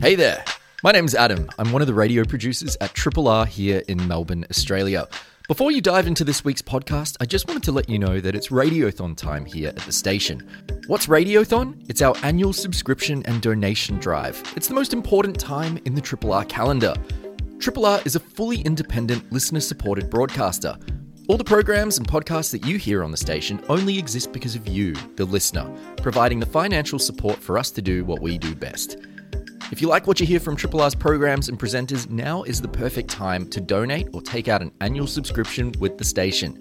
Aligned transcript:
Hey 0.00 0.14
there. 0.14 0.42
My 0.82 0.92
name's 0.92 1.14
Adam. 1.14 1.50
I'm 1.58 1.72
one 1.72 1.82
of 1.82 1.86
the 1.86 1.92
radio 1.92 2.24
producers 2.24 2.74
at 2.80 2.94
Triple 2.94 3.28
R 3.28 3.44
here 3.44 3.82
in 3.86 4.08
Melbourne, 4.08 4.46
Australia. 4.48 5.06
Before 5.46 5.70
you 5.70 5.82
dive 5.82 6.06
into 6.06 6.24
this 6.24 6.42
week's 6.42 6.62
podcast, 6.62 7.18
I 7.20 7.26
just 7.26 7.46
wanted 7.46 7.64
to 7.64 7.72
let 7.72 7.90
you 7.90 7.98
know 7.98 8.18
that 8.18 8.34
it's 8.34 8.48
Radiothon 8.48 9.14
time 9.14 9.44
here 9.44 9.68
at 9.68 9.76
the 9.76 9.92
station. 9.92 10.48
What's 10.86 11.06
Radiothon? 11.06 11.84
It's 11.90 12.00
our 12.00 12.14
annual 12.22 12.54
subscription 12.54 13.22
and 13.26 13.42
donation 13.42 13.98
drive. 13.98 14.42
It's 14.56 14.68
the 14.68 14.74
most 14.74 14.94
important 14.94 15.38
time 15.38 15.78
in 15.84 15.94
the 15.94 16.00
Triple 16.00 16.32
R 16.32 16.46
calendar. 16.46 16.94
Triple 17.58 17.84
R 17.84 18.00
is 18.06 18.16
a 18.16 18.20
fully 18.20 18.62
independent, 18.62 19.30
listener 19.30 19.60
supported 19.60 20.08
broadcaster. 20.08 20.78
All 21.28 21.36
the 21.36 21.44
programs 21.44 21.98
and 21.98 22.08
podcasts 22.08 22.52
that 22.52 22.64
you 22.64 22.78
hear 22.78 23.04
on 23.04 23.10
the 23.10 23.18
station 23.18 23.62
only 23.68 23.98
exist 23.98 24.32
because 24.32 24.56
of 24.56 24.66
you, 24.66 24.94
the 25.16 25.26
listener, 25.26 25.70
providing 25.98 26.40
the 26.40 26.46
financial 26.46 26.98
support 26.98 27.36
for 27.36 27.58
us 27.58 27.70
to 27.72 27.82
do 27.82 28.02
what 28.06 28.22
we 28.22 28.38
do 28.38 28.54
best. 28.54 28.96
If 29.70 29.80
you 29.80 29.86
like 29.86 30.08
what 30.08 30.18
you 30.18 30.26
hear 30.26 30.40
from 30.40 30.56
Triple 30.56 30.80
R's 30.80 30.96
programs 30.96 31.48
and 31.48 31.56
presenters, 31.56 32.10
now 32.10 32.42
is 32.42 32.60
the 32.60 32.66
perfect 32.66 33.08
time 33.08 33.46
to 33.50 33.60
donate 33.60 34.08
or 34.12 34.20
take 34.20 34.48
out 34.48 34.62
an 34.62 34.72
annual 34.80 35.06
subscription 35.06 35.72
with 35.78 35.96
the 35.96 36.02
station. 36.02 36.58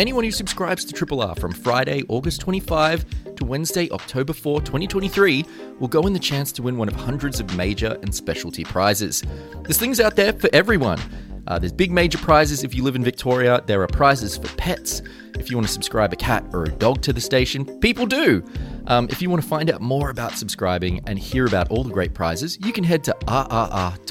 Anyone 0.00 0.24
who 0.24 0.32
subscribes 0.32 0.84
to 0.86 0.92
Triple 0.92 1.20
R 1.20 1.36
from 1.36 1.52
Friday, 1.52 2.02
August 2.08 2.40
25 2.40 3.36
to 3.36 3.44
Wednesday, 3.44 3.88
October 3.90 4.32
4, 4.32 4.60
2023 4.60 5.44
will 5.78 5.86
go 5.86 6.04
in 6.08 6.12
the 6.12 6.18
chance 6.18 6.50
to 6.52 6.62
win 6.62 6.76
one 6.76 6.88
of 6.88 6.94
hundreds 6.94 7.38
of 7.38 7.56
major 7.56 7.96
and 8.02 8.12
specialty 8.12 8.64
prizes. 8.64 9.22
There's 9.62 9.78
things 9.78 10.00
out 10.00 10.16
there 10.16 10.32
for 10.32 10.50
everyone. 10.52 10.98
Uh, 11.46 11.58
there's 11.58 11.72
big 11.72 11.90
major 11.90 12.18
prizes 12.18 12.64
if 12.64 12.74
you 12.74 12.82
live 12.82 12.96
in 12.96 13.04
Victoria. 13.04 13.62
There 13.66 13.82
are 13.82 13.86
prizes 13.86 14.36
for 14.36 14.48
pets. 14.56 15.02
If 15.38 15.50
you 15.50 15.56
want 15.56 15.66
to 15.66 15.72
subscribe 15.72 16.12
a 16.12 16.16
cat 16.16 16.44
or 16.52 16.64
a 16.64 16.68
dog 16.68 17.02
to 17.02 17.12
the 17.12 17.20
station, 17.20 17.64
people 17.80 18.06
do. 18.06 18.44
Um, 18.86 19.08
if 19.10 19.20
you 19.22 19.30
want 19.30 19.42
to 19.42 19.48
find 19.48 19.70
out 19.70 19.80
more 19.80 20.10
about 20.10 20.32
subscribing 20.32 21.00
and 21.06 21.18
hear 21.18 21.46
about 21.46 21.70
all 21.70 21.84
the 21.84 21.92
great 21.92 22.14
prizes, 22.14 22.58
you 22.64 22.72
can 22.72 22.84
head 22.84 23.02
to 23.04 23.16
rrr.org.au 23.26 24.08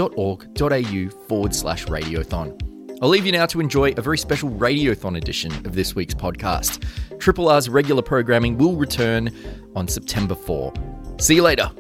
forward 1.28 1.56
slash 1.56 1.86
radiothon. 1.86 2.72
I'll 3.02 3.10
leave 3.10 3.26
you 3.26 3.32
now 3.32 3.48
to 3.48 3.60
enjoy 3.60 3.94
a 3.98 4.02
very 4.02 4.18
special 4.18 4.50
Radiothon 4.52 5.18
edition 5.18 5.52
of 5.66 5.74
this 5.74 5.96
week's 5.96 6.14
podcast. 6.14 6.88
Triple 7.20 7.50
R's 7.50 7.68
regular 7.68 8.04
programming 8.04 8.60
will 8.60 8.76
return 8.76 9.36
on 9.76 9.88
September 9.88 10.36
4. 10.36 10.72
See 11.18 11.34
you 11.36 11.42
later. 11.42 11.72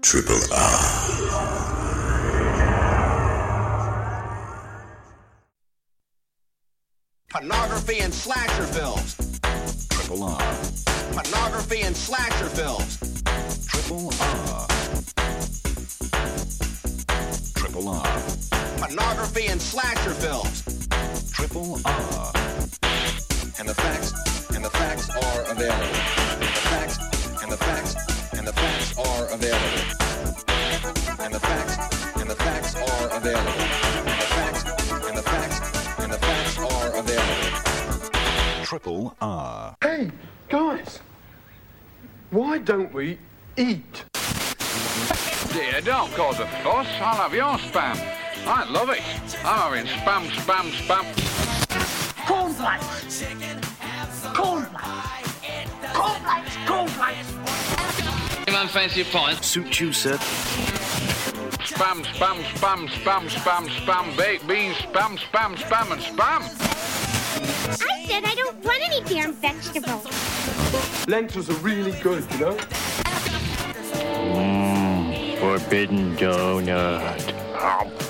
Triple 0.00 0.38
R. 0.54 1.51
Pornography 7.32 8.00
and 8.00 8.12
slasher 8.12 8.64
films. 8.64 9.16
Triple 9.88 10.22
R. 10.22 10.38
Pornography 11.12 11.80
and 11.80 11.96
slasher 11.96 12.48
films. 12.50 12.98
Triple 13.66 14.12
R. 14.20 14.66
Triple 17.54 17.88
R. 17.88 18.22
Pornography 18.76 19.46
and 19.46 19.62
slasher 19.62 20.10
films. 20.10 20.62
Triple 21.32 21.80
R. 21.86 22.32
And 23.58 23.66
the 23.66 23.74
facts, 23.74 24.12
and 24.54 24.62
the 24.62 24.70
facts 24.70 25.08
are 25.08 25.42
available. 25.50 25.86
The 26.38 26.60
facts, 26.68 26.98
and 27.42 27.50
the 27.50 27.56
facts, 27.56 27.94
and 28.34 28.46
the 28.46 28.52
facts 28.52 28.98
are 28.98 29.24
available. 29.32 29.82
And 31.18 31.32
the 31.32 31.40
facts, 31.40 32.16
and 32.20 32.28
the 32.28 32.36
facts 32.36 32.74
are 32.76 33.16
available. 33.16 34.01
Triple 38.72 39.14
R. 39.20 39.76
Hey, 39.82 40.10
guys, 40.48 41.00
why 42.30 42.56
don't 42.56 42.90
we 42.94 43.18
eat? 43.58 44.04
Dear, 45.52 45.82
don't 45.82 46.10
cause 46.14 46.40
a 46.40 46.46
fuss. 46.46 46.86
I'll 46.98 47.16
have 47.16 47.34
your 47.34 47.58
spam. 47.58 47.98
I 48.46 48.64
love 48.70 48.88
it. 48.88 49.02
Ah, 49.44 49.68
I'm 49.68 49.76
having 49.76 49.92
spam, 49.92 50.26
spam, 50.40 50.70
spam. 50.86 51.04
cornflakes. 52.26 53.24
Cornflakes. 54.32 55.36
Cornflakes. 55.92 56.56
Cornflakes. 56.66 57.28
Man, 58.50 58.68
fancy 58.68 59.02
a 59.02 59.04
pint? 59.04 59.44
Suit 59.44 59.80
you, 59.80 59.92
sir. 59.92 60.16
Spam, 61.60 62.02
spam, 62.06 62.42
spam, 62.54 62.88
spam, 62.88 63.28
spam, 63.28 63.68
spam, 63.68 64.16
baked 64.16 64.48
beans, 64.48 64.76
spam, 64.76 65.18
spam, 65.18 65.56
spam, 65.56 65.92
and 65.92 66.00
spam. 66.00 67.91
I 68.02 68.04
said 68.04 68.24
I 68.24 68.34
don't 68.34 68.64
want 68.64 68.82
any 68.84 69.00
damn 69.08 69.32
vegetables. 69.32 70.04
Lentils 71.06 71.48
are 71.48 71.54
really 71.62 71.92
good, 72.00 72.24
you 72.32 72.38
know? 72.40 72.56
Mmm, 74.34 75.38
forbidden 75.38 76.16
donut. 76.16 78.01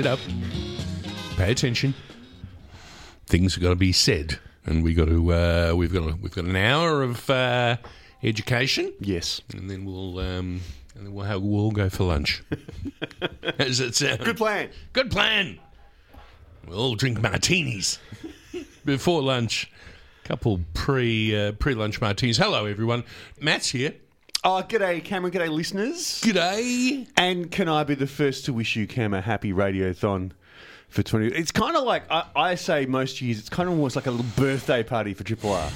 Sit 0.00 0.06
up. 0.06 0.20
Pay 1.36 1.52
attention. 1.52 1.92
Things 3.26 3.54
are 3.54 3.60
going 3.60 3.74
to 3.74 3.78
be 3.78 3.92
said, 3.92 4.38
and 4.64 4.82
we 4.82 4.94
got 4.94 5.08
to. 5.08 5.30
Uh, 5.30 5.74
we've 5.76 5.92
got. 5.92 6.08
A, 6.08 6.16
we've 6.16 6.32
got 6.32 6.46
an 6.46 6.56
hour 6.56 7.02
of 7.02 7.28
uh, 7.28 7.76
education. 8.22 8.94
Yes. 8.98 9.42
and 9.52 9.68
then 9.68 9.84
we'll. 9.84 10.18
Um, 10.18 10.62
and 10.94 11.04
then 11.04 11.12
we'll, 11.12 11.26
have, 11.26 11.42
we'll 11.42 11.60
all 11.60 11.70
go 11.70 11.90
for 11.90 12.04
lunch. 12.04 12.42
Does 13.58 13.76
that 13.76 13.94
sound? 13.94 14.20
Good 14.20 14.38
plan. 14.38 14.70
Good 14.94 15.10
plan. 15.10 15.58
We'll 16.66 16.78
all 16.78 16.94
drink 16.94 17.20
martinis 17.20 17.98
before 18.86 19.20
lunch. 19.20 19.70
Couple 20.24 20.60
pre 20.72 21.38
uh, 21.38 21.52
pre 21.52 21.74
lunch 21.74 22.00
martinis. 22.00 22.38
Hello, 22.38 22.64
everyone. 22.64 23.04
Matt's 23.38 23.68
here. 23.68 23.92
Oh, 24.42 24.64
g'day, 24.66 25.04
Cameron. 25.04 25.32
G'day, 25.32 25.50
listeners. 25.50 26.20
G'day. 26.22 27.06
And 27.16 27.50
can 27.50 27.68
I 27.68 27.84
be 27.84 27.94
the 27.94 28.06
first 28.06 28.46
to 28.46 28.54
wish 28.54 28.74
you, 28.74 28.86
Cam, 28.86 29.12
a 29.12 29.20
happy 29.20 29.52
radiothon 29.52 30.32
for 30.88 31.02
20. 31.02 31.28
It's 31.28 31.52
kind 31.52 31.76
of 31.76 31.84
like, 31.84 32.04
I, 32.10 32.24
I 32.34 32.54
say 32.54 32.86
most 32.86 33.20
years, 33.20 33.38
it's 33.38 33.50
kind 33.50 33.68
of 33.68 33.74
almost 33.74 33.96
like 33.96 34.06
a 34.06 34.10
little 34.10 34.26
birthday 34.36 34.82
party 34.82 35.12
for 35.12 35.24
Triple 35.24 35.52
R. 35.52 35.70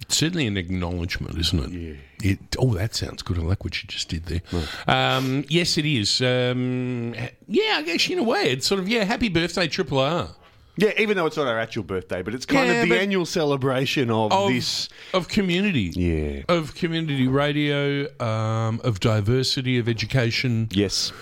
It's 0.00 0.16
certainly 0.16 0.48
an 0.48 0.56
acknowledgement, 0.56 1.38
isn't 1.38 1.58
it? 1.60 1.70
Yeah. 1.70 2.30
It, 2.32 2.38
oh, 2.58 2.74
that 2.74 2.94
sounds 2.94 3.22
good. 3.22 3.38
I 3.38 3.42
like 3.42 3.62
what 3.62 3.80
you 3.82 3.86
just 3.86 4.08
did 4.08 4.26
there. 4.26 4.40
Um, 4.88 5.44
yes, 5.48 5.78
it 5.78 5.86
is. 5.86 6.20
Um, 6.20 7.14
yeah, 7.46 7.76
I 7.76 7.82
guess 7.82 8.10
in 8.10 8.18
a 8.18 8.22
way, 8.24 8.50
it's 8.50 8.66
sort 8.66 8.80
of 8.80 8.88
yeah. 8.88 9.04
Happy 9.04 9.28
birthday, 9.28 9.68
Triple 9.68 10.00
R. 10.00 10.28
Yeah, 10.76 10.90
even 10.98 11.16
though 11.16 11.26
it's 11.26 11.36
not 11.36 11.46
our 11.46 11.58
actual 11.58 11.84
birthday, 11.84 12.22
but 12.22 12.34
it's 12.34 12.46
kind 12.46 12.66
Yeah, 12.68 12.74
of 12.82 12.88
the 12.88 12.94
but- 12.94 12.98
annual 13.00 13.26
celebration 13.26 14.10
of, 14.10 14.32
Of 14.32 14.50
this. 14.50 14.88
of 15.12 15.28
community, 15.28 15.92
Yeah. 15.94 16.42
of 16.48 16.74
community 16.74 17.28
radio, 17.28 18.08
um, 18.20 18.80
of 18.82 18.98
diversity, 19.00 19.78
of 19.78 19.88
education. 19.88 20.68
Yes. 20.72 21.12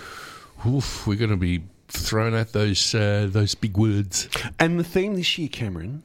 Oof, 0.67 1.05
we're 1.05 1.17
going 1.17 1.29
to 1.29 1.37
be 1.37 1.61
thrown 1.87 2.33
out 2.33 2.53
those 2.53 2.95
uh, 2.95 3.27
those 3.29 3.53
big 3.53 3.77
words. 3.77 4.27
And 4.59 4.79
the 4.79 4.83
theme 4.83 5.15
this 5.15 5.37
year, 5.37 5.49
Cameron, 5.49 6.01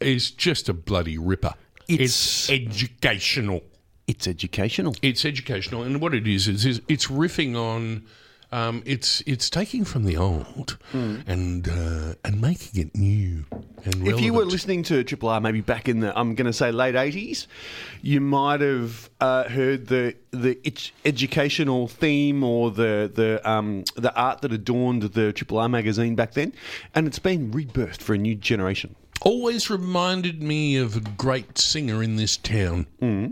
is 0.00 0.30
just 0.30 0.68
a 0.68 0.72
bloody 0.74 1.18
ripper. 1.18 1.54
It's- 1.88 2.48
It's, 2.48 2.50
educational. 2.50 3.62
it's 4.06 4.26
educational. 4.28 4.94
It's 5.02 5.24
educational, 5.24 5.82
and 5.82 6.00
what 6.00 6.14
it 6.14 6.28
is 6.28 6.46
is, 6.46 6.64
is 6.64 6.80
it's 6.88 7.06
riffing 7.06 7.56
on. 7.56 8.04
Um, 8.52 8.82
it's 8.84 9.22
it's 9.26 9.48
taking 9.48 9.84
from 9.84 10.04
the 10.04 10.16
old 10.18 10.76
and 10.92 11.66
uh, 11.66 12.14
and 12.22 12.40
making 12.40 12.82
it 12.82 12.94
new 12.94 13.46
and 13.50 13.94
relevant. 13.94 14.08
If 14.08 14.20
you 14.20 14.34
were 14.34 14.44
listening 14.44 14.82
to 14.84 15.02
Triple 15.04 15.30
R 15.30 15.40
maybe 15.40 15.62
back 15.62 15.88
in 15.88 16.00
the 16.00 16.16
I'm 16.18 16.34
going 16.34 16.46
to 16.46 16.52
say 16.52 16.70
late 16.70 16.94
80s, 16.94 17.46
you 18.02 18.20
might 18.20 18.60
have 18.60 19.08
uh, 19.20 19.48
heard 19.48 19.86
the 19.86 20.14
the 20.32 20.58
ed- 20.66 20.90
educational 21.06 21.88
theme 21.88 22.44
or 22.44 22.70
the 22.70 23.10
the 23.12 23.40
um, 23.50 23.84
the 23.96 24.14
art 24.14 24.42
that 24.42 24.52
adorned 24.52 25.02
the 25.02 25.32
Triple 25.32 25.58
R 25.58 25.68
magazine 25.68 26.14
back 26.14 26.34
then, 26.34 26.52
and 26.94 27.06
it's 27.06 27.18
been 27.18 27.50
rebirthed 27.52 28.02
for 28.02 28.12
a 28.12 28.18
new 28.18 28.34
generation. 28.34 28.94
Always 29.24 29.70
reminded 29.70 30.42
me 30.42 30.76
of 30.76 30.96
a 30.96 31.00
great 31.00 31.58
singer 31.58 32.02
in 32.02 32.16
this 32.16 32.36
town, 32.36 32.86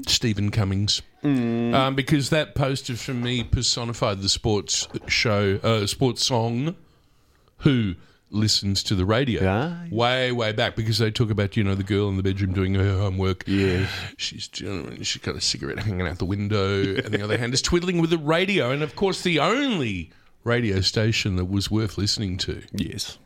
Stephen 0.06 0.50
Cummings. 0.50 1.02
Um, 1.22 1.94
because 1.94 2.30
that 2.30 2.54
poster 2.54 2.96
for 2.96 3.12
me 3.12 3.44
personified 3.44 4.22
the 4.22 4.28
sports 4.28 4.88
show, 5.06 5.58
uh, 5.62 5.86
sports 5.86 6.24
song, 6.24 6.76
Who 7.58 7.94
Listens 8.32 8.84
to 8.84 8.94
the 8.94 9.04
Radio. 9.04 9.40
Ah. 9.44 9.84
Way, 9.90 10.30
way 10.30 10.52
back 10.52 10.76
because 10.76 10.98
they 10.98 11.10
talk 11.10 11.30
about, 11.30 11.56
you 11.56 11.64
know, 11.64 11.74
the 11.74 11.82
girl 11.82 12.08
in 12.08 12.16
the 12.16 12.22
bedroom 12.22 12.52
doing 12.52 12.74
her 12.74 12.96
homework. 12.98 13.42
yeah 13.46 13.88
She's, 14.16 14.48
she's 15.02 15.16
got 15.20 15.34
a 15.34 15.40
cigarette 15.40 15.80
hanging 15.80 16.06
out 16.06 16.18
the 16.18 16.24
window, 16.24 16.80
and 16.80 17.06
the 17.12 17.22
other 17.22 17.36
hand 17.36 17.52
is 17.54 17.60
twiddling 17.60 18.00
with 18.00 18.10
the 18.10 18.18
radio. 18.18 18.70
And 18.70 18.84
of 18.84 18.94
course, 18.94 19.22
the 19.22 19.40
only 19.40 20.10
radio 20.44 20.80
station 20.80 21.36
that 21.36 21.46
was 21.46 21.70
worth 21.72 21.98
listening 21.98 22.36
to, 22.38 22.62
Yes. 22.72 23.18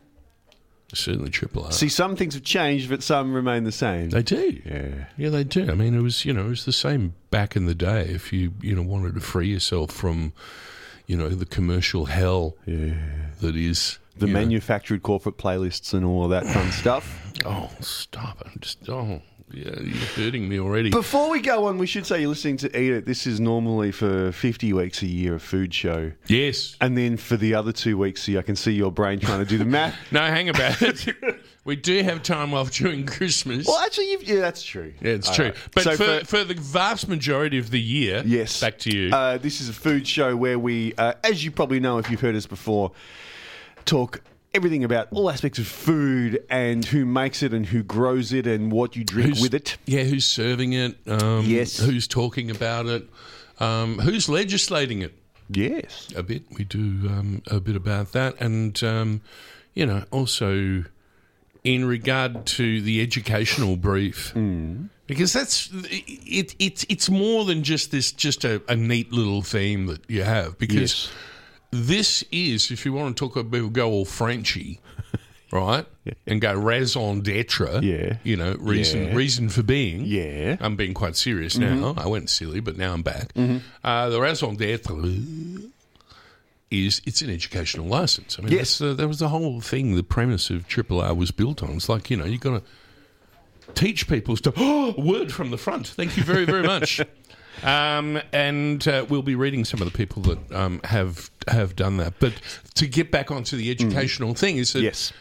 Certainly 0.95 1.29
Triple 1.29 1.65
R. 1.65 1.71
See, 1.71 1.89
some 1.89 2.15
things 2.15 2.33
have 2.33 2.43
changed, 2.43 2.89
but 2.89 3.03
some 3.03 3.33
remain 3.33 3.63
the 3.63 3.71
same. 3.71 4.09
They 4.09 4.23
do. 4.23 4.61
Yeah. 4.65 5.05
Yeah, 5.17 5.29
they 5.29 5.43
do. 5.43 5.69
I 5.69 5.75
mean, 5.75 5.93
it 5.95 6.01
was 6.01 6.25
you 6.25 6.33
know 6.33 6.45
it 6.45 6.49
was 6.49 6.65
the 6.65 6.73
same 6.73 7.13
back 7.31 7.55
in 7.55 7.65
the 7.65 7.75
day. 7.75 8.01
If 8.09 8.31
you 8.33 8.53
you 8.61 8.75
know 8.75 8.81
wanted 8.81 9.15
to 9.15 9.21
free 9.21 9.47
yourself 9.49 9.91
from 9.91 10.33
you 11.07 11.15
know 11.17 11.29
the 11.29 11.45
commercial 11.45 12.05
hell 12.05 12.55
that 12.65 13.55
is 13.55 13.99
the 14.17 14.27
you 14.27 14.33
know- 14.33 14.39
manufactured 14.39 15.03
corporate 15.03 15.37
playlists 15.37 15.93
and 15.93 16.05
all 16.05 16.27
that 16.29 16.45
fun 16.47 16.71
stuff. 16.71 17.33
Oh, 17.45 17.69
stop 17.81 18.41
it! 18.41 18.47
I'm 18.47 18.59
just 18.61 18.89
oh 18.89 19.21
yeah, 19.51 19.79
you're 19.79 19.93
hurting 20.15 20.49
me 20.49 20.59
already. 20.59 20.89
Before 20.89 21.29
we 21.29 21.39
go 21.39 21.65
on, 21.65 21.77
we 21.77 21.85
should 21.85 22.05
say 22.05 22.19
you're 22.19 22.29
listening 22.29 22.57
to 22.57 22.67
Eat 22.79 22.91
It. 22.91 23.05
This 23.05 23.27
is 23.27 23.39
normally 23.39 23.91
for 23.91 24.31
50 24.31 24.73
weeks 24.73 25.01
a 25.03 25.05
year 25.07 25.35
a 25.35 25.39
food 25.39 25.73
show. 25.73 26.11
yes. 26.27 26.75
And 26.81 26.97
then 26.97 27.15
for 27.17 27.37
the 27.37 27.53
other 27.53 27.71
two 27.71 27.97
weeks, 27.97 28.23
see, 28.23 28.37
I 28.37 28.41
can 28.41 28.55
see 28.55 28.71
your 28.73 28.91
brain 28.91 29.19
trying 29.19 29.39
to 29.39 29.45
do 29.45 29.57
the 29.57 29.65
math. 29.65 29.95
No, 30.11 30.19
hang 30.21 30.49
about 30.49 30.81
it. 30.81 31.15
we 31.63 31.75
do 31.75 32.01
have 32.03 32.23
time 32.23 32.53
off 32.53 32.71
during 32.71 33.05
Christmas. 33.05 33.67
well, 33.67 33.77
actually, 33.77 34.11
you've, 34.11 34.23
yeah, 34.23 34.39
that's 34.39 34.63
true. 34.63 34.93
yeah, 34.99 35.11
it's 35.11 35.29
All 35.29 35.35
true. 35.35 35.45
right. 35.45 35.55
But 35.73 35.83
So 35.83 35.95
for, 35.95 36.25
for, 36.25 36.43
the 36.43 36.55
vast 36.55 37.07
majority 37.07 37.57
of 37.59 37.69
the 37.69 37.81
year, 37.81 38.23
Yes. 38.25 38.59
back 38.59 38.79
to 38.79 38.95
you. 38.95 39.13
Uh, 39.13 39.37
this 39.37 39.61
is 39.61 39.69
a 39.69 39.73
food 39.73 40.07
show 40.07 40.35
where 40.35 40.57
we, 40.57 40.93
uh, 40.97 41.13
as 41.23 41.43
you 41.45 41.51
probably 41.51 41.79
know 41.79 41.97
if 41.99 42.09
you've 42.09 42.21
heard 42.21 42.35
us 42.35 42.47
before, 42.47 42.91
talk 43.85 44.21
everything 44.55 44.83
about 44.83 45.07
all 45.11 45.29
aspects 45.29 45.59
of 45.59 45.67
food 45.67 46.43
and 46.49 46.83
who 46.85 47.05
makes 47.05 47.43
it 47.43 47.53
and 47.53 47.65
who 47.65 47.83
grows 47.83 48.31
it 48.33 48.47
and 48.47 48.71
what 48.71 48.95
you 48.95 49.03
drink 49.03 49.29
Who's- 49.29 49.41
with 49.41 49.53
it. 49.53 49.77
Yeah, 49.85 50.03
who's 50.03 50.25
serving 50.25 50.73
it? 50.73 50.95
Um, 51.07 51.45
Yes. 51.45 51.77
Who's 51.77 52.07
talking 52.07 52.49
about 52.49 52.85
it? 52.87 53.07
Um, 53.59 53.99
who's 53.99 54.27
legislating 54.29 55.01
it? 55.01 55.13
Yes. 55.49 56.07
a 56.15 56.23
bit. 56.23 56.43
We 56.57 56.63
do 56.63 56.79
um, 57.07 57.41
a 57.47 57.59
bit 57.59 57.75
about 57.75 58.13
that, 58.13 58.39
and 58.41 58.81
um, 58.83 59.21
you 59.75 59.85
know, 59.85 60.03
also 60.09 60.85
in 61.63 61.85
regard 61.85 62.45
to 62.47 62.81
the 62.81 63.01
educational 63.01 63.75
brief, 63.75 64.33
because 65.07 65.33
that's 65.33 65.69
it. 65.73 66.55
It's 66.59 66.85
it's 66.89 67.09
more 67.11 67.45
than 67.45 67.61
just 67.63 67.91
this, 67.91 68.11
just 68.11 68.43
a, 68.43 68.61
a 68.67 68.75
neat 68.75 69.11
little 69.11 69.43
theme 69.43 69.85
that 69.85 70.01
you 70.09 70.23
have. 70.23 70.57
Because 70.57 70.75
Yes. 71.07 71.11
This 71.75 72.23
is, 72.31 72.71
if 72.71 72.85
you 72.85 72.93
want 72.93 73.15
to 73.15 73.19
talk 73.19 73.35
about 73.35 73.73
go 73.73 73.89
all 73.91 74.05
Frenchy. 74.05 74.79
Right, 75.51 75.85
and 76.27 76.41
go 76.41 76.53
raison 76.53 77.21
d'etre. 77.21 77.79
Yeah. 77.81 78.17
you 78.23 78.35
know, 78.35 78.55
reason 78.59 79.05
Yeah. 79.05 79.15
reason 79.15 79.47
for 79.47 79.63
being. 79.63 80.03
Yeah. 80.05 80.57
I'm 80.59 80.75
being 80.75 80.93
quite 80.93 81.15
serious 81.15 81.57
now. 81.57 81.93
I 81.97 82.07
went 82.07 82.29
silly, 82.29 82.59
but 82.59 82.77
now 82.77 82.91
I'm 82.93 83.03
back. 83.03 83.31
Uh, 83.83 84.09
the 84.09 84.19
raison 84.19 84.55
d'etre 84.55 84.95
is 86.71 87.01
it's 87.05 87.21
an 87.21 87.29
educational 87.29 87.85
license. 87.85 88.37
I 88.37 88.41
mean, 88.41 88.51
Yes. 88.51 88.79
that's, 88.79 88.81
uh, 88.81 88.93
that 88.95 89.07
was 89.07 89.19
the 89.19 89.29
whole 89.29 89.61
thing. 89.61 89.95
The 89.95 90.03
premise 90.03 90.49
of 90.49 90.67
Triple 90.67 90.99
R 90.99 91.13
was 91.13 91.31
built 91.31 91.63
on. 91.63 91.71
It's 91.75 91.87
like 91.87 92.09
you 92.09 92.17
know, 92.17 92.25
you've 92.25 92.41
got 92.41 92.61
to 93.67 93.73
teach 93.73 94.07
people 94.09 94.35
stuff. 94.35 94.55
Oh, 94.57 94.93
word 94.97 95.31
from 95.31 95.51
the 95.51 95.57
front. 95.57 95.87
Thank 95.87 96.17
you 96.17 96.23
very 96.23 96.45
very 96.45 96.63
much. 96.63 96.99
Um, 97.63 98.19
and 98.33 98.87
uh, 98.87 99.05
we'll 99.09 99.21
be 99.21 99.35
reading 99.35 99.65
some 99.65 99.81
of 99.81 99.91
the 99.91 99.97
people 99.97 100.21
that 100.23 100.51
um, 100.51 100.81
have 100.83 101.29
have 101.47 101.75
done 101.75 101.97
that. 101.97 102.13
But 102.19 102.33
to 102.75 102.87
get 102.87 103.11
back 103.11 103.31
onto 103.31 103.55
the 103.57 103.71
educational 103.71 104.33
thing 104.33 104.57
is 104.57 104.73
that 104.73 104.81
Yes. 104.81 105.13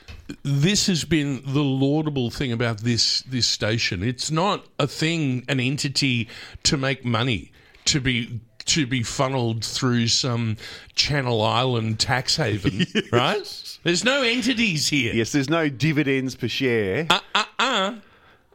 this 0.42 0.86
has 0.86 1.04
been 1.04 1.42
the 1.46 1.62
laudable 1.62 2.30
thing 2.30 2.52
about 2.52 2.78
this 2.78 3.22
this 3.22 3.46
station. 3.46 4.02
It's 4.02 4.30
not 4.30 4.66
a 4.78 4.86
thing, 4.86 5.44
an 5.48 5.60
entity 5.60 6.28
to 6.64 6.76
make 6.76 7.04
money, 7.04 7.52
to 7.86 8.00
be 8.00 8.40
to 8.66 8.86
be 8.86 9.02
funneled 9.02 9.62
through 9.62 10.08
some 10.08 10.56
Channel 10.94 11.42
Island 11.42 12.00
tax 12.00 12.36
haven, 12.36 12.86
right? 13.12 13.78
There's 13.82 14.04
no 14.04 14.22
entities 14.22 14.88
here. 14.88 15.12
Yes, 15.14 15.32
there's 15.32 15.50
no 15.50 15.68
dividends 15.68 16.34
per 16.34 16.48
share. 16.48 17.06
Uh, 17.10 17.20
uh, 17.34 17.44
uh. 17.58 17.94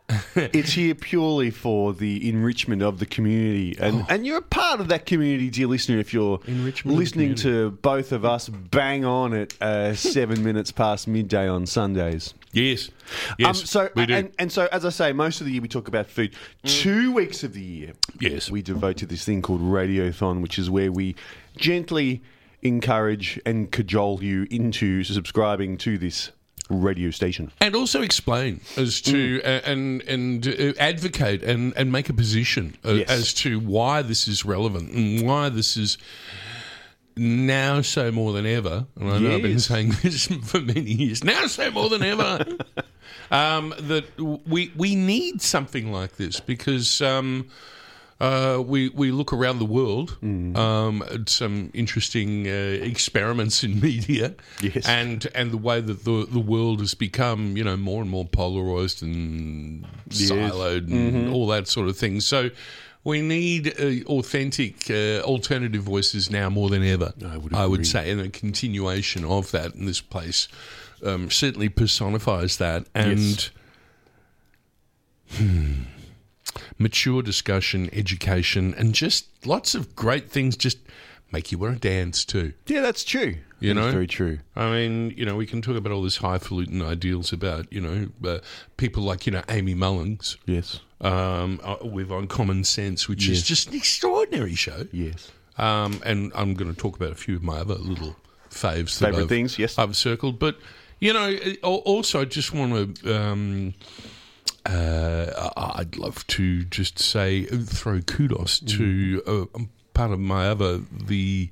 it's 0.35 0.73
here 0.73 0.95
purely 0.95 1.51
for 1.51 1.93
the 1.93 2.27
enrichment 2.29 2.81
of 2.81 2.99
the 2.99 3.05
community, 3.05 3.77
and 3.79 4.05
and 4.09 4.25
you're 4.25 4.37
a 4.37 4.41
part 4.41 4.79
of 4.79 4.87
that 4.87 5.05
community, 5.05 5.49
dear 5.49 5.67
listener. 5.67 5.99
If 5.99 6.13
you're 6.13 6.39
Oh. 6.39 6.41
Enrichment 6.47 6.97
listening 6.97 7.35
to 7.35 7.71
both 7.71 8.11
of 8.11 8.25
us 8.25 8.49
bang 8.49 9.05
on 9.05 9.33
at 9.33 9.61
uh, 9.61 9.93
seven 9.93 10.43
minutes 10.43 10.71
past 10.71 11.07
midday 11.07 11.47
on 11.47 11.65
Sundays. 11.65 12.33
Yes, 12.51 12.89
yes. 13.37 13.47
um, 13.47 13.53
so 13.53 13.89
we 13.95 14.05
do. 14.07 14.13
and, 14.15 14.31
and 14.39 14.51
so 14.51 14.67
as 14.71 14.83
I 14.85 14.89
say, 14.89 15.13
most 15.13 15.39
of 15.41 15.45
the 15.45 15.53
year 15.53 15.61
we 15.61 15.67
talk 15.67 15.87
about 15.87 16.07
food. 16.07 16.35
Two 16.65 17.11
weeks 17.13 17.43
of 17.43 17.53
the 17.53 17.61
year, 17.61 17.93
Yes. 18.19 18.49
we 18.49 18.61
devote 18.61 18.97
to 18.97 19.05
this 19.05 19.23
thing 19.23 19.41
called 19.41 19.61
Radiothon, 19.61 20.41
which 20.41 20.57
is 20.57 20.69
where 20.69 20.91
we 20.91 21.15
gently 21.57 22.21
encourage 22.61 23.39
and 23.45 23.71
cajole 23.71 24.21
you 24.23 24.45
into 24.51 25.03
subscribing 25.03 25.77
to 25.77 25.97
this 25.97 26.31
radio 26.69 27.09
station. 27.11 27.51
and 27.59 27.75
also 27.75 28.01
explain 28.01 28.61
as 28.77 29.01
to 29.01 29.41
uh, 29.43 29.61
and 29.65 30.01
and 30.03 30.47
uh, 30.47 30.73
advocate 30.79 31.41
and 31.43 31.73
and 31.75 31.91
make 31.91 32.09
a 32.09 32.13
position 32.13 32.75
uh, 32.85 32.91
Yes. 32.93 33.09
as 33.09 33.33
to 33.35 33.59
why 33.59 34.01
this 34.03 34.27
is 34.27 34.45
relevant 34.45 34.91
and 34.91 35.25
why 35.27 35.49
this 35.49 35.75
is 35.77 35.97
now 37.17 37.81
so 37.81 38.11
more 38.11 38.31
than 38.33 38.45
ever. 38.45 38.85
And 38.99 39.11
I 39.11 39.19
know 39.19 39.35
I've 39.35 39.41
been 39.41 39.59
saying 39.59 39.89
this 40.03 40.27
for 40.27 40.61
many 40.61 40.91
years. 40.91 41.23
Now 41.23 41.47
so 41.47 41.69
more 41.71 41.89
than 41.89 42.03
ever. 42.03 42.45
um, 43.31 43.73
that 43.79 44.05
we 44.47 44.71
we 44.75 44.95
need 44.95 45.41
something 45.41 45.91
like 45.91 46.15
this 46.17 46.39
because. 46.39 47.01
Um, 47.01 47.49
uh, 48.19 48.61
we 48.65 48.89
we 48.89 49.11
look 49.11 49.31
around 49.31 49.59
the 49.59 49.65
world 49.65 50.17
um, 50.21 51.01
at 51.09 51.29
some 51.29 51.71
interesting 51.73 52.47
uh, 52.47 52.51
experiments 52.51 53.63
in 53.63 53.79
media, 53.89 54.35
Yes. 54.61 54.87
and 54.87 55.25
and 55.33 55.51
the 55.51 55.57
way 55.57 55.79
that 55.81 56.03
the 56.03 56.27
the 56.29 56.39
world 56.39 56.79
has 56.81 56.93
become, 56.95 57.55
you 57.55 57.63
know, 57.63 57.77
more 57.77 58.01
and 58.01 58.09
more 58.11 58.25
polarized 58.25 59.01
and 59.01 59.85
siloed 60.09 60.91
and 60.91 61.29
all 61.33 61.47
that 61.47 61.67
sort 61.67 61.87
of 61.89 61.97
thing. 61.97 62.21
So. 62.21 62.49
We 63.05 63.21
need 63.21 63.79
uh, 63.79 64.03
authentic, 64.11 64.89
uh, 64.91 65.21
alternative 65.21 65.81
voices 65.81 66.29
now 66.29 66.49
more 66.49 66.69
than 66.69 66.83
ever. 66.83 67.13
I 67.25 67.37
would 67.37 67.53
I 67.53 67.65
would 67.65 67.87
say, 67.87 68.11
and 68.11 68.19
a 68.19 68.27
continuation 68.29 69.23
of 69.23 69.51
that 69.51 69.73
in 69.73 69.85
this 69.85 70.01
place 70.01 70.49
um, 71.01 71.31
certainly 71.31 71.69
personifies 71.69 72.57
that. 72.57 72.87
And 72.93 73.17
Yes. 73.17 73.51
Mature 76.77 77.21
discussion, 77.21 77.89
education, 77.93 78.73
and 78.77 78.93
just 78.93 79.27
lots 79.45 79.75
of 79.75 79.95
great 79.95 80.29
things 80.29 80.55
just 80.57 80.77
make 81.31 81.51
you 81.51 81.57
want 81.59 81.81
to 81.81 81.87
dance 81.87 82.25
too. 82.25 82.53
Yeah, 82.67 82.81
that's 82.81 83.03
true. 83.03 83.35
You 83.59 83.73
That 83.73 83.81
know? 83.81 83.91
very 83.91 84.07
true. 84.07 84.39
I 84.55 84.71
mean, 84.71 85.13
you 85.15 85.25
know, 85.25 85.35
we 85.35 85.45
can 85.45 85.61
talk 85.61 85.75
about 85.75 85.91
all 85.91 86.01
this 86.01 86.17
highfalutin 86.17 86.81
ideals 86.81 87.31
about, 87.33 87.71
you 87.71 87.81
know, 87.81 88.07
uh, 88.27 88.39
people 88.77 89.03
like, 89.03 89.25
you 89.25 89.31
know, 89.33 89.43
Amy 89.49 89.75
Mullings 89.75 90.37
Yes. 90.45 90.79
um, 91.01 91.59
uh, 91.63 91.75
with 91.83 92.09
Uncommon 92.09 92.63
Sense, 92.63 93.07
which 93.07 93.27
is 93.27 93.43
just 93.43 93.67
an 93.69 93.75
extraordinary 93.75 94.55
show. 94.55 94.87
Yes. 94.91 95.31
Um, 95.57 96.01
and 96.05 96.31
I'm 96.35 96.53
going 96.53 96.73
to 96.73 96.79
talk 96.79 96.95
about 96.95 97.11
a 97.11 97.15
few 97.15 97.35
of 97.35 97.43
my 97.43 97.57
other 97.59 97.75
little 97.75 98.15
faves. 98.49 98.97
that 98.99 99.07
Favourite 99.07 99.19
I've- 99.23 99.27
things, 99.27 99.59
yes. 99.59 99.77
I've 99.77 99.95
circled. 99.97 100.39
But, 100.39 100.57
you 100.99 101.11
know, 101.13 101.35
also 101.61 102.21
I 102.21 102.25
just 102.25 102.53
want 102.53 102.95
to. 103.03 103.15
Um, 103.15 103.73
uh, 104.65 105.49
I'd 105.55 105.97
love 105.97 106.25
to 106.27 106.63
just 106.65 106.99
say, 106.99 107.45
throw 107.45 108.01
kudos 108.01 108.59
to 108.59 109.23
uh, 109.25 109.59
part 109.93 110.11
of 110.11 110.19
my 110.19 110.47
other, 110.47 110.77
the 110.77 111.49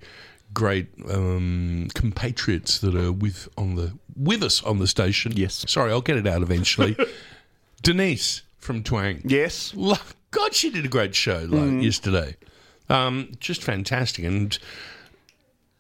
great 0.54 0.88
um, 1.10 1.88
compatriots 1.94 2.80
that 2.80 2.96
are 2.96 3.12
with 3.12 3.48
on 3.58 3.76
the 3.76 3.94
with 4.16 4.44
us 4.44 4.64
on 4.64 4.80
the 4.80 4.88
station. 4.88 5.34
Yes. 5.36 5.66
Sorry, 5.68 5.92
I'll 5.92 6.02
get 6.02 6.18
it 6.18 6.28
out 6.28 6.42
eventually. 6.42 6.98
Denise 7.84 8.42
from 8.58 8.84
Twang. 8.84 9.22
Yes. 9.24 9.74
God, 10.32 10.54
she 10.54 10.70
did 10.70 10.86
a 10.86 10.90
great 10.90 11.16
show 11.16 11.46
like, 11.50 11.84
yesterday. 11.84 12.36
Um, 12.90 13.32
just 13.40 13.64
fantastic. 13.64 14.26
And 14.26 14.58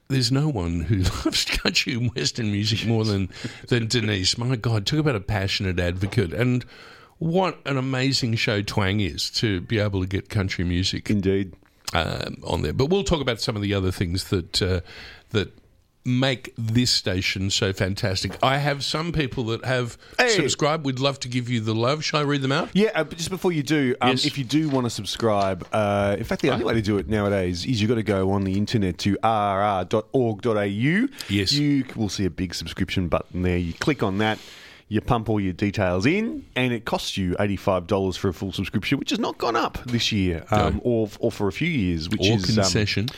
there's 0.07 0.31
no 0.31 0.48
one 0.48 0.81
who 0.81 0.98
loves 1.25 1.46
country 1.46 1.93
and 1.93 2.13
western 2.15 2.51
music 2.51 2.86
more 2.86 3.03
than, 3.03 3.29
than 3.67 3.88
Denise. 3.88 4.38
My 4.38 4.55
God, 4.55 4.86
talk 4.86 5.00
about 5.00 5.15
a 5.15 5.19
passionate 5.19 5.79
advocate. 5.79 6.34
And 6.34 6.65
what 7.19 7.57
an 7.65 7.77
amazing 7.77 8.36
show 8.36 8.62
Twang 8.62 9.00
is 9.00 9.29
to 9.31 9.62
be 9.62 9.79
able 9.79 10.01
to 10.01 10.07
get 10.07 10.29
country 10.29 10.63
music 10.63 11.09
Indeed. 11.09 11.53
um, 11.93 12.38
on 12.45 12.62
there. 12.62 12.74
But 12.74 12.88
we'll 12.88 13.03
talk 13.03 13.21
about 13.21 13.41
some 13.41 13.55
of 13.55 13.62
the 13.62 13.74
other 13.74 13.91
things 13.91 14.25
that 14.25 14.62
uh, 14.62 14.81
that 15.31 15.51
make 16.05 16.53
this 16.57 16.89
station 16.89 17.50
so 17.50 17.74
fantastic. 17.74 18.31
I 18.41 18.59
have 18.59 18.81
some 18.86 19.12
people 19.12 19.43
that 19.47 19.65
have 19.65 19.97
Hey. 20.17 20.29
subscribed. 20.29 20.86
We'd 20.86 21.00
love 21.00 21.19
to 21.19 21.27
give 21.27 21.50
you 21.50 21.59
the 21.59 21.75
love. 21.75 22.01
Shall 22.05 22.21
I 22.21 22.24
read 22.24 22.41
them 22.41 22.53
out? 22.53 22.69
Yeah, 22.71 22.91
uh, 22.95 23.03
but 23.03 23.17
just 23.17 23.29
before 23.29 23.51
you 23.51 23.62
do, 23.62 23.93
um, 24.00 24.12
Yes. 24.12 24.25
if 24.25 24.38
you 24.38 24.45
do 24.45 24.69
want 24.69 24.86
to 24.86 24.89
subscribe, 24.89 25.67
uh, 25.74 26.15
in 26.17 26.24
fact, 26.24 26.41
the 26.43 26.50
only 26.50 26.63
way 26.63 26.75
to 26.75 26.81
do 26.81 26.97
it 26.97 27.09
nowadays 27.09 27.65
is 27.65 27.81
you've 27.81 27.89
got 27.89 27.95
to 27.95 28.03
go 28.03 28.31
on 28.31 28.45
the 28.45 28.53
internet 28.53 28.97
to 29.00 29.17
rr.org.au. 29.21 31.07
Yes. 31.29 31.51
You 31.51 31.86
will 31.95 32.09
see 32.09 32.24
a 32.25 32.29
big 32.29 32.53
subscription 32.55 33.09
button 33.09 33.41
there. 33.41 33.57
You 33.57 33.74
click 33.74 34.01
on 34.01 34.17
that, 34.19 34.39
you 34.89 35.01
pump 35.01 35.29
all 35.29 35.39
your 35.39 35.53
details 35.53 36.06
in, 36.06 36.46
and 36.56 36.72
it 36.72 36.86
costs 36.86 37.17
you 37.17 37.36
$85 37.36 38.17
for 38.17 38.29
a 38.29 38.34
full 38.34 38.51
subscription, 38.53 38.98
which 39.00 39.10
has 39.10 39.20
not 39.20 39.38
gone 39.38 39.56
up 39.56 39.77
this 39.86 40.12
year 40.12 40.46
um, 40.51 40.79
or, 40.84 41.10
or 41.20 41.32
for 41.32 41.48
a 41.48 41.51
few 41.51 41.67
years, 41.67 42.08
which 42.10 42.22
Or 42.22 42.36
is. 42.38 42.50
um, 42.50 42.56
concession. 42.63 43.10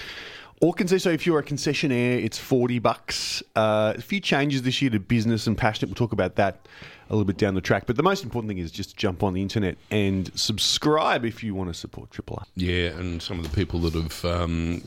or 0.61 0.73
concession. 0.73 0.99
So 0.99 1.09
if 1.11 1.27
you're 1.27 1.37
a 1.39 1.43
concessionaire, 1.43 2.23
it's 2.23 2.39
forty 2.39 2.79
bucks. 2.79 3.43
Uh, 3.55 3.93
a 3.97 4.01
few 4.01 4.19
changes 4.19 4.63
this 4.63 4.81
year 4.81 4.89
to 4.91 4.99
business 4.99 5.45
and 5.45 5.55
passionate. 5.57 5.89
We'll 5.89 5.95
talk 6.07 6.11
about 6.11 6.35
that 6.37 6.65
a 7.09 7.13
little 7.13 7.25
bit 7.25 7.37
down 7.37 7.53
the 7.55 7.61
track. 7.61 7.85
But 7.85 7.95
the 7.97 8.03
most 8.03 8.23
important 8.23 8.49
thing 8.49 8.57
is 8.59 8.71
just 8.71 8.97
jump 8.97 9.21
on 9.23 9.33
the 9.33 9.41
internet 9.41 9.77
and 9.91 10.31
subscribe 10.37 11.23
if 11.25 11.43
you 11.43 11.53
want 11.55 11.69
to 11.69 11.73
support 11.75 12.09
Triple 12.11 12.37
R. 12.39 12.45
Yeah, 12.55 12.89
and 12.97 13.21
some 13.21 13.37
of 13.39 13.49
the 13.49 13.55
people 13.55 13.79
that 13.81 13.93
have 13.93 14.25
um, 14.25 14.81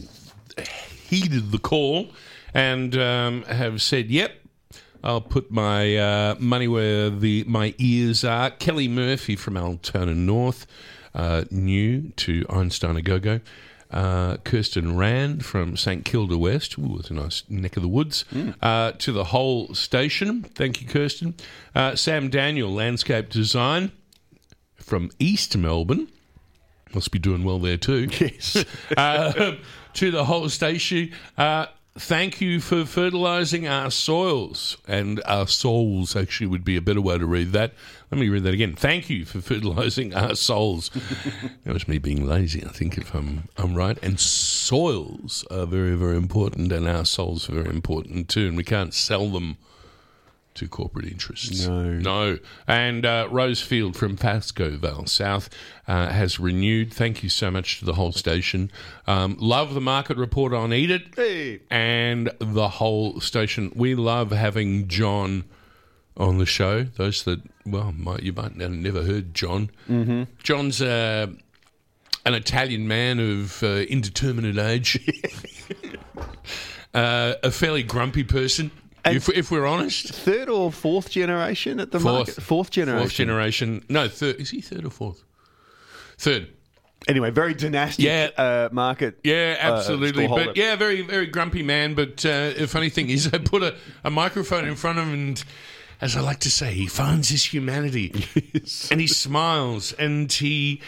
heeded 1.09 1.53
the 1.53 1.59
call 1.59 2.09
and 2.55 2.97
um, 2.97 3.43
have 3.45 3.81
said, 3.83 4.11
"Yep, 4.11 4.33
I'll 5.03 5.21
put 5.21 5.51
my 5.51 5.97
uh, 5.97 6.35
money 6.39 6.69
where 6.69 7.11
the 7.11 7.45
my 7.47 7.75
ears 7.79 8.25
are." 8.25 8.51
Kelly 8.51 8.89
Murphy 8.89 9.37
from 9.37 9.57
Altona 9.57 10.15
North, 10.15 10.67
uh, 11.15 11.45
new 11.51 12.11
to 12.17 12.45
Einstein 12.49 12.97
a 12.97 13.03
Go 13.03 13.19
Go. 13.19 13.41
Uh, 13.91 14.39
Kirsten 14.39 14.97
Rand 14.97 15.45
from 15.45 15.77
St 15.77 16.03
Kilda 16.03 16.39
West, 16.39 16.79
Ooh, 16.79 16.97
it's 16.99 17.11
a 17.11 17.15
nice 17.15 17.43
neck 17.51 17.77
of 17.77 17.83
the 17.83 17.89
woods, 17.91 18.25
uh, 18.63 18.93
to 18.93 19.13
the 19.13 19.25
whole 19.25 19.75
station. 19.75 20.45
Thank 20.45 20.81
you, 20.81 20.89
Kirsten. 20.89 21.35
Uh, 21.75 21.95
Sam 21.95 22.31
Daniel, 22.31 22.73
landscape 22.73 23.29
design 23.29 23.93
from 24.77 25.11
East 25.19 25.59
Melbourne. 25.59 26.09
Must 26.95 27.11
be 27.11 27.19
doing 27.19 27.45
well 27.45 27.59
there 27.59 27.77
too. 27.77 28.09
Yes. 28.19 28.65
uh, 28.97 29.57
to 29.95 30.11
the 30.11 30.25
whole 30.25 30.49
station. 30.49 31.13
Thank 31.95 32.41
you 32.41 32.61
for 32.61 32.87
fertilising 32.87 33.69
our 33.69 33.91
soils 33.91 34.79
and 34.89 35.23
our 35.27 35.47
souls. 35.47 36.17
Actually, 36.17 36.47
would 36.47 36.65
be 36.65 36.79
a 36.79 36.81
better 36.81 37.03
way 37.03 37.19
to 37.19 37.27
read 37.27 37.53
that. 37.53 37.75
Let 38.11 38.19
me 38.19 38.31
read 38.31 38.45
that 38.45 38.55
again. 38.55 38.75
Thank 38.75 39.11
you 39.11 39.27
for 39.27 39.41
fertilising 39.43 40.15
our 40.15 40.35
souls. 40.35 40.91
that 41.65 41.75
was 41.75 41.87
me 41.87 41.99
being 41.99 42.27
lazy. 42.27 42.65
I 42.65 42.71
think 42.71 42.97
if 42.97 43.15
I'm 43.15 43.49
I'm 43.59 43.75
right. 43.75 43.99
And 44.03 44.19
soils 44.19 45.45
are 45.51 45.67
very 45.67 45.95
very 45.95 46.17
important, 46.17 46.73
and 46.73 46.89
our 46.89 47.05
souls 47.05 47.51
are 47.51 47.55
very 47.63 47.75
important 47.75 48.31
too. 48.31 48.49
And 48.49 48.57
we 48.57 48.65
can't 48.65 48.95
sell 48.95 49.29
them 49.29 49.59
to 50.55 50.69
corporate 50.69 51.07
interests. 51.07 51.67
No. 51.67 51.83
No. 51.83 52.39
And 52.67 53.07
uh, 53.07 53.29
Rosefield 53.31 53.97
from 53.97 54.17
Pascoe 54.17 54.77
Vale 54.77 55.07
South 55.07 55.49
uh, 55.89 56.09
has 56.09 56.39
renewed. 56.39 56.93
Thank 56.93 57.23
you 57.23 57.29
so 57.29 57.51
much 57.51 57.79
to 57.79 57.85
the 57.85 57.95
whole 57.95 58.13
station. 58.13 58.71
Um, 59.07 59.37
love 59.39 59.75
the 59.75 59.81
market 59.81 60.17
report 60.17 60.53
on 60.53 60.73
Eat 60.73 60.91
It 60.91 61.03
Hey. 61.17 61.61
and 61.71 62.31
the 62.39 62.69
whole 62.69 63.21
station. 63.21 63.73
We 63.75 63.95
love 63.95 64.31
having 64.31 64.89
John 64.89 65.45
on 66.17 66.39
the 66.39 66.47
show. 66.47 66.85
Those 66.85 67.23
that, 67.25 67.41
well, 67.65 67.93
might, 67.93 68.23
you 68.23 68.33
might 68.33 68.61
have 68.61 68.71
never 68.73 69.03
heard 69.03 69.35
John. 69.35 69.71
Mm-hmm. 69.89 70.25
John's 70.43 70.83
uh, 70.83 71.29
an 72.27 72.35
Italian 72.35 72.87
man 72.87 73.19
of 73.19 73.63
uh, 73.63 73.67
indeterminate 73.89 74.59
age, 74.59 74.99
uh, 76.95 77.35
a 77.43 77.51
fairly 77.51 77.83
grumpy 77.83 78.25
person. 78.25 78.71
If, 79.05 79.29
if 79.31 79.51
we're 79.51 79.67
honest, 79.67 80.09
Third 80.15 80.49
or 80.49 80.71
fourth 80.71 81.11
generation 81.11 81.81
at 81.81 81.91
the 81.91 81.99
Fourth. 81.99 82.29
market? 82.29 82.43
Fourth 82.43 82.71
generation. 82.71 83.03
Fourth 83.03 83.15
generation. 83.15 83.85
No, 83.89 84.09
third. 84.09 84.37
Is 84.41 84.51
he 84.51 84.61
third 84.61 84.85
or 84.85 84.91
fourth? 84.91 85.25
Third. 86.19 86.49
Anyway, 87.09 87.31
very 87.31 87.53
dynastic 87.53 88.05
Yeah. 88.05 88.31
uh, 88.37 88.69
market. 88.71 89.19
Yeah, 89.25 89.57
uh, 89.61 89.73
absolutely. 89.75 90.29
stallholder. 90.29 90.47
but 90.47 90.57
yeah, 90.57 90.77
very, 90.77 91.03
very 91.03 91.27
grumpy 91.27 91.63
man. 91.65 91.95
But 91.95 92.25
uh, 92.25 92.51
the 92.53 92.69
funny 92.69 92.91
thing 92.91 93.11
is, 93.11 93.27
I 93.33 93.39
put 93.39 93.63
a, 93.65 93.75
a 94.05 94.11
microphone 94.11 94.67
in 94.67 94.77
front 94.77 94.99
of 95.01 95.07
him, 95.09 95.15
and 95.15 95.45
as 96.01 96.17
I 96.17 96.21
like 96.21 96.39
to 96.41 96.51
say, 96.51 96.73
he 96.75 96.87
finds 96.87 97.29
his 97.29 97.45
humanity, 97.53 98.13
and 98.93 99.01
he 99.01 99.09
smiles, 99.09 99.93
and 99.95 100.33
he 100.33 100.81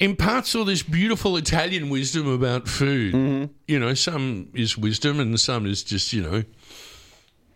imparts 0.00 0.54
all 0.54 0.64
this 0.64 0.84
beautiful 0.84 1.36
Italian 1.36 1.90
wisdom 1.90 2.28
about 2.28 2.68
food. 2.68 3.14
Mm-hmm. 3.14 3.52
You 3.66 3.80
know, 3.80 3.94
some 3.94 4.50
is 4.54 4.78
wisdom, 4.78 5.18
and 5.18 5.40
some 5.40 5.66
is 5.66 5.82
just 5.82 6.12
you 6.12 6.22
know, 6.22 6.44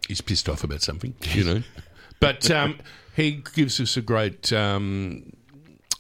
he's 0.08 0.20
pissed 0.20 0.48
off 0.48 0.64
about 0.64 0.82
something. 0.82 1.14
You 1.32 1.44
know, 1.44 1.62
but 2.20 2.50
um, 2.50 2.78
he 3.14 3.42
gives 3.54 3.80
us 3.80 3.96
a 3.96 4.02
great. 4.02 4.52
Um, 4.52 5.32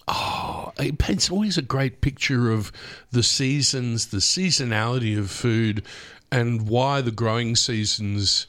Oh, 0.08 0.72
it 0.78 0.98
paints 0.98 1.30
always 1.30 1.56
a 1.56 1.62
great 1.62 2.00
picture 2.00 2.50
of 2.50 2.72
the 3.12 3.22
seasons, 3.22 4.06
the 4.08 4.18
seasonality 4.18 5.16
of 5.16 5.30
food, 5.30 5.84
and 6.30 6.68
why 6.68 7.00
the 7.00 7.12
growing 7.12 7.54
seasons 7.54 8.48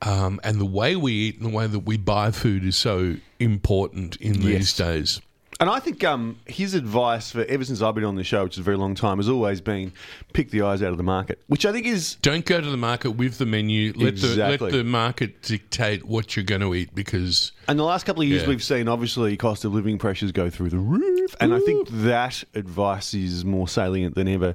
um, 0.00 0.40
and 0.42 0.58
the 0.58 0.64
way 0.64 0.96
we 0.96 1.12
eat 1.12 1.36
and 1.36 1.44
the 1.44 1.54
way 1.54 1.66
that 1.66 1.80
we 1.80 1.98
buy 1.98 2.30
food 2.30 2.64
is 2.64 2.76
so 2.78 3.16
important 3.38 4.16
in 4.16 4.40
these 4.40 4.48
Yes. 4.50 4.72
days. 4.76 5.20
And 5.60 5.70
I 5.70 5.78
think 5.78 6.02
um, 6.02 6.38
his 6.46 6.74
advice 6.74 7.30
for 7.30 7.44
ever 7.44 7.64
since 7.64 7.80
I've 7.80 7.94
been 7.94 8.04
on 8.04 8.16
the 8.16 8.24
show, 8.24 8.44
which 8.44 8.54
is 8.54 8.58
a 8.58 8.62
very 8.62 8.76
long 8.76 8.94
time, 8.96 9.18
has 9.18 9.28
always 9.28 9.60
been 9.60 9.92
pick 10.32 10.50
the 10.50 10.62
eyes 10.62 10.82
out 10.82 10.90
of 10.90 10.96
the 10.96 11.04
market, 11.04 11.40
which 11.46 11.64
I 11.64 11.70
think 11.72 11.86
is 11.86 12.16
Don't 12.16 12.44
go 12.44 12.60
to 12.60 12.68
the 12.70 12.76
market 12.76 13.12
with 13.12 13.38
the 13.38 13.46
menu. 13.46 13.92
Let 13.94 14.16
the 14.16 14.28
Exactly. 14.30 14.70
let 14.70 14.76
the 14.76 14.84
market 14.84 15.42
dictate 15.42 16.04
what 16.04 16.34
you're 16.36 16.44
going 16.44 16.60
to 16.62 16.74
eat 16.74 16.92
because 16.94 17.52
And 17.68 17.78
the 17.78 17.84
last 17.84 18.04
couple 18.04 18.22
of 18.22 18.28
years, 18.28 18.42
Yeah. 18.42 18.48
we've 18.48 18.64
seen 18.64 18.88
obviously 18.88 19.36
cost 19.36 19.64
of 19.64 19.72
living 19.72 19.96
pressures 19.96 20.32
go 20.32 20.50
through 20.50 20.70
the 20.70 20.78
roof, 20.78 21.36
and 21.40 21.54
I 21.54 21.60
think 21.60 21.88
that 21.88 22.42
advice 22.54 23.14
is 23.14 23.44
more 23.44 23.68
salient 23.68 24.16
than 24.16 24.26
ever. 24.28 24.54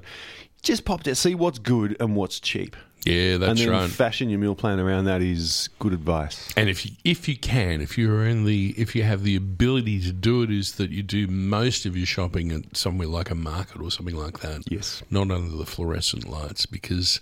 Just 0.62 0.84
pop 0.84 1.02
down, 1.04 1.14
see 1.14 1.34
what's 1.34 1.58
good 1.58 1.96
and 1.98 2.14
what's 2.14 2.38
cheap, 2.38 2.76
yeah, 3.04 3.38
that's 3.38 3.50
and 3.50 3.58
then 3.58 3.68
right. 3.70 3.90
fashion 3.90 4.28
your 4.28 4.38
meal 4.38 4.54
plan 4.54 4.78
around 4.78 5.06
that 5.06 5.22
is 5.22 5.68
good 5.78 5.92
advice. 5.92 6.52
And 6.56 6.68
if 6.68 6.84
you, 6.84 6.92
if 7.04 7.28
you 7.28 7.36
can, 7.36 7.80
if 7.80 7.96
you're 7.96 8.26
in 8.26 8.44
the, 8.44 8.74
if 8.76 8.94
you 8.94 9.02
have 9.04 9.22
the 9.22 9.36
ability 9.36 10.00
to 10.02 10.12
do 10.12 10.42
it, 10.42 10.50
is 10.50 10.72
that 10.72 10.90
you 10.90 11.02
do 11.02 11.26
most 11.26 11.86
of 11.86 11.96
your 11.96 12.06
shopping 12.06 12.52
at 12.52 12.76
somewhere 12.76 13.08
like 13.08 13.30
a 13.30 13.34
market 13.34 13.80
or 13.80 13.90
something 13.90 14.16
like 14.16 14.40
that. 14.40 14.62
Yes. 14.70 15.02
not 15.10 15.30
under 15.30 15.56
the 15.56 15.66
fluorescent 15.66 16.28
lights 16.28 16.66
because, 16.66 17.20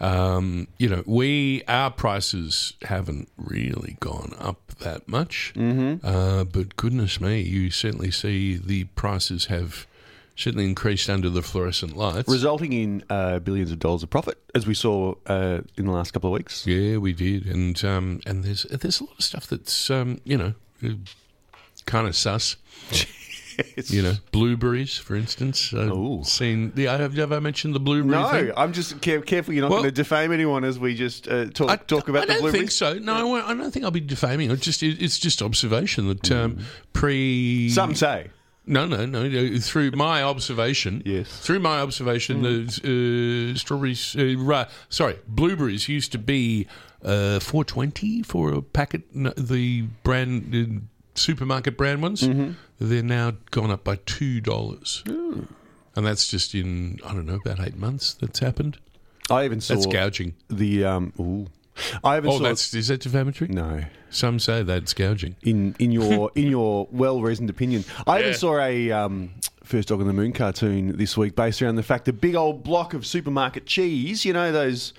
um, 0.00 0.66
you 0.78 0.88
know, 0.88 1.02
we 1.06 1.62
our 1.68 1.90
prices 1.90 2.74
haven't 2.82 3.28
really 3.36 3.96
gone 4.00 4.34
up 4.38 4.66
that 4.78 5.08
much. 5.08 5.52
Mm-hmm. 5.56 6.06
Uh, 6.06 6.44
but 6.44 6.76
goodness 6.76 7.20
me, 7.20 7.40
you 7.40 7.70
certainly 7.70 8.10
see 8.10 8.56
the 8.56 8.84
prices 8.84 9.46
have 9.46 9.86
certainly 10.36 10.64
increased 10.66 11.08
under 11.10 11.28
the 11.30 11.42
fluorescent 11.42 11.96
lights. 11.96 12.28
Resulting 12.30 12.72
in 12.72 13.02
uh, 13.10 13.38
billions 13.40 13.70
of 13.72 13.78
dollars 13.78 14.02
of 14.02 14.10
profit, 14.10 14.38
as 14.54 14.66
we 14.66 14.74
saw 14.74 15.14
uh, 15.26 15.60
in 15.76 15.86
the 15.86 15.92
last 15.92 16.12
couple 16.12 16.30
of 16.30 16.34
weeks. 16.34 16.66
Yeah, 16.66 16.98
we 16.98 17.12
did, 17.12 17.46
and 17.46 17.82
um, 17.84 18.20
and 18.26 18.44
there's 18.44 18.62
there's 18.64 19.00
a 19.00 19.04
lot 19.04 19.18
of 19.18 19.24
stuff 19.24 19.46
that's 19.46 19.90
um, 19.90 20.20
you 20.24 20.36
know 20.38 20.54
kind 21.86 22.06
of 22.06 22.14
sus. 22.16 22.56
You 23.88 24.02
know, 24.02 24.12
blueberries, 24.32 24.98
for 24.98 25.14
instance. 25.16 25.72
I've 25.72 25.90
Ooh. 25.90 26.20
seen 26.24 26.72
the. 26.74 26.84
Have, 26.84 27.14
have 27.14 27.32
I 27.32 27.38
mentioned 27.38 27.74
the 27.74 27.80
blueberry 27.80 28.20
No, 28.22 28.28
thing? 28.28 28.52
I'm 28.54 28.74
just 28.74 29.00
care- 29.00 29.22
careful 29.22 29.54
you're 29.54 29.62
not 29.62 29.70
Well- 29.70 29.80
going 29.80 29.94
to 29.94 29.94
defame 29.96 30.30
anyone 30.30 30.62
as 30.62 30.78
we 30.78 30.94
just 30.94 31.26
uh, 31.26 31.46
talk, 31.46 31.86
talk 31.86 32.10
about 32.10 32.24
I 32.28 32.34
the 32.36 32.42
don't 32.42 32.52
think 32.52 32.70
so. 32.70 32.98
No, 32.98 33.34
I 33.34 33.50
I 33.50 33.54
don't 33.54 33.70
think 33.70 33.86
I'll 33.86 33.90
be 33.90 34.00
defaming. 34.00 34.50
It's 34.50 34.62
just 34.62 34.82
it's 34.82 35.18
just 35.18 35.40
observation 35.40 36.06
that 36.08 36.20
Mm. 36.24 36.44
um, 36.44 36.58
pre 36.92 37.70
Some 37.70 37.94
say. 37.94 38.26
No 38.66 38.86
no 38.86 39.06
no 39.06 39.58
through 39.60 39.90
my 39.92 40.22
observation 40.22 41.02
Yes. 41.04 41.28
through 41.40 41.60
my 41.60 41.80
observation 41.80 42.42
the 42.42 43.52
uh, 43.54 43.58
strawberries 43.58 44.16
uh, 44.18 44.34
ra- 44.38 44.66
sorry 44.88 45.16
blueberries 45.28 45.88
used 45.88 46.10
to 46.12 46.18
be 46.18 46.66
uh, 47.04 47.38
four 47.40 47.64
twenty 47.64 48.22
for 48.22 48.52
a 48.52 48.62
packet 48.62 49.02
the 49.12 49.82
brand 50.02 50.54
uh, 50.54 50.80
supermarket 51.14 51.76
brand 51.76 52.02
ones 52.02 52.22
Mm-hmm. 52.22 52.52
they're 52.80 53.02
now 53.02 53.32
gone 53.50 53.70
up 53.70 53.84
by 53.84 53.96
two 54.04 54.40
dollars 54.40 55.02
and 55.06 56.04
that's 56.06 56.28
just 56.28 56.54
in 56.54 56.98
I 57.06 57.12
don't 57.14 57.26
know 57.26 57.40
about 57.44 57.60
eight 57.60 57.76
months 57.76 58.14
that's 58.14 58.40
happened 58.40 58.78
I 59.30 59.44
even 59.44 59.60
saw 59.60 59.74
That's 59.74 59.86
gouging. 59.86 60.34
the 60.48 60.84
um. 60.84 61.12
Ooh, 61.18 61.46
I 62.04 62.16
even 62.16 62.30
Oh, 62.30 62.38
saw 62.38 62.42
that's 62.44 62.72
is 62.74 62.88
that 62.88 63.00
defamatory? 63.00 63.48
no. 63.50 63.84
Some 64.10 64.38
say 64.38 64.62
that's 64.62 64.94
gouging. 64.94 65.36
in 65.42 65.74
in 65.78 65.92
your 65.92 66.30
in 66.34 66.46
your 66.48 66.88
well 66.90 67.20
reasoned 67.20 67.50
opinion. 67.50 67.84
I 68.06 68.18
even 68.20 68.30
Yeah. 68.32 68.36
saw 68.36 68.58
a 68.60 68.90
um, 68.92 69.30
first 69.64 69.88
dog 69.88 70.00
on 70.00 70.06
the 70.06 70.12
moon 70.12 70.32
cartoon 70.32 70.96
this 70.96 71.16
week 71.16 71.34
based 71.36 71.60
around 71.60 71.76
the 71.76 71.82
fact 71.82 72.04
the 72.06 72.12
big 72.12 72.34
old 72.34 72.62
block 72.62 72.94
of 72.94 73.04
supermarket 73.04 73.66
cheese. 73.66 74.24
You 74.24 74.32
know 74.32 74.52
those. 74.52 74.92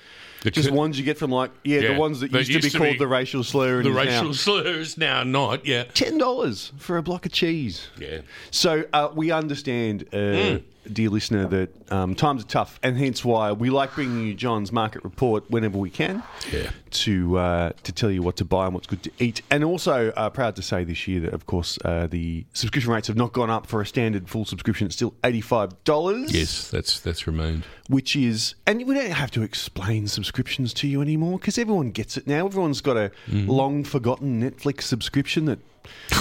The 0.43 0.51
just 0.51 0.69
ones 0.69 0.99
you 0.99 1.03
get 1.03 1.17
from 1.17 1.31
like 1.31 1.49
yeah, 1.63 1.79
Yeah, 1.79 1.93
the 1.93 1.99
ones 1.99 2.19
that 2.19 2.31
that 2.31 2.47
used, 2.47 2.51
to 2.51 2.59
be 2.61 2.69
to 2.69 2.77
called 2.77 2.91
be 2.93 2.97
the 2.99 3.07
racial 3.07 3.43
slur. 3.43 3.81
The 3.81 3.89
and 3.89 3.97
is 3.99 4.05
now 4.05 4.19
racial 4.19 4.33
slurs 4.35 4.95
now 4.97 5.23
not. 5.23 5.65
Yeah. 5.65 5.85
ten 5.85 6.19
dollars 6.19 6.71
for 6.77 6.97
a 6.97 7.01
block 7.01 7.25
of 7.25 7.31
cheese. 7.31 7.87
Yeah. 7.99 8.19
So 8.51 8.83
uh, 8.93 9.09
we 9.15 9.31
understand, 9.31 10.03
uh, 10.13 10.59
dear 10.93 11.09
listener, 11.09 11.47
that 11.47 11.91
um, 11.91 12.15
times 12.15 12.43
are 12.43 12.47
tough, 12.47 12.79
and 12.83 12.97
hence 12.97 13.23
why 13.25 13.51
we 13.51 13.69
like 13.69 13.93
bringing 13.95 14.25
you 14.27 14.33
John's 14.33 14.71
market 14.71 15.03
report 15.03 15.49
whenever 15.49 15.77
we 15.77 15.89
can. 15.89 16.23
Yeah. 16.51 16.69
To 16.91 17.37
uh, 17.37 17.71
to 17.83 17.91
tell 17.91 18.09
you 18.09 18.21
what 18.21 18.37
to 18.37 18.45
buy 18.45 18.65
and 18.65 18.73
what's 18.73 18.87
good 18.87 19.03
to 19.03 19.11
eat, 19.19 19.41
and 19.51 19.63
also 19.63 20.11
uh, 20.11 20.29
proud 20.29 20.55
to 20.55 20.61
say 20.61 20.83
this 20.85 21.05
year 21.07 21.19
that 21.21 21.33
of 21.33 21.45
course 21.45 21.77
uh, 21.83 22.07
the 22.07 22.45
subscription 22.53 22.91
rates 22.93 23.07
have 23.07 23.17
not 23.17 23.33
gone 23.33 23.49
up 23.49 23.67
for 23.67 23.81
a 23.81 23.85
standard 23.85 24.29
full 24.29 24.45
subscription. 24.45 24.87
It's 24.87 24.95
still 24.95 25.13
eighty 25.25 25.41
five 25.41 25.83
dollars. 25.83 26.31
Yes, 26.33 26.69
that's 26.71 26.99
that's 27.01 27.27
remained. 27.27 27.65
which 27.89 28.15
is, 28.15 28.55
and 28.65 28.85
we 28.87 28.93
don't 28.95 29.11
have 29.11 29.31
to 29.31 29.41
explain 29.43 30.07
subscriptions 30.07 30.73
to 30.75 30.87
you 30.87 31.01
anymore 31.01 31.37
because 31.39 31.57
everyone 31.57 31.91
gets 31.91 32.15
it 32.17 32.25
now. 32.25 32.45
Everyone's 32.45 32.81
got 32.81 32.95
a 32.97 33.11
Mm-hmm. 33.29 33.49
long 33.49 33.83
forgotten 33.83 34.41
Netflix 34.41 34.83
subscription 34.83 35.45
that 35.45 35.59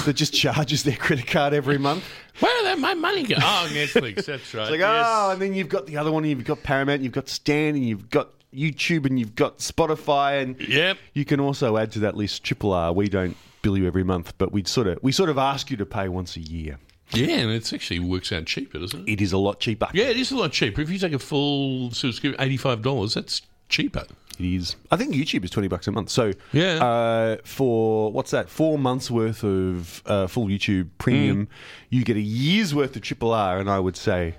that 0.04 0.14
just 0.14 0.32
charges 0.42 0.82
their 0.82 0.96
credit 0.96 1.26
card 1.28 1.52
every 1.54 1.78
month. 1.78 2.04
Where 2.40 2.55
did 2.76 2.80
my 2.82 2.94
money 2.94 3.22
go? 3.24 3.34
Oh, 3.38 3.68
Netflix. 3.72 4.24
That's 4.26 4.54
right. 4.54 4.62
It's 4.62 4.70
like, 4.70 4.80
oh, 4.80 4.94
yes. 4.94 5.06
oh, 5.08 5.30
and 5.32 5.42
then 5.42 5.54
you've 5.54 5.68
got 5.68 5.86
the 5.86 5.96
other 5.96 6.12
one, 6.12 6.24
you've 6.24 6.44
got 6.44 6.62
Paramount, 6.62 7.02
you've 7.02 7.12
got 7.12 7.28
Stan, 7.28 7.74
and 7.74 7.84
you've 7.84 8.08
got 8.10 8.30
YouTube, 8.54 9.04
and 9.06 9.18
you've 9.18 9.34
got 9.34 9.58
Spotify, 9.58 10.42
and 10.42 10.58
Yep. 10.60 10.98
you 11.14 11.24
can 11.24 11.40
also 11.40 11.76
add 11.76 11.92
to 11.92 11.98
that 12.00 12.16
list 12.16 12.44
Triple 12.44 12.72
R. 12.72 12.92
We 12.92 13.08
don't 13.08 13.36
bill 13.62 13.76
you 13.76 13.86
every 13.86 14.04
month, 14.04 14.32
but 14.38 14.52
we 14.52 14.62
sort 14.64 14.86
of 14.86 14.98
we 15.02 15.12
sort 15.12 15.28
of 15.28 15.38
ask 15.38 15.70
you 15.70 15.76
to 15.78 15.86
pay 15.86 16.08
once 16.08 16.36
a 16.36 16.40
year. 16.40 16.78
Yeah, 17.12 17.36
and 17.36 17.50
it 17.52 17.72
actually 17.72 18.00
works 18.00 18.32
out 18.32 18.46
cheaper, 18.46 18.78
doesn't 18.78 19.08
it? 19.08 19.12
It 19.12 19.20
is 19.20 19.32
a 19.32 19.38
lot 19.38 19.60
cheaper. 19.60 19.88
Yeah, 19.92 20.06
it 20.06 20.16
is 20.16 20.32
a 20.32 20.36
lot 20.36 20.52
cheaper. 20.52 20.80
If 20.80 20.90
you 20.90 20.98
take 20.98 21.12
a 21.12 21.18
full 21.18 21.90
subscription, 21.92 22.40
eighty-five 22.40 22.82
dollars, 22.82 23.14
that's 23.14 23.42
cheaper. 23.68 24.04
It 24.38 24.44
is. 24.44 24.76
I 24.90 24.96
think 24.96 25.14
YouTube 25.14 25.44
is 25.44 25.50
twenty 25.50 25.68
bucks 25.68 25.86
a 25.88 25.92
month. 25.92 26.10
So 26.10 26.32
Yeah. 26.52 26.84
uh, 26.84 27.36
for 27.44 28.12
what's 28.12 28.30
that? 28.32 28.48
Four 28.50 28.78
months 28.78 29.10
worth 29.10 29.42
of 29.44 30.02
uh, 30.06 30.26
full 30.26 30.46
YouTube 30.48 30.88
premium, 30.98 31.48
you 31.90 32.04
get 32.04 32.16
a 32.16 32.20
year's 32.20 32.74
worth 32.74 32.94
of 32.96 33.02
Triple 33.02 33.32
R, 33.32 33.58
and 33.58 33.70
I 33.70 33.78
would 33.80 33.96
say, 33.96 34.34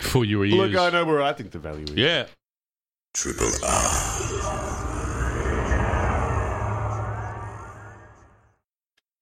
For 0.00 0.24
your 0.24 0.44
ears. 0.46 0.54
look, 0.54 0.74
I 0.76 0.90
know 0.90 1.04
where 1.04 1.20
I 1.22 1.32
think 1.32 1.50
the 1.50 1.58
value 1.58 1.84
is. 1.84 1.94
Yeah. 1.94 2.26
Triple 3.14 3.50
R. 3.64 5.02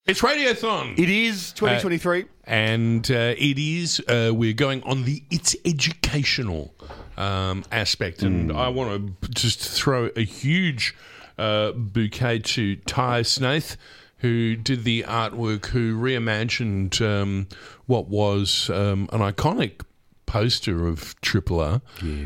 It's 0.05 0.21
Radiothon. 0.21 0.97
It 0.97 1.09
is 1.09 1.53
twenty 1.53 1.79
twenty 1.79 1.97
three. 1.97 2.25
and 2.45 3.09
uh, 3.11 3.35
it 3.37 3.57
is 3.59 4.01
uh, 4.09 4.31
we're 4.33 4.53
going 4.53 4.81
on 4.83 5.03
the 5.03 5.23
it's 5.29 5.55
educational 5.63 6.73
um, 7.17 7.63
aspect. 7.71 8.21
And 8.23 8.51
i 8.51 8.67
want 8.69 9.21
to 9.21 9.29
just 9.29 9.59
throw 9.59 10.09
a 10.15 10.23
huge 10.23 10.95
uh, 11.37 11.71
bouquet 11.71 12.39
to 12.39 12.75
ty 12.77 13.21
snaith 13.21 13.77
who 14.17 14.55
did 14.55 14.83
the 14.83 15.03
artwork 15.07 15.67
who 15.67 15.97
reimagined 15.99 17.01
um, 17.01 17.47
what 17.87 18.07
was 18.07 18.69
um, 18.69 19.09
an 19.11 19.19
iconic 19.21 19.81
poster 20.27 20.87
of 20.87 21.19
triple 21.21 21.59
r 21.59 21.81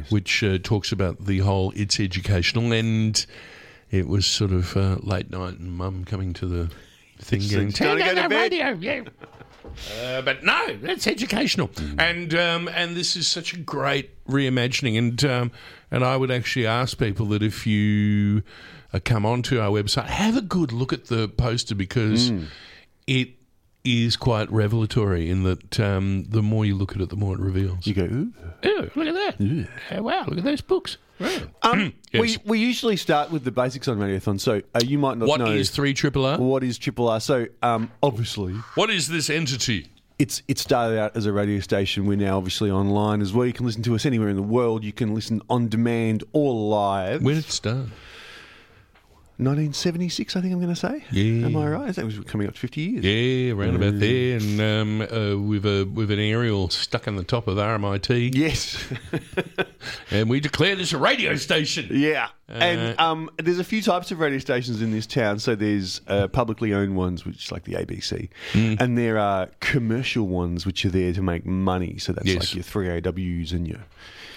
which 0.09 0.43
uh, 0.43 0.57
talks 0.61 0.91
about 0.91 1.25
the 1.25 1.39
whole 1.39 1.71
it's 1.75 1.99
educational 1.99 2.71
and 2.71 3.25
it 3.91 4.07
was 4.07 4.25
sort 4.25 4.51
of 4.51 4.75
uh, 4.77 4.97
late 5.01 5.29
night 5.31 5.57
and 5.57 5.71
mum 5.71 6.03
coming 6.05 6.33
to 6.33 6.45
the 6.45 6.69
thing 7.19 7.41
going 7.49 7.69
it's 7.69 7.79
time 7.79 7.97
"Turn 7.97 8.15
down 8.15 8.29
the 8.29 8.35
radio. 8.35 8.77
yeah 8.79 9.01
uh, 10.03 10.21
but 10.21 10.43
no, 10.43 10.77
that's 10.81 11.07
educational, 11.07 11.69
and 11.97 12.33
um, 12.33 12.67
and 12.67 12.95
this 12.95 13.15
is 13.15 13.27
such 13.27 13.53
a 13.53 13.57
great 13.57 14.23
reimagining, 14.25 14.97
and 14.97 15.23
um, 15.25 15.51
and 15.91 16.03
I 16.03 16.17
would 16.17 16.31
actually 16.31 16.67
ask 16.67 16.97
people 16.97 17.27
that 17.27 17.43
if 17.43 17.65
you 17.67 18.43
uh, 18.93 18.99
come 19.03 19.25
onto 19.25 19.59
our 19.59 19.69
website, 19.69 20.07
have 20.07 20.37
a 20.37 20.41
good 20.41 20.71
look 20.71 20.93
at 20.93 21.05
the 21.05 21.27
poster 21.27 21.75
because 21.75 22.31
it 23.07 23.29
is 23.85 24.17
quite 24.17 24.51
revelatory 24.51 25.29
in 25.29 25.43
that 25.43 25.79
um, 25.79 26.25
the 26.29 26.41
more 26.41 26.65
you 26.65 26.75
look 26.75 26.93
at 26.95 27.01
it, 27.01 27.09
the 27.09 27.15
more 27.15 27.35
it 27.35 27.39
reveals. 27.39 27.85
You 27.87 27.93
go, 27.93 28.03
ooh. 28.03 28.33
Oh, 28.63 28.89
look 28.95 29.07
at 29.07 29.13
that! 29.39 29.67
Oh, 29.91 30.01
wow, 30.03 30.25
look 30.27 30.39
at 30.39 30.43
those 30.43 30.61
books. 30.61 30.97
Right. 31.19 31.45
Um, 31.63 31.93
Yes. 32.11 32.21
we, 32.21 32.37
we 32.45 32.59
usually 32.59 32.95
start 32.97 33.31
with 33.31 33.43
the 33.43 33.51
basics 33.51 33.87
on 33.87 33.97
Radiothon, 33.97 34.39
so 34.39 34.61
uh, 34.73 34.79
you 34.83 34.97
might 34.97 35.17
not 35.17 35.27
What 35.27 35.39
know 35.39 35.47
is 35.51 35.69
three 35.69 35.93
triple 35.93 36.25
R? 36.25 36.37
what 36.37 36.63
is 36.63 36.77
Triple 36.77 37.07
R. 37.09 37.19
So 37.19 37.47
um, 37.61 37.91
obviously, 38.03 38.53
What 38.75 38.89
is 38.89 39.07
this 39.07 39.29
entity? 39.29 39.87
it's 40.17 40.41
it 40.47 40.57
started 40.57 40.97
out 40.97 41.15
as 41.17 41.25
a 41.25 41.33
radio 41.33 41.59
station. 41.59 42.05
We're 42.05 42.15
now 42.17 42.37
obviously 42.37 42.71
online 42.71 43.21
as 43.21 43.33
well. 43.33 43.45
You 43.45 43.51
can 43.53 43.65
listen 43.65 43.83
to 43.83 43.95
us 43.95 44.05
anywhere 44.05 44.29
in 44.29 44.37
the 44.37 44.41
world. 44.43 44.83
You 44.85 44.93
can 44.93 45.13
listen 45.13 45.41
on 45.49 45.67
demand 45.67 46.23
or 46.31 46.53
live. 46.53 47.21
When 47.21 47.35
did 47.35 47.43
it 47.45 47.51
start? 47.51 47.87
1976, 49.37 50.35
I 50.35 50.41
think 50.41 50.53
I'm 50.53 50.59
going 50.61 50.73
to 50.73 50.79
say. 50.79 51.03
Yeah. 51.11 51.45
Am 51.45 51.57
I 51.57 51.67
right? 51.67 51.93
That 51.95 52.05
was 52.05 52.17
coming 52.21 52.47
up 52.47 52.53
to 52.53 52.59
50 52.59 52.81
years. 52.81 53.03
Yeah, 53.03 53.53
around 53.53 53.75
about 53.75 53.99
there, 53.99 54.37
and 54.37 54.61
um, 54.61 55.01
uh, 55.01 55.37
with 55.37 55.65
a 55.65 55.83
with 55.93 56.09
an 56.11 56.19
aerial 56.19 56.69
stuck 56.69 57.05
in 57.07 57.15
the 57.17 57.23
top 57.23 57.47
of 57.47 57.57
RMIT, 57.57 58.33
Yes. 58.35 58.81
and 60.11 60.29
we 60.29 60.39
declare 60.39 60.75
this 60.75 60.93
a 60.93 60.97
radio 60.97 61.35
station. 61.35 61.87
yeah. 61.91 62.29
and 62.47 62.97
um, 62.99 63.29
there's 63.37 63.59
a 63.59 63.63
few 63.63 63.81
types 63.81 64.11
of 64.11 64.19
radio 64.19 64.39
stations 64.39 64.81
in 64.81 64.91
this 64.91 65.05
town. 65.07 65.39
So 65.39 65.55
there's 65.55 66.01
uh, 66.07 66.27
publicly 66.27 66.73
owned 66.73 66.95
ones, 66.95 67.25
which 67.25 67.45
is 67.45 67.51
like 67.51 67.63
the 67.63 67.73
ABC, 67.73 68.29
Mm. 68.53 68.79
and 68.79 68.97
there 68.97 69.17
are 69.17 69.47
commercial 69.59 70.27
ones 70.27 70.65
which 70.65 70.85
are 70.85 70.89
there 70.89 71.11
to 71.13 71.21
make 71.21 71.45
money. 71.45 71.97
So 71.97 72.13
that's 72.13 72.27
Yes. 72.27 72.37
like 72.39 72.55
your 72.55 72.63
3AWs 72.63 73.51
and 73.51 73.67
your 73.67 73.79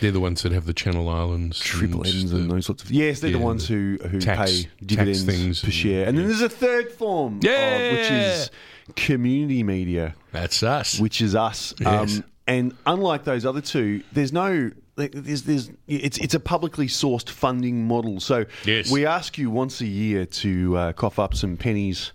They're 0.01 0.11
the 0.13 0.21
ones 0.21 0.43
that 0.43 0.53
have 0.53 0.65
the 0.67 0.73
Channel 0.75 1.09
Islands, 1.09 1.59
triple 1.59 2.03
and 2.03 2.15
M's 2.15 2.31
the- 2.31 2.37
and 2.39 2.51
those 2.51 2.67
sorts 2.67 2.85
of. 2.85 2.91
Yes, 2.91 3.21
they're 3.21 3.33
the 3.33 3.39
ones 3.39 3.67
who 3.67 3.99
who 4.11 4.21
tax- 4.21 4.65
pay 4.65 4.69
dividends 4.85 5.25
things 5.25 5.61
per 5.63 5.71
share. 5.71 6.07
And 6.07 6.17
then 6.17 6.27
there's 6.29 6.41
a 6.41 6.49
third 6.49 6.93
form, 6.93 7.37
of- 7.39 7.43
which 7.43 8.11
is 8.11 8.51
community 8.97 9.63
media. 9.63 10.15
That's 10.33 10.63
us. 10.63 10.99
which 10.99 11.21
is 11.21 11.35
us. 11.35 11.75
Yes. 11.81 12.19
Um, 12.19 12.25
and 12.47 12.75
unlike 12.87 13.25
those 13.25 13.45
other 13.45 13.61
two, 13.61 14.03
there's 14.13 14.33
no. 14.33 14.71
There's, 14.97 15.45
there's, 15.45 15.71
it's, 15.87 16.19
it's 16.19 16.35
a 16.35 16.41
publicly 16.41 16.89
sourced 16.89 17.29
funding 17.31 17.87
model. 17.87 18.19
So 18.19 18.47
Yes. 18.65 18.91
we 18.91 19.07
ask 19.07 19.39
you 19.39 19.49
once 19.49 19.81
a 19.81 19.87
year 19.87 20.27
to 20.27 20.77
uh, 20.77 20.93
cough 20.93 21.21
up 21.21 21.37
some 21.37 21.57
pennies 21.57 22.13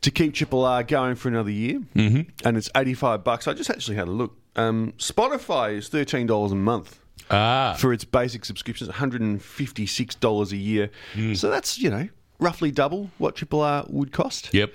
to 0.00 0.10
keep 0.10 0.34
Triple 0.34 0.64
R 0.64 0.82
going 0.82 1.14
for 1.14 1.28
another 1.28 1.50
year, 1.52 1.80
mm-hmm. 1.94 2.22
and 2.44 2.56
it's 2.56 2.70
eighty 2.76 2.94
five 2.94 3.22
bucks. 3.22 3.46
I 3.46 3.52
just 3.54 3.70
actually 3.70 3.96
had 3.98 4.08
a 4.08 4.10
look. 4.12 4.36
Um, 4.56 4.94
Spotify 4.98 5.76
is 5.76 5.88
thirteen 5.88 6.26
dollars 6.26 6.50
a 6.50 6.56
month 6.56 6.98
ah, 7.30 7.76
for 7.78 7.92
its 7.92 8.04
basic 8.04 8.44
subscriptions, 8.44 8.88
one 8.88 8.96
hundred 8.98 9.20
and 9.22 9.40
fifty 9.42 9.86
six 9.86 10.14
dollars 10.14 10.52
a 10.52 10.56
year. 10.56 10.90
Mm. 11.14 11.36
So 11.36 11.50
that's 11.50 11.78
you 11.78 11.90
know 11.90 12.08
roughly 12.38 12.70
double 12.70 13.10
what 13.18 13.34
Triple 13.36 13.60
R 13.62 13.84
would 13.88 14.12
cost. 14.12 14.52
yep. 14.54 14.72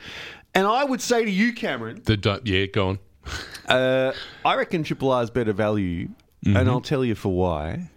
And 0.56 0.68
I 0.68 0.84
would 0.84 1.02
say 1.02 1.26
to 1.26 1.32
you, 1.32 1.52
Cameron, 1.54 2.02
The 2.06 2.16
du- 2.18 2.42
yeah, 2.44 2.66
go 2.68 2.90
on. 2.90 3.00
uh, 3.68 4.12
I 4.46 4.56
reckon 4.56 4.84
Triple 4.84 5.12
R 5.12 5.24
is 5.24 5.30
better 5.30 5.54
value, 5.54 6.10
Mm-hmm. 6.46 6.58
and 6.58 6.70
I'll 6.70 6.82
tell 6.82 7.06
you 7.06 7.16
for 7.16 7.30
why. 7.30 7.90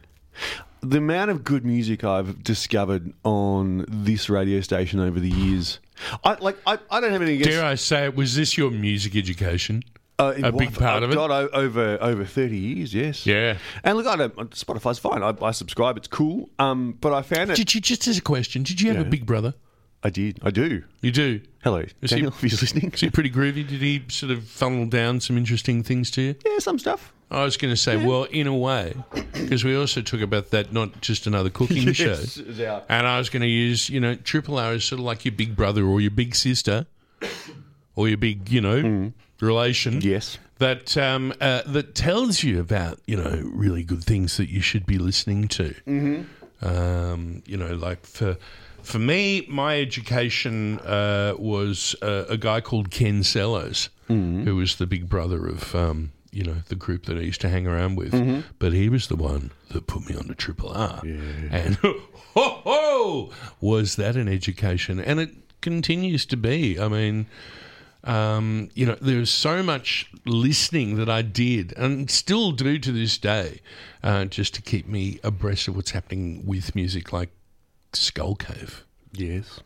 The 0.81 0.99
amount 0.99 1.33
of 1.33 1.43
good 1.43 1.65
music 1.65 2.05
I've 2.05 2.45
discovered 2.45 3.13
on 3.25 3.85
this 3.89 4.31
radio 4.31 4.61
station 4.61 5.01
over 5.01 5.19
the 5.19 5.29
years, 5.31 5.81
I 6.23 6.35
like. 6.35 6.57
I, 6.65 6.79
I 6.91 7.01
don't 7.01 7.11
have 7.11 7.23
anything 7.23 7.41
against. 7.41 7.59
Dare 7.59 7.65
I 7.65 7.75
say 7.75 8.05
it? 8.05 8.15
Was 8.15 8.37
this 8.37 8.57
your 8.57 8.71
music 8.71 9.17
education? 9.17 9.83
Uh, 10.19 10.35
a 10.43 10.53
big 10.53 10.75
part 10.75 11.03
of 11.03 11.11
it? 11.11 11.15
God, 11.15 11.31
over 11.31 11.99
over 12.01 12.25
thirty 12.25 12.57
years, 12.57 12.95
yes. 12.95 13.27
Yeah. 13.27 13.59
And 13.85 13.97
look, 13.97 14.07
I 14.07 14.17
don't. 14.17 14.35
Spotify's 14.51 14.99
fine. 14.99 15.23
I, 15.23 15.35
I 15.43 15.51
subscribe. 15.51 15.97
It's 15.97 16.09
cool. 16.09 16.49
Um, 16.59 16.97
but 17.01 17.13
I 17.13 17.23
found 17.23 17.51
it. 17.51 17.57
Did 17.57 17.75
you 17.75 17.81
just 17.81 18.09
as 18.09 18.19
a 18.19 18.23
question? 18.23 18.63
Did 18.63 18.81
you 18.81 18.93
have 18.93 19.07
a 19.07 19.09
big 19.09 19.27
brother? 19.27 19.55
I 20.03 20.11
did. 20.11 20.39
I 20.43 20.51
do. 20.51 20.85
You 21.01 21.11
do. 21.11 21.41
Hello, 21.65 21.85
Is 22.01 22.11
Daniel. 22.11 22.29
If 22.29 22.41
he's 22.41 22.61
listening. 22.61 22.93
Is 22.93 23.01
he 23.01 23.11
pretty 23.11 23.31
groovy? 23.31 23.67
Did 23.67 23.81
he 23.81 24.05
sort 24.09 24.31
of 24.31 24.45
funnel 24.45 24.87
down 24.87 25.21
some 25.21 25.37
interesting 25.37 25.83
things 25.83 26.13
to 26.13 26.23
you? 26.23 26.35
Yeah, 26.45 26.59
some 26.61 26.79
stuff. 26.79 27.13
I 27.29 27.43
was 27.43 27.57
going 27.57 27.73
to 27.73 27.77
say, 27.77 27.97
well, 27.97 28.23
in 28.25 28.47
a 28.47 28.57
way, 28.57 28.95
because 29.33 29.65
we 29.65 29.77
also 29.77 30.01
talk 30.01 30.21
about 30.21 30.51
that, 30.51 30.73
not 30.73 31.01
just 31.01 31.27
another 31.27 31.51
cooking 31.51 31.93
show. 31.93 32.11
Yes, 32.11 32.37
it's 32.37 32.61
out. 32.61 32.85
And 32.89 33.05
I 33.05 33.19
was 33.19 33.31
going 33.31 33.41
to 33.43 33.49
use, 33.49 33.91
you 33.91 33.99
know, 33.99 34.15
Triple 34.15 34.61
R 34.61 34.75
is 34.75 34.85
sort 34.85 35.01
of 35.01 35.05
like 35.05 35.25
your 35.25 35.33
big 35.33 35.57
brother 35.57 35.85
or 35.85 36.01
your 36.01 36.13
big 36.13 36.37
sister 36.37 36.87
or 37.97 38.09
your 38.09 38.19
big, 38.19 38.49
you 38.51 38.61
know, 38.61 39.13
relation. 39.41 40.01
Yes. 40.01 40.39
That 40.59 40.97
um, 40.97 41.35
uh, 41.41 41.63
that 41.67 41.95
tells 41.95 42.43
you 42.43 42.61
about, 42.61 43.01
you 43.07 43.17
know, 43.17 43.43
really 43.53 43.83
good 43.83 44.05
things 44.05 44.37
that 44.37 44.49
you 44.49 44.61
should 44.61 44.87
be 44.87 44.97
listening 44.99 45.49
to. 45.49 45.75
Mm-hmm. 45.87 46.67
Um, 46.67 47.43
you 47.45 47.59
know, 47.59 47.75
like 47.75 48.07
for 48.07 48.39
for 48.83 48.99
me, 48.99 49.45
my 49.51 49.79
education 49.81 50.79
uh, 50.81 51.35
was 51.37 51.95
uh, 52.01 52.25
a 52.29 52.39
guy 52.39 52.63
called 52.63 52.91
Ken 52.91 53.23
Sellos, 53.23 53.91
who 54.45 54.57
was 54.57 54.77
the 54.77 54.87
big 54.87 55.09
brother 55.09 55.47
of. 55.47 55.75
Um, 55.75 56.13
you 56.33 56.45
know, 56.45 56.57
the 56.69 56.75
group 56.75 57.07
that 57.07 57.17
I 57.17 57.23
used 57.23 57.41
to 57.41 57.49
hang 57.49 57.67
around 57.67 57.97
with. 57.97 58.13
Mm-hmm. 58.13 58.41
But 58.59 58.75
he 58.75 58.91
was 58.91 59.07
the 59.07 59.17
one 59.17 59.53
that 59.71 59.87
put 59.87 60.07
me 60.07 60.15
on 60.17 60.25
to 60.25 60.35
Triple 60.35 60.69
R. 60.69 61.01
And 61.03 61.77
ho, 61.77 62.01
ho, 62.35 63.31
was 63.59 63.97
that 63.97 64.17
an 64.17 64.29
education? 64.29 65.01
And 65.01 65.19
it 65.19 65.31
continues 65.63 66.27
to 66.27 66.37
be. 66.37 66.79
I 66.79 66.89
mean, 66.89 67.25
um, 68.05 68.69
you 68.75 68.87
know, 68.87 68.97
there's 69.01 69.31
so 69.31 69.63
much 69.63 70.11
listening 70.25 70.97
that 70.97 71.09
I 71.09 71.23
did 71.23 71.73
and 71.77 72.11
still 72.11 72.53
do 72.53 72.79
to 72.79 72.93
this 72.93 73.19
day, 73.19 73.61
uh, 74.03 74.27
just 74.27 74.55
to 74.55 74.63
keep 74.63 74.87
me 74.87 75.19
abreast 75.25 75.69
of 75.69 75.77
what's 75.77 75.91
happening 75.91 76.45
with 76.47 76.75
music 76.75 77.13
like 77.13 77.31
Skull 77.93 78.35
Cave. 78.37 78.85
Yes. 79.13 79.61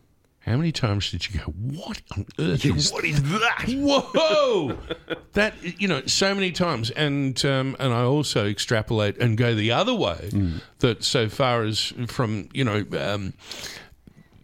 How 0.46 0.56
many 0.56 0.72
times 0.72 1.10
did 1.10 1.28
you 1.28 1.38
go? 1.38 1.44
What 1.52 2.00
on 2.16 2.24
earth 2.38 2.64
Yeah, 2.64 2.74
is 2.74 2.90
what 2.92 3.04
is 3.04 3.22
that? 3.22 3.66
Whoa! 3.68 4.78
that 5.34 5.54
you 5.78 5.86
know, 5.86 6.00
so 6.06 6.34
many 6.34 6.50
times, 6.50 6.90
and 6.92 7.44
um, 7.44 7.76
and 7.78 7.92
I 7.92 8.00
also 8.02 8.46
extrapolate 8.46 9.18
and 9.18 9.36
go 9.36 9.54
the 9.54 9.70
other 9.70 9.94
way. 9.94 10.30
That 10.78 11.04
so 11.04 11.28
far 11.28 11.64
as 11.64 11.92
from 12.06 12.48
you 12.54 12.64
know. 12.64 12.86
Um, 12.98 13.34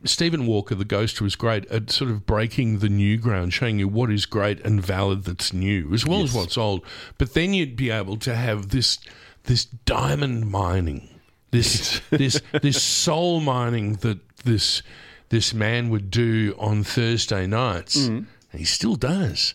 Stephen 0.09 0.47
Walker, 0.47 0.75
the 0.75 0.85
Ghost, 0.85 1.21
was 1.21 1.37
great 1.37 1.67
at 1.67 1.91
sort 1.91 2.11
of 2.11 2.27
breaking 2.27 2.79
the 2.79 2.89
new 2.89 3.17
ground, 3.17 3.53
showing 3.53 3.79
you 3.79 3.89
what 3.89 4.11
is 4.11 4.27
great 4.27 4.61
and 4.61 4.85
valid 4.85 5.25
that's 5.25 5.53
new, 5.53 5.93
as 5.93 6.07
well 6.07 6.23
as 6.23 6.33
what's 6.33 6.59
old. 6.59 6.85
But 7.19 7.35
then 7.35 7.55
you'd 7.55 7.77
be 7.77 7.91
able 7.91 8.17
to 8.19 8.35
have 8.35 8.71
this 8.71 8.99
this 9.45 9.65
diamond 9.65 10.51
mining, 10.51 11.09
this 11.51 12.01
this 12.11 12.41
this 12.63 12.83
soul 12.83 13.41
mining 13.41 13.95
that 13.97 14.19
this 14.45 14.83
this 15.29 15.53
man 15.53 15.91
would 15.91 16.11
do 16.11 16.55
on 16.59 16.85
Thursday 16.85 17.47
nights, 17.47 17.97
mm. 17.97 18.27
and 18.53 18.61
he 18.61 18.65
still 18.65 18.97
does. 18.97 19.55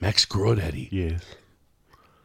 Max 0.00 0.26
Crawdaddy, 0.26 0.88
Yes. 0.90 1.22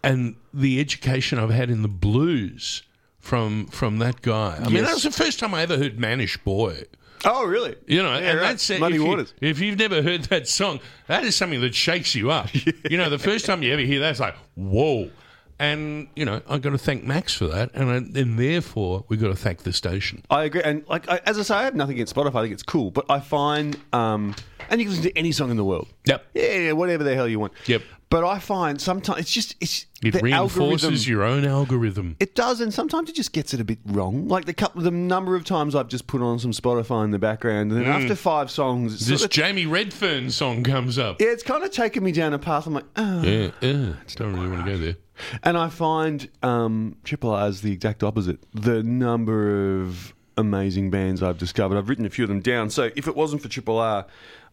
and 0.03 0.35
the 0.53 0.79
education 0.79 1.39
I've 1.39 1.51
had 1.51 1.69
in 1.69 1.81
the 1.81 1.87
blues 1.87 2.83
from 3.19 3.67
from 3.67 3.99
that 3.99 4.21
guy. 4.21 4.59
I 4.59 4.69
mean, 4.69 4.83
that 4.83 4.93
was 4.93 5.03
the 5.03 5.11
first 5.11 5.39
time 5.39 5.53
I 5.53 5.61
ever 5.61 5.77
heard 5.77 5.99
Mannish 5.99 6.37
Boy. 6.37 6.83
Oh, 7.25 7.45
really? 7.45 7.75
You 7.87 8.01
know, 8.03 8.13
Yeah, 8.13 8.29
and 8.31 8.39
right. 8.39 8.47
that's. 8.49 8.69
Muddy 8.79 8.95
if, 8.95 9.01
you, 9.01 9.25
if 9.41 9.59
you've 9.59 9.77
never 9.79 10.01
heard 10.01 10.23
that 10.25 10.47
song, 10.47 10.79
that 11.07 11.23
is 11.23 11.35
something 11.35 11.61
that 11.61 11.75
shakes 11.75 12.15
you 12.15 12.31
up. 12.31 12.49
You 12.89 12.97
know, 12.97 13.09
the 13.09 13.19
first 13.19 13.45
time 13.45 13.61
you 13.61 13.71
ever 13.73 13.81
hear 13.81 13.99
that, 13.99 14.11
it's 14.11 14.19
like, 14.19 14.35
whoa. 14.55 15.09
And, 15.59 16.07
you 16.15 16.23
know, 16.23 16.41
I've 16.47 16.61
got 16.61 16.69
to 16.69 16.77
thank 16.77 17.03
Max 17.03 17.33
for 17.33 17.47
that. 17.47 17.71
And, 17.73 17.89
I- 17.89 18.19
and 18.19 18.39
therefore, 18.39 19.03
we've 19.09 19.19
got 19.19 19.27
to 19.27 19.35
thank 19.35 19.63
the 19.63 19.73
station. 19.73 20.23
I 20.29 20.43
agree, 20.45 20.61
and 20.63 20.83
like 20.87 21.09
I, 21.09 21.19
as 21.25 21.37
I 21.37 21.41
say, 21.43 21.55
I 21.55 21.63
have 21.63 21.75
nothing 21.75 21.95
against 21.95 22.15
Spotify. 22.15 22.35
I 22.35 22.41
think 22.43 22.53
it's 22.53 22.63
cool, 22.63 22.91
but 22.91 23.05
I 23.09 23.19
find, 23.19 23.77
um, 23.91 24.35
and 24.69 24.79
you 24.79 24.85
can 24.87 24.95
listen 24.95 25.11
to 25.11 25.17
any 25.17 25.31
song 25.33 25.51
in 25.51 25.57
the 25.57 25.65
world. 25.65 25.87
Yep. 26.05 26.25
Yeah, 26.33 26.55
yeah, 26.55 26.71
whatever 26.71 27.03
the 27.03 27.13
hell 27.13 27.27
you 27.27 27.39
want. 27.39 27.51
Yep. 27.67 27.81
But 28.09 28.23
I 28.23 28.39
find 28.39 28.81
sometimes 28.81 29.19
it's 29.19 29.31
just 29.31 29.55
it's 29.61 29.85
It 30.01 30.13
the 30.13 30.19
reinforces 30.21 30.83
algorithm- 30.83 31.11
your 31.11 31.23
own 31.23 31.45
algorithm. 31.45 32.15
It 32.19 32.33
does, 32.33 32.59
and 32.59 32.73
sometimes 32.73 33.07
it 33.09 33.15
just 33.15 33.33
gets 33.33 33.53
it 33.53 33.59
a 33.59 33.63
bit 33.63 33.77
wrong. 33.85 34.27
Like 34.27 34.45
the 34.45 34.53
couple, 34.53 34.81
the 34.81 34.89
number 34.89 35.35
of 35.35 35.43
times 35.45 35.75
I've 35.75 35.89
just 35.89 36.07
put 36.07 36.19
on 36.21 36.39
some 36.39 36.49
Spotify 36.51 37.03
in 37.03 37.11
the 37.11 37.19
background, 37.19 37.71
and 37.71 37.81
then 37.81 37.87
after 37.91 38.15
five 38.15 38.49
songs, 38.49 38.93
it's 38.95 39.03
Mm. 39.03 39.07
This 39.09 39.19
sort 39.19 39.29
of- 39.29 39.35
Jamie 39.35 39.67
Redfern 39.67 40.31
song 40.31 40.63
comes 40.63 40.97
up. 40.97 41.21
yeah, 41.21 41.27
it's 41.27 41.43
kind 41.43 41.63
of 41.63 41.69
taken 41.69 42.03
me 42.03 42.11
down 42.11 42.33
a 42.33 42.39
path. 42.39 42.65
I'm 42.65 42.73
like, 42.73 42.85
oh. 42.95 43.21
Yeah, 43.21 43.51
yeah. 43.61 43.93
Don't 44.15 44.33
really 44.33 44.47
want 44.49 44.65
to 44.65 44.71
go 44.71 44.77
there. 44.77 44.95
And 45.43 45.57
I 45.57 45.69
find 45.69 46.29
um, 46.43 46.95
Triple 47.03 47.31
R 47.31 47.47
is 47.49 47.61
the 47.61 47.71
exact 47.71 48.03
opposite. 48.03 48.39
The 48.53 48.83
number 48.83 49.79
of 49.81 50.13
amazing 50.37 50.89
bands 50.91 51.21
I've 51.23 51.37
discovered, 51.37 51.77
I've 51.77 51.89
written 51.89 52.05
a 52.05 52.09
few 52.09 52.23
of 52.23 52.29
them 52.29 52.39
down. 52.41 52.69
So 52.69 52.89
if 52.95 53.07
it 53.07 53.15
wasn't 53.15 53.41
for 53.41 53.49
Triple 53.49 53.77
R, 53.77 54.05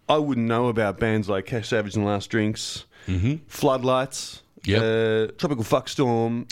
I 0.09 0.19
wouldn't 0.19 0.47
know 0.47 0.69
about 0.69 0.99
bands 0.99 1.29
like 1.29 1.47
Cash 1.47 1.69
Savage 1.69 1.95
and 1.97 2.05
Last 2.05 2.31
Drinks, 2.31 2.85
Floodlights, 3.49 4.43
Yep. 4.65 4.79
uh, 4.83 5.33
Tropical 5.39 5.63
Fuckstorm, 5.65 6.47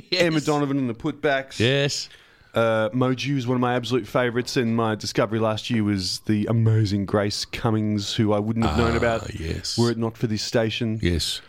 yes. 0.10 0.22
Emma 0.22 0.40
Donovan 0.40 0.78
and 0.78 0.88
the 0.88 0.94
Putbacks. 0.94 1.58
Yes. 1.60 2.08
Uh, 2.54 2.88
Moju 2.90 3.36
is 3.36 3.46
one 3.46 3.54
of 3.56 3.60
my 3.60 3.74
absolute 3.74 4.06
favourites, 4.08 4.56
and 4.56 4.74
my 4.74 4.94
discovery 4.94 5.38
last 5.38 5.68
year 5.70 5.84
was 5.84 6.20
the 6.20 6.46
amazing 6.46 7.04
Grace 7.06 7.44
Cummings, 7.44 8.14
who 8.14 8.32
I 8.32 8.38
wouldn't 8.38 8.64
have 8.66 8.78
known 8.78 8.92
Ah, 8.94 8.96
about 8.96 9.38
yes. 9.38 9.76
were 9.78 9.90
it 9.90 9.98
not 9.98 10.16
for 10.16 10.26
this 10.26 10.42
station. 10.42 10.98
Yes. 11.02 11.42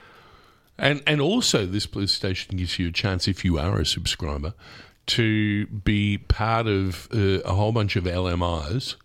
And 0.81 1.01
and 1.07 1.21
also 1.21 1.65
this 1.65 1.85
blues 1.85 2.11
station 2.11 2.57
gives 2.57 2.77
you 2.79 2.87
a 2.89 2.91
chance 2.91 3.27
if 3.27 3.45
you 3.45 3.57
are 3.59 3.79
a 3.79 3.85
subscriber 3.85 4.53
to 5.07 5.65
be 5.67 6.17
part 6.17 6.67
of 6.67 7.07
uh, 7.13 7.39
a 7.45 7.53
whole 7.53 7.71
bunch 7.71 7.95
of 7.95 8.03
LMIs, 8.05 8.95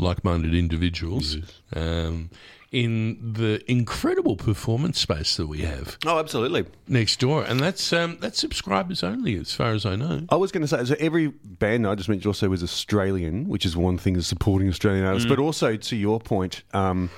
like-minded 0.00 0.54
individuals, 0.54 1.36
um, 1.74 2.30
in 2.72 3.32
the 3.32 3.60
incredible 3.70 4.36
performance 4.36 5.00
space 5.00 5.36
that 5.36 5.48
we 5.48 5.58
have 5.58 5.98
Oh, 6.06 6.18
absolutely. 6.20 6.66
next 6.86 7.18
door, 7.18 7.42
and 7.44 7.58
that's 7.60 7.92
um, 7.92 8.16
that's 8.20 8.38
subscribers 8.38 9.02
only, 9.02 9.34
as 9.36 9.52
far 9.52 9.72
as 9.72 9.84
I 9.84 9.96
know. 9.96 10.22
I 10.30 10.36
was 10.36 10.52
going 10.52 10.62
to 10.62 10.68
say, 10.68 10.84
so 10.84 10.94
every 11.00 11.28
band 11.28 11.86
I 11.86 11.94
just 11.96 12.08
mentioned 12.08 12.26
also 12.28 12.48
was 12.48 12.62
Australian, 12.62 13.48
which 13.48 13.66
is 13.66 13.76
one 13.76 13.98
thing 13.98 14.16
is 14.16 14.26
supporting 14.28 14.68
Australian 14.68 15.04
artists, 15.04 15.28
but 15.28 15.38
also 15.40 15.76
to 15.76 15.96
your 15.96 16.20
point, 16.20 16.62
um, 16.72 17.10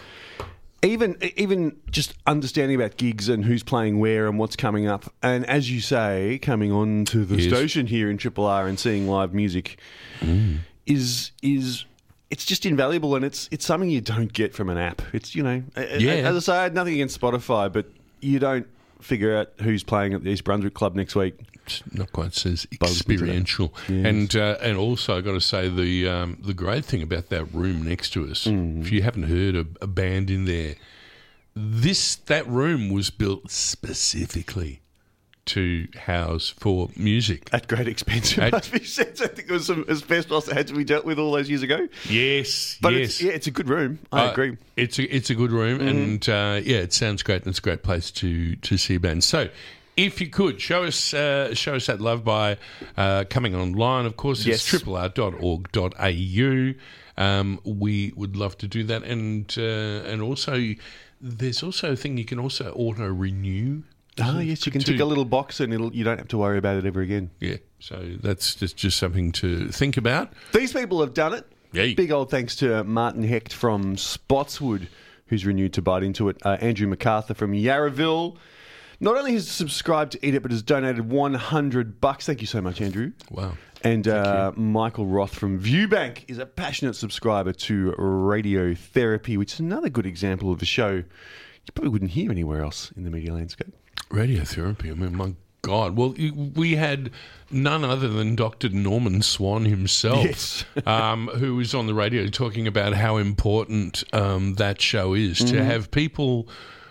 even 0.82 1.16
even 1.36 1.76
just 1.90 2.14
understanding 2.26 2.74
about 2.76 2.96
gigs 2.96 3.28
and 3.28 3.44
who's 3.44 3.62
playing 3.62 4.00
where 4.00 4.26
and 4.26 4.38
what's 4.38 4.56
coming 4.56 4.86
up, 4.86 5.12
and 5.22 5.46
as 5.46 5.70
you 5.70 5.80
say, 5.80 6.38
coming 6.42 6.72
on 6.72 7.04
to 7.06 7.24
the 7.24 7.36
Yes. 7.36 7.54
station 7.54 7.86
here 7.86 8.10
in 8.10 8.18
Triple 8.18 8.46
R 8.46 8.66
and 8.66 8.78
seeing 8.78 9.08
live 9.08 9.32
music 9.32 9.78
mm. 10.20 10.58
is 10.86 11.32
is. 11.42 11.84
It's 12.30 12.46
just 12.46 12.64
invaluable, 12.64 13.14
and 13.14 13.26
it's 13.26 13.46
it's 13.52 13.66
something 13.66 13.90
you 13.90 14.00
don't 14.00 14.32
get 14.32 14.54
from 14.54 14.70
an 14.70 14.78
app. 14.78 15.02
It's 15.12 15.34
you 15.34 15.42
know, 15.42 15.62
Yeah. 15.76 16.12
As 16.12 16.36
I 16.36 16.38
say, 16.38 16.52
I 16.56 16.62
had 16.62 16.74
nothing 16.74 16.94
against 16.94 17.20
Spotify, 17.20 17.70
but 17.70 17.86
you 18.20 18.38
don't 18.38 18.66
figure 19.00 19.36
out 19.36 19.50
who's 19.60 19.82
playing 19.82 20.14
at 20.14 20.24
the 20.24 20.30
East 20.30 20.44
Brunswick 20.44 20.72
Club 20.72 20.94
next 20.94 21.14
week. 21.14 21.38
It's 21.66 21.82
not 21.92 22.12
quite 22.12 22.34
so 22.34 22.50
Bugs 22.50 22.66
me 22.70 22.76
today. 22.78 23.36
experiential, 23.36 23.74
Yes. 23.88 24.06
and 24.06 24.36
uh, 24.36 24.56
and 24.60 24.76
also 24.76 25.16
I 25.16 25.20
got 25.20 25.32
to 25.32 25.40
say 25.40 25.68
the 25.68 26.08
um, 26.08 26.38
the 26.42 26.54
great 26.54 26.84
thing 26.84 27.02
about 27.02 27.28
that 27.30 27.44
room 27.54 27.82
next 27.84 28.10
to 28.14 28.28
us. 28.28 28.44
Mm. 28.46 28.80
If 28.82 28.90
you 28.92 29.02
haven't 29.02 29.24
heard 29.24 29.54
a, 29.56 29.66
a 29.80 29.86
band 29.86 30.30
in 30.30 30.44
there, 30.44 30.74
this 31.54 32.16
that 32.16 32.46
room 32.48 32.90
was 32.90 33.10
built 33.10 33.50
specifically 33.50 34.80
to 35.44 35.88
house 36.06 36.48
for 36.50 36.88
music. 36.96 37.48
At 37.52 37.66
great 37.66 37.88
expense, 37.88 38.38
At- 38.38 38.52
must 38.52 38.72
be 38.72 38.84
said. 38.84 39.18
I 39.20 39.26
think 39.26 39.48
it 39.48 39.52
was 39.52 39.66
some 39.66 39.84
asbestos 39.88 40.46
that 40.46 40.56
had 40.56 40.68
to 40.68 40.74
be 40.74 40.84
dealt 40.84 41.04
with 41.04 41.18
all 41.18 41.32
those 41.32 41.50
years 41.50 41.62
ago. 41.62 41.88
Yes, 42.08 42.78
But 42.80 42.92
yes, 42.94 43.08
it's, 43.10 43.22
yeah, 43.22 43.32
it's 43.32 43.46
a 43.48 43.50
good 43.50 43.68
room. 43.68 43.98
I 44.12 44.26
Uh, 44.26 44.32
agree. 44.32 44.56
It's 44.76 44.98
a 44.98 45.04
it's 45.14 45.30
a 45.30 45.34
good 45.34 45.50
room, 45.52 45.80
and 45.80 46.28
uh, 46.28 46.60
yeah, 46.64 46.78
it 46.78 46.92
sounds 46.92 47.22
great, 47.22 47.42
and 47.42 47.48
it's 47.48 47.58
a 47.58 47.62
great 47.62 47.82
place 47.82 48.10
to 48.12 48.56
to 48.56 48.76
see 48.76 48.94
a 48.96 49.00
band. 49.00 49.22
So. 49.24 49.48
If 49.96 50.20
you 50.20 50.28
could 50.28 50.60
show 50.60 50.84
us 50.84 51.12
uh, 51.12 51.54
show 51.54 51.74
us 51.74 51.86
that 51.86 52.00
love 52.00 52.24
by 52.24 52.56
uh, 52.96 53.24
coming 53.28 53.54
online, 53.54 54.06
of 54.06 54.16
course, 54.16 54.46
it's 54.46 54.64
triple 54.64 54.94
Yes. 54.94 55.12
triplr.org.au. 55.12 56.74
Um, 57.22 57.60
we 57.64 58.12
would 58.16 58.36
love 58.36 58.56
to 58.58 58.66
do 58.68 58.84
that, 58.84 59.02
and 59.02 59.52
uh, 59.58 60.08
and 60.10 60.22
also 60.22 60.74
there's 61.20 61.62
also 61.62 61.92
a 61.92 61.96
thing 61.96 62.16
you 62.16 62.24
can 62.24 62.38
also 62.38 62.72
auto 62.72 63.06
renew. 63.06 63.82
Ah, 64.20 64.40
yes, 64.40 64.66
you 64.66 64.72
can 64.72 64.80
tick 64.82 65.00
a 65.00 65.04
little 65.06 65.24
box 65.24 65.58
and 65.60 65.72
it'll, 65.72 65.94
you 65.94 66.04
don't 66.04 66.18
have 66.18 66.28
to 66.28 66.36
worry 66.36 66.58
about 66.58 66.76
it 66.76 66.84
ever 66.84 67.00
again. 67.00 67.30
Yeah, 67.40 67.56
so 67.78 68.14
that's 68.22 68.54
just 68.54 68.76
just 68.76 68.98
something 68.98 69.32
to 69.32 69.68
think 69.68 69.96
about. 69.96 70.32
These 70.52 70.72
people 70.72 71.00
have 71.00 71.14
done 71.14 71.34
it. 71.34 71.46
Yay. 71.72 71.94
Big 71.94 72.12
old 72.12 72.30
thanks 72.30 72.54
to 72.56 72.84
Martin 72.84 73.22
Hecht 73.22 73.52
from 73.54 73.96
Spotswood, 73.96 74.88
who's 75.26 75.46
renewed 75.46 75.72
to 75.74 75.82
bite 75.82 76.02
into 76.02 76.28
it. 76.28 76.36
Uh, 76.44 76.58
Andrew 76.60 76.86
MacArthur 76.86 77.34
from 77.34 77.52
Yarraville. 77.52 78.36
Not 79.02 79.16
only 79.16 79.32
has 79.34 79.48
subscribed 79.48 80.12
to 80.12 80.24
Eat 80.26 80.34
It, 80.36 80.42
but 80.42 80.52
has 80.52 80.62
donated 80.62 81.10
100 81.10 82.00
bucks. 82.00 82.24
Thank 82.24 82.40
you 82.40 82.46
so 82.46 82.60
much, 82.60 82.80
Andrew. 82.80 83.10
Wow. 83.30 83.54
And 83.82 84.06
uh, 84.06 84.52
Michael 84.54 85.06
Roth 85.06 85.34
from 85.34 85.58
Viewbank 85.58 86.24
is 86.28 86.38
a 86.38 86.46
passionate 86.46 86.94
subscriber 86.94 87.52
to 87.52 87.92
Radiotherapy, 87.98 89.36
which 89.36 89.54
is 89.54 89.60
another 89.60 89.88
good 89.88 90.06
example 90.06 90.52
of 90.52 90.62
a 90.62 90.64
show 90.64 90.90
you 91.64 91.72
probably 91.74 91.90
wouldn't 91.90 92.12
hear 92.12 92.30
anywhere 92.30 92.62
else 92.62 92.92
in 92.96 93.04
the 93.04 93.10
media 93.10 93.32
landscape. 93.34 93.74
Radiotherapy. 94.10 94.90
I 94.90 94.94
mean, 94.94 95.16
my 95.16 95.34
God. 95.62 95.96
Well, 95.96 96.14
we 96.54 96.74
had 96.76 97.10
none 97.50 97.84
other 97.84 98.08
than 98.08 98.34
Dr. 98.36 98.68
Norman 98.68 99.22
Swan 99.22 99.64
himself, 99.64 100.24
Yes. 100.24 100.64
um, 100.86 101.28
who 101.28 101.56
was 101.56 101.74
on 101.74 101.86
the 101.86 101.94
radio 101.94 102.26
talking 102.28 102.66
about 102.66 102.94
how 102.94 103.16
important 103.16 104.02
um, 104.12 104.54
that 104.54 104.80
show 104.80 105.14
is 105.14 105.38
Mm-hmm. 105.38 105.56
to 105.56 105.64
have 105.64 105.90
people 105.90 106.48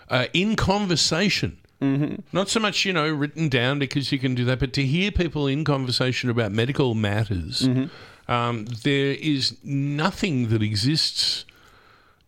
uh, 0.08 0.26
in 0.32 0.56
conversation. 0.56 1.58
Mm-hmm. 1.82 2.14
Not 2.32 2.48
so 2.48 2.60
much, 2.60 2.84
you 2.84 2.92
know, 2.92 3.10
written 3.10 3.48
down 3.48 3.78
because 3.80 4.12
you 4.12 4.18
can 4.18 4.34
do 4.34 4.44
that, 4.44 4.60
but 4.60 4.72
to 4.74 4.84
hear 4.84 5.10
people 5.10 5.46
in 5.48 5.64
conversation 5.64 6.30
about 6.30 6.52
medical 6.52 6.94
matters. 6.94 7.62
Mm-hmm. 7.62 8.30
Um, 8.30 8.66
there 8.84 9.14
is 9.14 9.56
nothing 9.64 10.48
that 10.50 10.62
exists 10.62 11.44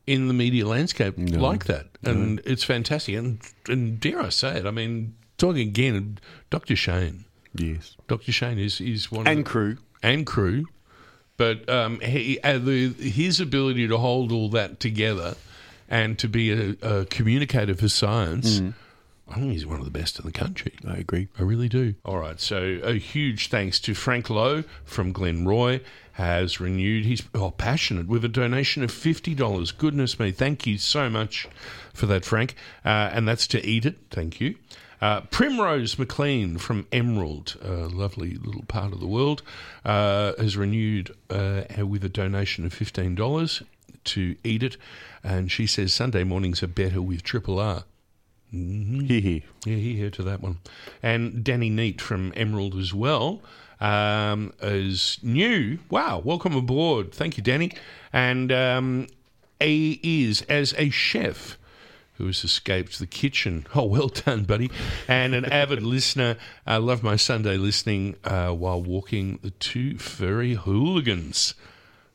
in 0.07 0.27
the 0.29 0.35
media 0.35 0.67
landscape 0.67 1.15
like 1.17 1.67
that, 1.67 1.87
and 2.03 2.41
it's 2.45 2.65
fantastic. 2.65 3.15
And 3.15 3.39
and 3.69 4.01
dare 4.01 4.21
I 4.21 4.29
say 4.31 4.59
it? 4.59 4.67
I 4.67 4.71
mean, 4.73 5.15
talking 5.39 5.69
again, 5.69 6.19
Doctor 6.51 6.75
Shane. 6.77 7.25
Yes. 7.55 7.97
Doctor 8.09 8.33
Shane 8.33 8.59
is 8.59 8.81
is 8.81 9.11
one 9.13 9.27
And 9.29 9.39
of 9.39 9.45
the, 9.45 9.51
crew. 9.51 9.77
and 10.03 10.27
crew, 10.27 10.65
but 11.37 11.67
um, 11.71 12.01
he, 12.01 12.41
uh, 12.41 12.59
the, 12.59 12.89
his 12.95 13.39
ability 13.41 13.87
to 13.87 13.97
hold 13.97 14.33
all 14.33 14.49
that 14.51 14.81
together 14.81 15.37
and 15.89 16.19
to 16.19 16.29
be 16.29 16.51
a, 16.51 16.77
a 16.83 17.05
communicator 17.07 17.75
for 17.77 17.89
science 17.89 18.61
I 19.29 19.41
think 19.41 19.53
he's 19.53 19.67
one 19.67 19.79
of 19.79 19.85
the 19.85 19.91
best 19.91 20.19
in 20.19 20.27
the 20.27 20.33
country. 20.33 20.75
I 20.87 20.97
agree. 20.97 21.29
I 21.39 21.43
really 21.43 21.69
do. 21.69 21.95
All 22.05 22.19
right, 22.19 22.39
so 22.39 22.79
a 22.83 22.95
huge 22.95 23.49
thanks 23.49 23.81
to 23.81 23.95
Frank 23.95 24.29
Lowe 24.29 24.65
from 24.85 25.15
Glenroy 25.15 25.81
has 26.13 26.61
renewed 26.61 27.05
his 27.05 27.23
oh 27.35 27.51
passionate 27.51 28.07
with 28.07 28.25
a 28.25 28.29
donation 28.29 28.83
of 28.85 28.91
fifty 28.91 29.35
dollars. 29.35 29.73
Goodness 29.73 30.19
me, 30.19 30.31
thank 30.31 30.67
you 30.67 30.79
so 30.79 31.09
much 31.09 31.49
for 31.93 32.07
that, 32.07 32.25
Frank. 32.25 32.55
Uh, 32.85 33.11
and 33.13 33.27
that's 33.27 33.47
to 33.49 33.67
eat 33.67 33.87
it. 33.87 33.97
Thank 34.11 34.41
you. 34.41 34.57
Uh, 35.01 35.23
Primrose 35.23 35.99
McLean 35.99 36.57
from 36.57 36.87
Emerald, 36.93 37.57
a 37.63 37.89
lovely 37.89 38.37
little 38.37 38.65
part 38.65 38.93
of 38.93 39.01
the 39.01 39.07
world, 39.07 39.43
uh, 39.85 40.33
has 40.39 40.57
renewed 40.57 41.15
uh, 41.31 41.65
with 41.85 42.05
a 42.05 42.09
donation 42.09 42.65
of 42.65 42.73
fifteen 42.73 43.15
dollars 43.15 43.63
to 44.05 44.37
eat 44.45 44.63
it, 44.63 44.77
and 45.25 45.51
she 45.51 45.67
says 45.67 45.93
Sunday 45.93 46.25
mornings 46.25 46.63
are 46.63 46.69
better 46.69 47.03
with 47.03 47.23
Triple 47.23 47.59
R. 47.59 47.85
Here, 48.55 49.21
here. 49.21 49.43
Yeah, 49.65 49.77
he 49.77 49.97
here 49.97 50.11
to 50.11 50.23
that 50.23 50.41
one. 50.41 50.59
And 51.03 51.43
Danny 51.43 51.71
Neat 51.71 52.01
from 52.01 52.33
Emerald 52.37 52.77
as 52.77 52.95
well 52.95 53.43
um, 53.81 54.53
is 54.63 55.19
new. 55.23 55.79
Wow, 55.91 56.23
welcome 56.25 56.55
aboard. 56.55 57.13
Thank 57.13 57.37
you, 57.37 57.43
Danny. 57.43 57.73
And 58.13 58.53
um, 58.53 59.09
he 59.59 59.99
is 60.03 60.43
as 60.43 60.73
a 60.79 60.91
chef 60.91 61.59
who 62.15 62.27
has 62.27 62.45
escaped 62.45 63.01
the 63.01 63.09
kitchen. 63.09 63.67
Oh, 63.75 63.87
well 63.87 64.07
done, 64.09 64.45
buddy. 64.45 64.71
And 65.09 65.35
an 65.35 65.45
avid 65.47 65.83
listener. 65.95 66.37
I 66.65 66.77
love 66.77 67.03
my 67.03 67.17
Sunday 67.17 67.57
listening 67.57 68.15
uh, 68.23 68.51
while 68.51 68.81
walking 68.81 69.41
the 69.43 69.51
two 69.51 69.99
furry 69.99 70.55
hooligans. 70.55 71.55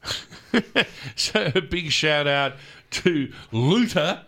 so 1.17 1.51
a 1.53 1.61
big 1.61 1.91
shout 1.91 2.27
out 2.27 2.53
to 2.91 3.33
Luther 3.51 4.23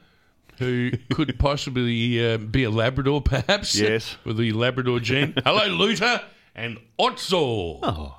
who 0.62 0.92
could 1.14 1.36
possibly 1.40 2.34
uh, 2.34 2.38
be 2.38 2.64
a 2.64 2.70
Labrador, 2.70 3.22
perhaps. 3.22 3.76
Yes. 3.76 4.16
With 4.24 4.38
the 4.38 4.52
Labrador 4.54 5.00
gene. 5.00 5.34
Hello, 5.44 5.66
Luther 5.68 6.22
and 6.56 6.78
Otzo. 7.00 7.80
Oh. 7.82 8.18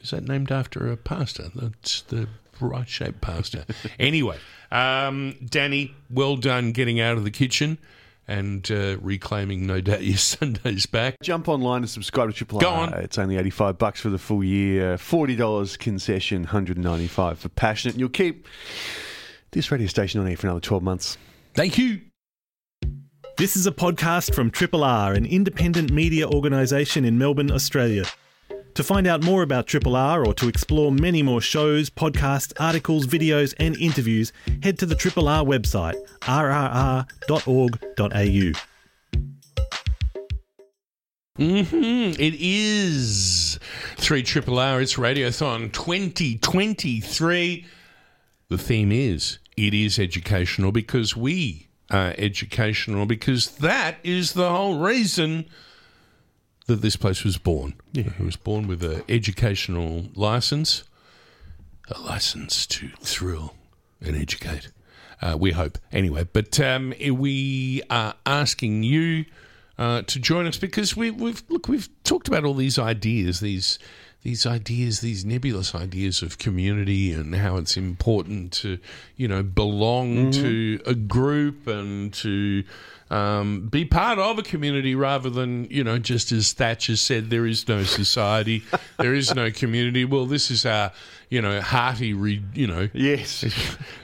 Is 0.00 0.10
that 0.10 0.26
named 0.26 0.50
after 0.50 0.90
a 0.90 0.96
pastor? 0.96 1.50
That's 1.54 2.02
the 2.02 2.28
right 2.60 2.88
shaped 2.88 3.20
pastor. 3.20 3.64
anyway, 3.98 4.38
um, 4.70 5.36
Danny, 5.44 5.94
well 6.08 6.36
done 6.36 6.72
getting 6.72 7.00
out 7.00 7.16
of 7.16 7.24
the 7.24 7.30
kitchen 7.30 7.76
and 8.28 8.70
uh, 8.70 8.96
reclaiming, 9.00 9.66
no 9.66 9.80
doubt, 9.80 10.04
your 10.04 10.16
Sundays 10.16 10.86
back. 10.86 11.16
Jump 11.22 11.48
online 11.48 11.82
and 11.82 11.90
subscribe 11.90 12.30
to 12.30 12.34
Triple 12.34 12.60
Go 12.60 12.70
on. 12.70 12.94
It's 12.94 13.18
only 13.18 13.36
85 13.36 13.76
bucks 13.76 14.00
for 14.00 14.08
the 14.08 14.18
full 14.18 14.44
year, 14.44 14.96
$40 14.96 15.78
concession, 15.78 16.42
195 16.42 17.38
for 17.40 17.48
Passionate. 17.48 17.94
And 17.94 18.00
you'll 18.00 18.08
keep 18.10 18.46
this 19.50 19.72
radio 19.72 19.88
station 19.88 20.20
on 20.20 20.28
air 20.28 20.36
for 20.36 20.46
another 20.46 20.60
12 20.60 20.82
months. 20.82 21.18
Thank 21.54 21.78
you. 21.78 22.00
This 23.36 23.56
is 23.56 23.66
a 23.66 23.72
podcast 23.72 24.34
from 24.34 24.50
Triple 24.50 24.84
R, 24.84 25.14
an 25.14 25.26
independent 25.26 25.90
media 25.90 26.28
organisation 26.28 27.04
in 27.04 27.18
Melbourne, 27.18 27.50
Australia. 27.50 28.04
To 28.74 28.84
find 28.84 29.06
out 29.06 29.24
more 29.24 29.42
about 29.42 29.66
Triple 29.66 29.96
R 29.96 30.24
or 30.24 30.32
to 30.34 30.48
explore 30.48 30.92
many 30.92 31.22
more 31.22 31.40
shows, 31.40 31.90
podcasts, 31.90 32.52
articles, 32.60 33.06
videos, 33.06 33.52
and 33.58 33.76
interviews, 33.78 34.32
head 34.62 34.78
to 34.78 34.86
the 34.86 34.94
Triple 34.94 35.26
R 35.28 35.44
website, 35.44 35.96
rrr.org.au. 36.20 37.06
hmm 41.36 42.12
It 42.20 42.34
is 42.38 43.58
3 43.96 44.22
Triple 44.22 44.58
R. 44.58 44.80
It's 44.80 44.94
Radiothon 44.94 45.72
2023. 45.72 47.66
The 48.48 48.58
theme 48.58 48.92
is 48.92 49.38
it 49.66 49.74
is 49.74 49.98
educational 49.98 50.72
because 50.72 51.14
we 51.14 51.68
are 51.90 52.14
educational 52.16 53.04
because 53.04 53.50
that 53.56 53.96
is 54.02 54.32
the 54.32 54.48
whole 54.48 54.78
reason 54.78 55.44
that 56.66 56.80
this 56.80 56.96
place 56.96 57.24
was 57.24 57.36
born. 57.36 57.74
Yeah. 57.92 58.04
It 58.18 58.24
was 58.24 58.36
born 58.36 58.68
with 58.68 58.82
an 58.82 59.02
educational 59.06 60.06
license, 60.14 60.84
a 61.88 62.00
license 62.00 62.66
to 62.68 62.88
thrill 63.00 63.54
and 64.00 64.16
educate. 64.16 64.70
Uh, 65.20 65.36
we 65.38 65.50
hope. 65.50 65.76
Anyway, 65.92 66.26
but 66.32 66.58
um, 66.58 66.94
we 67.12 67.82
are 67.90 68.14
asking 68.24 68.82
you 68.82 69.26
uh, 69.76 70.00
to 70.02 70.18
join 70.18 70.46
us 70.46 70.56
because 70.56 70.96
we, 70.96 71.10
we've 71.10 71.42
look 71.50 71.68
we've 71.68 71.90
talked 72.04 72.28
about 72.28 72.44
all 72.44 72.54
these 72.54 72.78
ideas, 72.78 73.40
these 73.40 73.78
these 74.22 74.44
ideas, 74.44 75.00
these 75.00 75.24
nebulous 75.24 75.74
ideas 75.74 76.20
of 76.22 76.36
community 76.38 77.12
and 77.12 77.34
how 77.34 77.56
it's 77.56 77.76
important 77.76 78.52
to 78.52 78.78
you 79.16 79.26
know 79.26 79.42
belong 79.42 80.30
to 80.32 80.80
a 80.86 80.94
group 80.94 81.66
and 81.66 82.12
to 82.12 82.62
um, 83.10 83.68
be 83.68 83.84
part 83.84 84.18
of 84.18 84.38
a 84.38 84.42
community 84.42 84.94
rather 84.94 85.30
than 85.30 85.64
you 85.70 85.82
know 85.82 85.98
just 85.98 86.32
as 86.32 86.52
Thatcher 86.52 86.96
said, 86.96 87.30
there 87.30 87.46
is 87.46 87.66
no 87.66 87.82
society, 87.84 88.62
there 88.98 89.14
is 89.14 89.34
no 89.34 89.50
community. 89.50 90.04
Well, 90.04 90.26
this 90.26 90.50
is 90.50 90.66
our 90.66 90.92
you 91.30 91.40
know 91.40 91.60
hearty, 91.60 92.12
re, 92.12 92.42
you 92.54 92.66
know 92.66 92.88
Yes. 92.92 93.44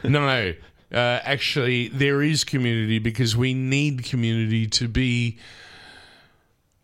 no, 0.02 0.08
no. 0.26 0.54
Uh, 0.92 1.20
actually, 1.24 1.88
there 1.88 2.22
is 2.22 2.44
community 2.44 3.00
because 3.00 3.36
we 3.36 3.52
need 3.52 4.04
community 4.04 4.66
to 4.68 4.86
be 4.88 5.36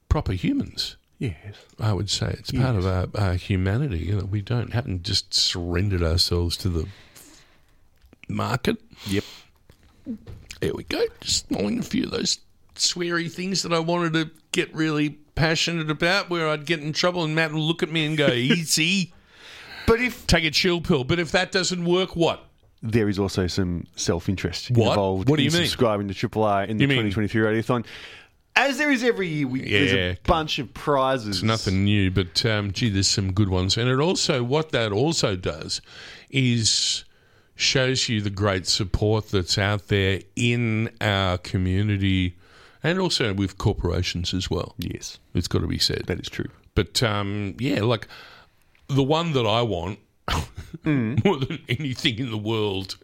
proper 0.08 0.32
humans. 0.32 0.96
Yes. 1.30 1.54
I 1.80 1.92
would 1.92 2.10
say 2.10 2.34
it's 2.38 2.50
part 2.52 2.76
of 2.76 2.86
our, 2.86 3.06
our 3.14 3.34
humanity. 3.34 3.98
You 3.98 4.16
know, 4.18 4.24
we 4.24 4.40
don't 4.42 4.72
haven't 4.72 5.02
just 5.04 5.32
surrendered 5.34 6.02
ourselves 6.02 6.56
to 6.58 6.68
the 6.68 6.86
market. 8.28 8.76
Yep. 9.06 9.24
There 10.60 10.74
we 10.74 10.84
go. 10.84 11.02
Just 11.20 11.50
knowing 11.50 11.78
a 11.78 11.82
few 11.82 12.04
of 12.04 12.10
those 12.10 12.38
sweary 12.74 13.30
things 13.30 13.62
that 13.62 13.72
I 13.72 13.78
wanted 13.78 14.12
to 14.14 14.30
get 14.52 14.72
really 14.74 15.10
passionate 15.34 15.90
about, 15.90 16.30
where 16.30 16.48
I'd 16.48 16.66
get 16.66 16.80
in 16.80 16.92
trouble 16.92 17.24
and 17.24 17.34
Matt 17.34 17.52
would 17.52 17.58
look 17.60 17.82
at 17.82 17.90
me 17.90 18.04
and 18.06 18.16
go, 18.16 18.28
"Easy, 18.32 19.12
But 19.86 20.00
if 20.00 20.26
take 20.26 20.44
a 20.44 20.50
chill 20.50 20.80
pill." 20.80 21.04
But 21.04 21.18
if 21.18 21.30
that 21.32 21.52
doesn't 21.52 21.84
work, 21.84 22.16
what? 22.16 22.44
there 22.84 23.08
is 23.08 23.16
also 23.16 23.46
some 23.46 23.86
self 23.94 24.28
interest 24.28 24.68
involved 24.70 25.28
What 25.28 25.36
do 25.36 25.42
in 25.44 25.50
you 25.52 25.56
mean? 25.56 25.66
subscribing 25.66 26.08
to 26.08 26.14
Triple 26.14 26.42
R 26.42 26.64
in 26.64 26.78
the 26.78 26.82
You 26.82 26.88
mean- 26.88 27.10
2023 27.12 27.40
Radiothon. 27.62 27.86
As 28.54 28.76
there 28.78 28.90
is 28.90 29.02
every 29.02 29.28
year, 29.28 29.46
we, 29.46 29.62
there's 29.68 29.92
a 29.92 30.18
bunch 30.24 30.58
of 30.58 30.72
prizes. 30.74 31.28
It's 31.36 31.42
nothing 31.42 31.84
new, 31.84 32.10
but 32.10 32.44
um, 32.44 32.70
gee, 32.72 32.90
there's 32.90 33.08
some 33.08 33.32
good 33.32 33.48
ones. 33.48 33.78
And 33.78 33.88
it 33.88 33.98
also, 33.98 34.42
what 34.42 34.72
that 34.72 34.92
also 34.92 35.36
does 35.36 35.80
is 36.30 37.04
shows 37.54 38.08
you 38.08 38.20
the 38.20 38.30
great 38.30 38.66
support 38.66 39.30
that's 39.30 39.56
out 39.56 39.88
there 39.88 40.20
in 40.36 40.90
our 41.00 41.38
community 41.38 42.36
and 42.82 42.98
also 42.98 43.32
with 43.32 43.56
corporations 43.58 44.34
as 44.34 44.50
well. 44.50 44.74
Yes, 44.78 45.18
It's 45.34 45.48
got 45.48 45.60
to 45.60 45.66
be 45.66 45.78
said. 45.78 46.02
that 46.06 46.20
is 46.20 46.28
true. 46.28 46.50
But 46.74 47.02
um, 47.02 47.54
yeah, 47.58 47.80
like 47.82 48.06
the 48.88 49.02
one 49.02 49.32
that 49.32 49.46
I 49.46 49.62
want 49.62 49.98
more 50.84 51.36
than 51.38 51.58
anything 51.68 52.18
in 52.18 52.30
the 52.30 52.38
world. 52.38 52.96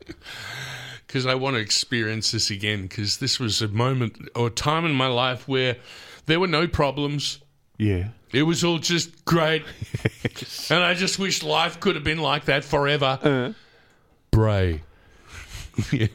Because 1.08 1.26
I 1.26 1.34
want 1.34 1.56
to 1.56 1.60
experience 1.60 2.30
this 2.30 2.50
again. 2.50 2.82
Because 2.82 3.16
this 3.16 3.40
was 3.40 3.60
a 3.60 3.68
moment 3.68 4.28
or 4.36 4.46
a 4.46 4.50
time 4.50 4.84
in 4.84 4.92
my 4.92 5.08
life 5.08 5.48
where 5.48 5.76
there 6.26 6.38
were 6.38 6.46
no 6.46 6.68
problems. 6.68 7.40
Yeah. 7.78 8.08
It 8.32 8.42
was 8.42 8.62
all 8.62 8.78
just 8.78 9.24
great. 9.24 9.64
and 10.70 10.84
I 10.84 10.94
just 10.94 11.18
wish 11.18 11.42
life 11.42 11.80
could 11.80 11.94
have 11.96 12.04
been 12.04 12.18
like 12.18 12.44
that 12.44 12.62
forever. 12.62 13.18
Uh-huh. 13.22 13.52
Brae. 14.30 14.82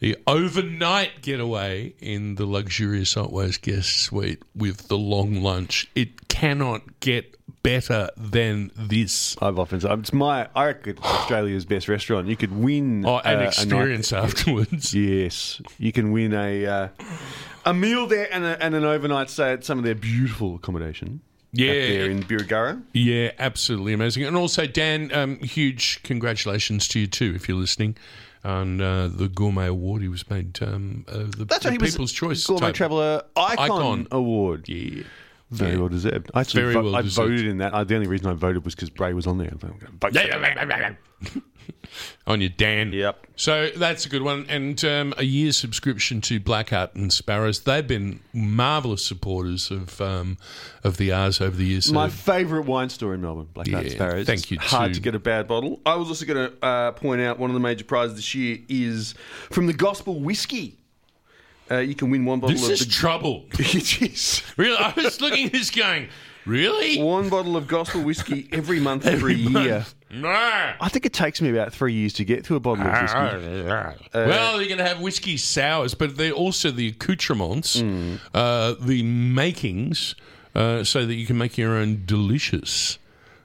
The 0.00 0.16
overnight 0.26 1.22
getaway 1.22 1.94
in 2.00 2.34
the 2.34 2.46
luxurious 2.46 3.14
Otways 3.14 3.60
guest 3.60 4.02
suite 4.02 4.42
with 4.54 4.88
the 4.88 4.98
long 4.98 5.42
lunch. 5.42 5.90
It 5.94 6.28
cannot 6.28 7.00
get 7.00 7.36
better 7.62 8.10
than 8.16 8.70
this. 8.76 9.36
I've 9.40 9.58
often 9.58 9.80
said 9.80 9.98
it's 10.00 10.12
my. 10.12 10.48
I 10.54 10.66
reckon 10.66 10.98
Australia's 10.98 11.64
best 11.64 11.88
restaurant. 11.88 12.26
You 12.28 12.36
could 12.36 12.52
win 12.52 13.04
Oh, 13.06 13.18
an 13.18 13.38
uh, 13.38 13.42
experience 13.42 14.12
night- 14.12 14.24
afterwards. 14.24 14.94
Yes, 14.94 15.62
you 15.78 15.92
can 15.92 16.12
win 16.12 16.34
a 16.34 16.66
uh, 16.66 16.88
a 17.64 17.72
meal 17.72 18.06
there 18.06 18.28
and, 18.32 18.44
a, 18.44 18.62
and 18.62 18.74
an 18.74 18.84
overnight 18.84 19.30
stay 19.30 19.52
at 19.52 19.64
some 19.64 19.78
of 19.78 19.84
their 19.84 19.94
beautiful 19.94 20.56
accommodation. 20.56 21.20
Yeah. 21.56 21.72
there 21.72 22.10
in 22.10 22.20
Birregurra. 22.24 22.82
Yeah, 22.92 23.30
absolutely 23.38 23.92
amazing. 23.92 24.24
And 24.24 24.36
also, 24.36 24.66
Dan, 24.66 25.12
um, 25.14 25.38
huge 25.38 26.02
congratulations 26.02 26.88
to 26.88 26.98
you 26.98 27.06
too, 27.06 27.32
if 27.36 27.48
you're 27.48 27.56
listening, 27.56 27.96
on 28.44 28.80
uh, 28.80 29.08
the 29.12 29.28
Gourmet 29.28 29.66
Award. 29.66 30.02
He 30.02 30.08
was 30.08 30.28
made 30.28 30.58
um, 30.62 31.04
uh, 31.08 31.24
the, 31.36 31.44
That's 31.44 31.64
the 31.64 31.70
right. 31.70 31.80
He 31.80 31.84
was 31.84 31.92
People's 31.92 32.12
Choice 32.12 32.46
Gourmet 32.46 32.66
type. 32.66 32.74
Traveller 32.74 33.22
Icon, 33.36 33.58
Icon. 33.58 34.06
Award. 34.10 34.68
Yeah. 34.68 35.04
Very 35.54 35.72
Yeah. 35.72 35.78
well 35.78 35.88
deserved. 35.88 36.30
I 36.34 36.40
actually 36.40 36.62
Very 36.62 36.74
vo- 36.74 36.82
well 36.84 36.96
I 36.96 37.02
deserved. 37.02 37.30
voted 37.30 37.46
in 37.46 37.58
that. 37.58 37.74
I, 37.74 37.84
the 37.84 37.94
only 37.94 38.06
reason 38.08 38.26
I 38.28 38.34
voted 38.34 38.64
was 38.64 38.74
because 38.74 38.90
Brae 38.90 39.12
was 39.12 39.26
on 39.26 39.38
there. 39.38 39.48
I 39.52 39.56
thought, 39.56 39.70
I'm 39.70 39.78
gonna 39.78 39.92
vote 40.00 40.12
for 41.20 41.30
him. 41.30 41.42
on 42.26 42.40
your 42.40 42.50
Dan. 42.50 42.92
Yep. 42.92 43.26
So 43.36 43.70
that's 43.76 44.04
a 44.04 44.08
good 44.08 44.22
one. 44.22 44.46
And 44.48 44.82
um, 44.84 45.14
a 45.16 45.22
year's 45.24 45.56
subscription 45.56 46.20
to 46.22 46.40
Blackheart 46.40 46.94
and 46.94 47.12
Sparrows. 47.12 47.60
They've 47.60 47.86
been 47.86 48.20
marvellous 48.32 49.04
supporters 49.06 49.70
of 49.70 50.00
um, 50.00 50.36
of 50.82 50.96
the 50.96 51.12
R's 51.12 51.40
over 51.40 51.56
the 51.56 51.64
years. 51.64 51.86
So 51.86 51.92
My 51.94 52.08
favourite 52.08 52.66
wine 52.66 52.88
store 52.90 53.14
in 53.14 53.20
Melbourne, 53.22 53.48
Black 53.54 53.68
Heart 53.68 53.84
Yeah, 53.86 53.90
Sparrows. 53.92 54.26
thank 54.26 54.40
It's 54.40 54.50
you 54.50 54.58
Hard 54.60 54.90
too. 54.90 54.94
to 54.96 55.00
get 55.00 55.14
a 55.14 55.18
bad 55.20 55.46
bottle. 55.48 55.80
I 55.86 55.94
was 55.94 56.08
also 56.08 56.26
going 56.26 56.50
to 56.50 56.64
uh, 56.66 56.92
point 56.92 57.20
out 57.22 57.38
one 57.38 57.50
of 57.50 57.54
the 57.54 57.60
major 57.60 57.84
prizes 57.84 58.16
this 58.16 58.34
year 58.34 58.58
is 58.68 59.14
from 59.50 59.66
the 59.66 59.72
Gospel 59.74 60.20
Whiskey. 60.20 60.78
Uh, 61.70 61.78
you 61.78 61.94
can 61.94 62.10
win 62.10 62.24
one 62.24 62.40
bottle 62.40 62.54
This 62.56 62.64
of 62.66 62.70
is 62.72 62.80
the 62.86 62.92
trouble. 62.92 63.44
it 63.58 64.02
is 64.02 64.42
Really, 64.56 64.76
I 64.76 64.92
was 64.96 65.20
looking 65.20 65.46
at 65.46 65.52
this 65.52 65.70
going, 65.70 66.08
really? 66.44 67.02
one 67.02 67.28
bottle 67.30 67.56
of 67.56 67.66
gospel 67.66 68.02
whiskey 68.02 68.48
every 68.52 68.80
month 68.80 69.04
for 69.18 69.28
a 69.28 69.32
year. 69.34 69.86
No. 70.10 70.28
I 70.28 70.88
think 70.90 71.06
it 71.06 71.12
takes 71.12 71.40
me 71.40 71.50
about 71.50 71.72
three 71.72 71.92
years 71.94 72.12
to 72.14 72.24
get 72.24 72.44
to 72.44 72.54
a 72.56 72.60
bottle 72.60 72.86
of 72.86 72.92
whiskey. 73.02 73.18
Uh, 73.18 73.92
well, 74.12 74.58
you're 74.60 74.68
going 74.68 74.78
to 74.78 74.86
have 74.86 75.00
whiskey 75.00 75.36
sours, 75.36 75.94
but 75.94 76.16
they're 76.16 76.30
also 76.32 76.70
the 76.70 76.88
accoutrements, 76.88 77.80
Hmm. 77.80 78.16
uh, 78.32 78.74
the 78.80 79.02
makings, 79.02 80.14
uh, 80.54 80.84
so 80.84 81.04
that 81.06 81.14
you 81.14 81.26
can 81.26 81.36
make 81.38 81.58
your 81.58 81.72
own 81.76 82.02
delicious 82.06 82.98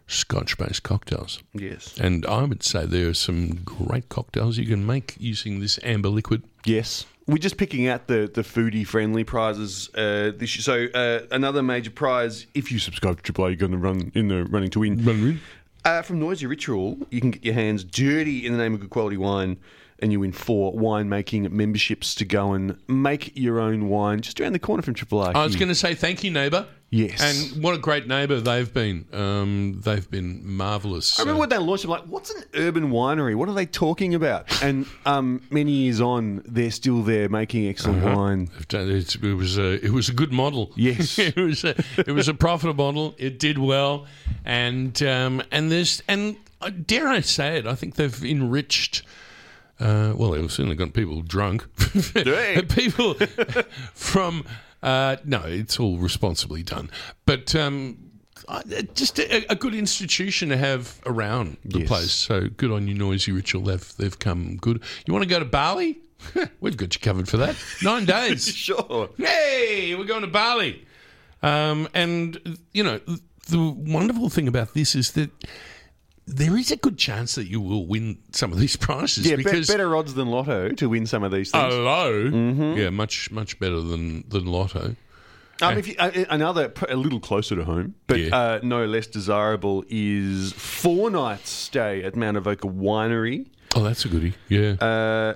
Scotch-based 0.10 0.84
cocktails. 0.84 1.42
Yes. 1.54 1.98
And 1.98 2.26
I 2.26 2.44
would 2.44 2.64
say 2.64 2.86
there 2.86 3.08
are 3.10 3.14
some 3.14 3.62
great 3.64 4.10
cocktails 4.10 4.58
you 4.58 4.66
can 4.66 4.86
make 4.86 5.16
using 5.20 5.60
this 5.60 5.80
amber 5.84 6.10
liquid. 6.10 6.44
Yes. 6.66 7.06
We're 7.28 7.38
just 7.38 7.58
picking 7.58 7.88
out 7.88 8.08
the, 8.08 8.30
the 8.34 8.42
foodie 8.42 8.86
friendly 8.86 9.24
prizes 9.24 9.90
uh, 9.94 10.32
this 10.36 10.56
year. 10.56 10.64
So 10.64 11.00
uh, 11.00 11.28
another 11.32 11.62
major 11.62 11.92
prize, 11.92 12.48
if 12.56 12.72
you 12.72 12.80
subscribe 12.80 13.18
to 13.18 13.24
Triple 13.24 13.44
R, 13.44 13.50
you're 13.52 13.58
going 13.58 13.72
to 13.72 13.78
run 13.78 14.12
in 14.16 14.30
the 14.30 14.46
running 14.46 14.72
to 14.72 14.80
win. 14.80 15.06
Run 15.06 15.40
Uh, 15.86 16.02
from 16.02 16.20
Noisy 16.20 16.48
Ritual, 16.48 16.98
you 17.12 17.22
can 17.22 17.32
get 17.32 17.46
your 17.46 17.54
hands 17.54 17.84
dirty 17.84 18.46
in 18.46 18.52
the 18.52 18.58
name 18.58 18.74
of 18.74 18.80
good 18.82 18.90
quality 18.90 19.16
wine, 19.16 19.58
and 20.00 20.12
you 20.12 20.20
win 20.22 20.32
four 20.32 20.74
winemaking 20.74 21.50
memberships 21.52 22.16
to 22.16 22.26
go 22.26 22.54
and 22.54 22.78
make 22.88 23.38
your 23.38 23.60
own 23.60 23.90
wine 23.90 24.22
just 24.22 24.42
around 24.42 24.54
the 24.54 24.60
corner 24.60 24.82
from 24.82 24.96
Triple 24.96 25.22
R. 25.22 25.32
I 25.38 25.44
was 25.44 25.56
going 25.56 25.70
to 25.70 25.76
say 25.76 25.94
thank 25.94 26.24
you, 26.24 26.32
neighbour. 26.32 26.68
Yes. 26.92 27.22
And 27.54 27.64
what 27.64 27.76
a 27.76 27.78
great 27.78 28.08
neighbour 28.08 28.40
they've 28.42 28.74
been. 28.74 29.06
Um, 29.14 29.80
they've 29.84 30.10
been 30.10 30.42
marvellous. 30.58 31.20
I 31.20 31.22
remember 31.22 31.42
when 31.42 31.50
they 31.50 31.58
launched, 31.60 31.84
I'm 31.84 31.92
like, 31.92 32.06
what's 32.06 32.32
an 32.34 32.44
urban 32.56 32.90
winery? 32.90 33.36
What 33.36 33.48
are 33.48 33.54
they 33.54 33.68
talking 33.68 34.16
about? 34.16 34.64
And 34.64 34.88
um, 35.06 35.42
many 35.52 35.72
years 35.72 36.02
on, 36.02 36.42
they're 36.48 36.72
still 36.72 37.04
there 37.04 37.30
making 37.30 37.68
excellent 37.68 38.04
Uh-huh. 38.04 38.16
wine. 38.16 38.50
They've 38.54 38.68
done- 38.68 38.90
It, 38.90 39.16
it 39.24 39.34
was 39.36 39.58
a 39.60 39.86
it 39.86 39.92
was 39.92 40.10
a 40.10 40.14
good 40.14 40.32
model. 40.34 40.72
Yes. 40.78 41.20
it 41.20 41.36
was 41.36 41.64
a, 41.64 41.76
it 41.98 42.12
was 42.12 42.28
a 42.28 42.34
profitable 42.34 42.86
model. 42.92 43.16
It 43.20 43.38
did 43.38 43.60
well, 43.60 44.08
and 44.44 45.02
um, 45.04 45.44
and 45.52 45.72
there's 45.72 46.02
and 46.08 46.38
uh, 46.62 46.72
dare 46.72 47.08
I 47.08 47.20
say 47.22 47.58
it? 47.60 47.68
I 47.68 47.76
think 47.76 47.96
they've 47.96 48.26
enriched. 48.26 49.04
Uh, 49.80 50.14
well, 50.18 50.32
they've 50.32 50.52
certainly 50.52 50.76
got 50.76 50.94
people 50.94 51.22
drunk. 51.22 51.66
People 52.70 53.14
from 53.94 54.44
uh, 54.84 55.18
no, 55.26 55.42
it's 55.46 55.80
all 55.80 55.98
responsibly 55.98 56.64
done, 56.64 56.90
but. 57.26 57.56
Um, 57.56 58.06
just 58.96 59.20
a, 59.20 59.52
a 59.52 59.56
good 59.56 59.76
institution 59.76 60.50
to 60.50 60.58
have 60.58 61.00
around 61.06 61.58
the 61.66 61.80
Yes. 61.80 61.88
place. 61.88 62.12
So 62.12 62.48
good 62.48 62.72
on 62.72 62.88
you, 62.88 62.96
Noisy 62.96 63.32
Ritual. 63.32 63.64
They've 63.64 63.94
they've 63.98 64.18
come 64.18 64.56
good. 64.56 64.82
You 65.06 65.14
want 65.14 65.24
to 65.24 65.30
go 65.30 65.38
to 65.40 65.46
Bali? 65.46 66.00
We've 66.62 66.76
got 66.78 66.96
you 66.96 67.02
covered 67.02 67.28
for 67.30 67.38
that. 67.38 67.56
Nine 67.84 68.06
days. 68.16 68.48
Sure. 68.48 69.10
Hey, 69.18 69.94
we're 69.94 70.06
going 70.06 70.22
to 70.22 70.28
Bali. 70.28 70.84
Um, 71.44 71.90
and, 71.94 72.58
you 72.74 72.84
know, 72.84 73.00
the 73.50 73.60
wonderful 73.78 74.30
thing 74.30 74.48
about 74.48 74.74
this 74.74 74.96
is 74.96 75.12
that 75.12 75.30
there 76.30 76.58
is 76.58 76.72
a 76.72 76.76
good 76.78 76.98
chance 76.98 77.36
that 77.36 77.48
you 77.48 77.60
will 77.62 77.86
win 77.88 78.18
some 78.32 78.52
of 78.52 78.60
these 78.60 78.76
prizes. 78.86 79.26
Yeah, 79.30 79.36
be- 79.38 79.44
better 79.44 79.96
odds 79.96 80.14
than 80.14 80.28
Lotto 80.30 80.70
to 80.70 80.90
win 80.90 81.06
some 81.06 81.24
of 81.24 81.32
these 81.32 81.52
things. 81.52 81.74
Hello. 81.74 82.12
Yeah, 82.76 82.90
much, 82.90 83.32
much 83.32 83.60
better 83.60 83.82
than, 83.82 84.28
than 84.30 84.46
Lotto. 84.46 84.96
Um, 85.62 85.78
if 85.78 85.88
you, 85.90 85.96
uh, 86.00 86.10
another 86.30 86.72
a 86.88 86.96
little 86.96 87.20
closer 87.20 87.54
to 87.56 87.66
home, 87.66 87.96
but 88.08 88.18
Yeah. 88.20 88.36
uh, 88.38 88.60
no 88.64 88.86
less 88.86 89.08
desirable, 89.08 89.84
is 89.90 90.54
four 90.54 91.10
nights 91.12 91.50
stay 91.50 92.02
at 92.04 92.16
Mount 92.16 92.38
Avoca 92.38 92.68
Winery, 92.68 93.48
Oh, 93.76 93.84
that's 93.84 94.04
a 94.06 94.08
goodie. 94.08 94.34
Yeah. 94.48 94.72
uh, 94.82 95.34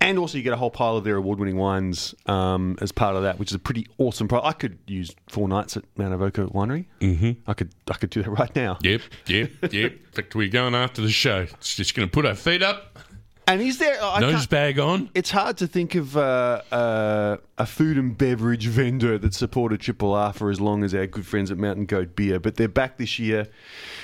and 0.00 0.18
also 0.18 0.36
you 0.38 0.44
get 0.44 0.52
a 0.52 0.56
whole 0.56 0.70
pile 0.70 0.96
of 0.96 1.04
their 1.04 1.16
award-winning 1.16 1.56
wines 1.56 2.14
um, 2.26 2.76
as 2.80 2.92
part 2.92 3.16
of 3.16 3.22
that, 3.22 3.38
which 3.38 3.50
is 3.50 3.54
a 3.54 3.58
pretty 3.58 3.86
awesome 3.98 4.28
price. 4.28 4.42
I 4.44 4.52
could 4.52 4.78
use 4.86 5.14
four 5.28 5.48
nights 5.48 5.76
at 5.76 5.84
Mount 5.96 6.14
Avoca 6.14 6.46
Winery. 6.46 6.86
Mm-hmm. 7.00 7.32
I 7.46 7.54
could 7.54 7.72
I 7.90 7.94
could 7.94 8.10
do 8.10 8.22
that 8.22 8.30
right 8.38 8.54
now. 8.54 8.78
yep, 8.82 9.00
yep, 9.26 9.50
yep. 9.70 9.92
In 9.92 9.98
fact, 10.12 10.34
we're 10.34 10.48
going 10.48 10.74
after 10.74 11.02
the 11.02 11.10
show. 11.10 11.40
It's 11.40 11.74
just 11.74 11.94
going 11.94 12.08
to 12.08 12.12
put 12.12 12.26
our 12.26 12.34
feet 12.34 12.62
up, 12.62 12.98
And 13.48 13.62
is 13.62 13.78
there? 13.78 14.02
I 14.02 14.18
nose 14.20 14.46
bag 14.46 14.80
on. 14.80 15.08
It's 15.14 15.30
hard 15.30 15.58
to 15.58 15.68
think 15.68 15.94
of 15.94 16.16
uh, 16.16 16.62
uh, 16.72 17.36
a 17.58 17.64
food 17.66 17.96
and 17.96 18.18
beverage 18.18 18.66
vendor 18.66 19.18
that 19.18 19.34
supported 19.34 19.80
Triple 19.80 20.14
R 20.14 20.32
for 20.32 20.50
as 20.50 20.60
long 20.60 20.82
as 20.82 20.92
our 20.94 21.06
good 21.06 21.24
friends 21.24 21.52
at 21.52 21.56
Mountain 21.58 21.86
Goat 21.86 22.16
Beer, 22.16 22.40
but 22.40 22.56
they're 22.56 22.66
back 22.66 22.96
this 22.96 23.20
year. 23.20 23.46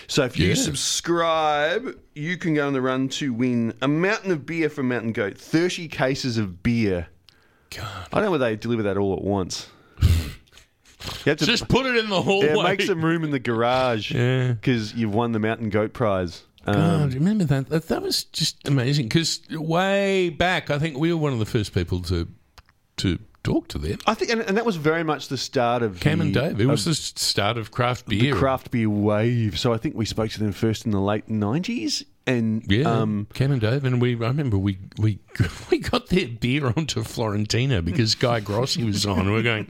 So 0.06 0.22
if 0.24 0.38
you 0.38 0.50
Yeah. 0.50 0.54
subscribe, 0.54 1.98
you 2.14 2.36
can 2.36 2.54
go 2.54 2.66
on 2.68 2.72
the 2.72 2.80
run 2.80 3.08
to 3.10 3.32
win 3.32 3.74
a 3.82 3.88
mountain 3.88 4.30
of 4.30 4.46
beer 4.46 4.68
from 4.70 4.86
Mountain 4.88 5.12
Goat, 5.12 5.36
30 5.38 5.88
cases 5.88 6.38
of 6.38 6.62
beer. 6.62 7.08
God. 7.70 7.88
I 8.12 8.16
don't 8.16 8.26
know 8.26 8.30
whether 8.30 8.44
they 8.44 8.54
deliver 8.54 8.84
that 8.84 8.96
all 8.96 9.12
at 9.14 9.22
once. 9.22 9.66
You 11.24 11.30
have 11.30 11.38
to 11.38 11.46
Just 11.46 11.66
put 11.66 11.84
it 11.84 11.96
in 11.96 12.08
the 12.08 12.22
hallway. 12.22 12.54
yeah, 12.54 12.62
make 12.62 12.80
some 12.82 13.04
room 13.04 13.24
in 13.24 13.32
the 13.32 13.40
garage 13.40 14.12
Yeah. 14.12 14.52
because 14.52 14.94
you've 14.94 15.12
won 15.12 15.32
the 15.32 15.40
Mountain 15.40 15.70
Goat 15.70 15.92
prize. 15.92 16.44
Um, 16.66 16.74
God, 16.74 17.14
remember 17.14 17.44
that? 17.44 17.68
that? 17.70 17.88
That 17.88 18.02
was 18.02 18.24
just 18.24 18.68
amazing 18.68 19.06
because 19.06 19.40
way 19.50 20.30
back, 20.30 20.70
I 20.70 20.78
think 20.78 20.98
we 20.98 21.12
were 21.12 21.20
one 21.20 21.32
of 21.32 21.38
the 21.38 21.46
first 21.46 21.74
people 21.74 22.00
to 22.02 22.28
to 22.98 23.18
talk 23.42 23.68
to 23.68 23.78
them. 23.78 23.98
I 24.06 24.14
think, 24.14 24.30
and, 24.30 24.40
and 24.42 24.56
that 24.56 24.64
was 24.64 24.76
very 24.76 25.02
much 25.02 25.28
the 25.28 25.36
start 25.36 25.82
of 25.82 26.00
Cam 26.00 26.18
the, 26.18 26.24
and 26.26 26.34
Dave. 26.34 26.60
It 26.60 26.66
was 26.66 26.84
the 26.84 26.94
start 26.94 27.56
of 27.56 27.70
craft 27.70 28.06
beer, 28.08 28.32
the 28.32 28.38
craft 28.38 28.70
beer 28.70 28.88
wave. 28.88 29.58
So 29.58 29.72
I 29.72 29.76
think 29.76 29.96
we 29.96 30.04
spoke 30.04 30.30
to 30.30 30.38
them 30.38 30.52
first 30.52 30.84
in 30.84 30.92
the 30.92 31.00
late 31.00 31.28
nineties, 31.28 32.04
and 32.26 32.64
yeah, 32.70 32.84
um, 32.84 33.26
Cam 33.34 33.52
and 33.52 33.60
Dave, 33.60 33.84
and 33.84 34.00
we. 34.00 34.14
I 34.14 34.28
remember 34.28 34.58
we 34.58 34.78
we 34.98 35.18
we 35.70 35.78
got 35.78 36.08
their 36.08 36.28
beer 36.28 36.66
onto 36.76 37.02
Florentino 37.02 37.82
because 37.82 38.14
Guy 38.14 38.40
Grossi 38.40 38.84
was 38.84 39.06
on. 39.06 39.20
and 39.20 39.32
we're 39.32 39.42
going. 39.42 39.68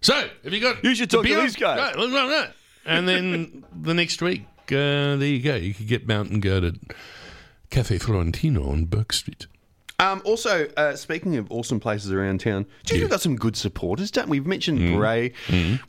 So, 0.00 0.28
have 0.42 0.52
you 0.52 0.60
got? 0.60 0.84
You 0.84 0.94
should 0.94 1.10
talk 1.10 1.24
to 1.24 1.34
these 1.34 1.56
guys. 1.56 1.94
Let's 1.96 2.12
run 2.12 2.28
that. 2.30 2.54
And 2.86 3.08
then 3.08 3.64
the 3.74 3.94
next 3.94 4.20
week, 4.20 4.42
uh, 4.72 5.16
there 5.16 5.24
you 5.28 5.40
go. 5.40 5.56
You 5.56 5.74
could 5.74 5.86
get 5.88 6.06
Mountain 6.06 6.40
Goat 6.40 6.64
at 6.64 6.74
Cafe 7.70 7.98
Florentino 7.98 8.68
on 8.70 8.84
Bourke 8.86 9.12
Street. 9.12 9.46
Um, 10.00 10.22
also, 10.24 10.68
uh, 10.76 10.96
speaking 10.96 11.36
of 11.36 11.50
awesome 11.52 11.78
places 11.78 12.10
around 12.12 12.40
town, 12.40 12.64
do 12.84 12.94
you 12.94 13.00
think 13.00 13.02
we've 13.02 13.10
got 13.10 13.20
some 13.20 13.36
good 13.36 13.56
supporters? 13.56 14.10
Don't 14.10 14.28
we? 14.28 14.40
We've 14.40 14.46
mentioned 14.48 14.80
Mm. 14.80 14.96
Brae, 14.96 15.32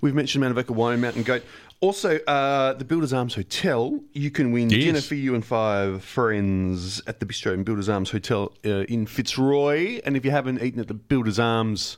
we've 0.01 0.13
mentioned 0.13 0.41
Mount 0.41 0.51
Avoca 0.51 0.73
Wine, 0.73 1.01
Mountain 1.01 1.23
Goat. 1.23 1.43
Also, 1.81 2.19
uh, 2.27 2.73
the 2.73 2.85
Builders 2.85 3.13
Arms 3.13 3.33
Hotel. 3.35 3.99
You 4.13 4.29
can 4.31 4.51
win 4.51 4.69
Yes. 4.69 4.83
dinner 4.83 5.01
for 5.01 5.15
you 5.15 5.33
and 5.35 5.43
five 5.43 6.03
friends 6.03 7.01
at 7.07 7.19
the 7.19 7.25
Bistro 7.25 7.53
and 7.53 7.65
Builders 7.65 7.89
Arms 7.89 8.11
Hotel 8.11 8.53
uh, 8.65 8.83
in 8.83 9.05
Fitzroy. 9.07 9.99
And 10.05 10.15
if 10.15 10.23
you 10.23 10.31
haven't 10.31 10.61
eaten 10.63 10.79
at 10.79 10.87
the 10.87 10.93
Builders 10.93 11.37
Arms, 11.39 11.97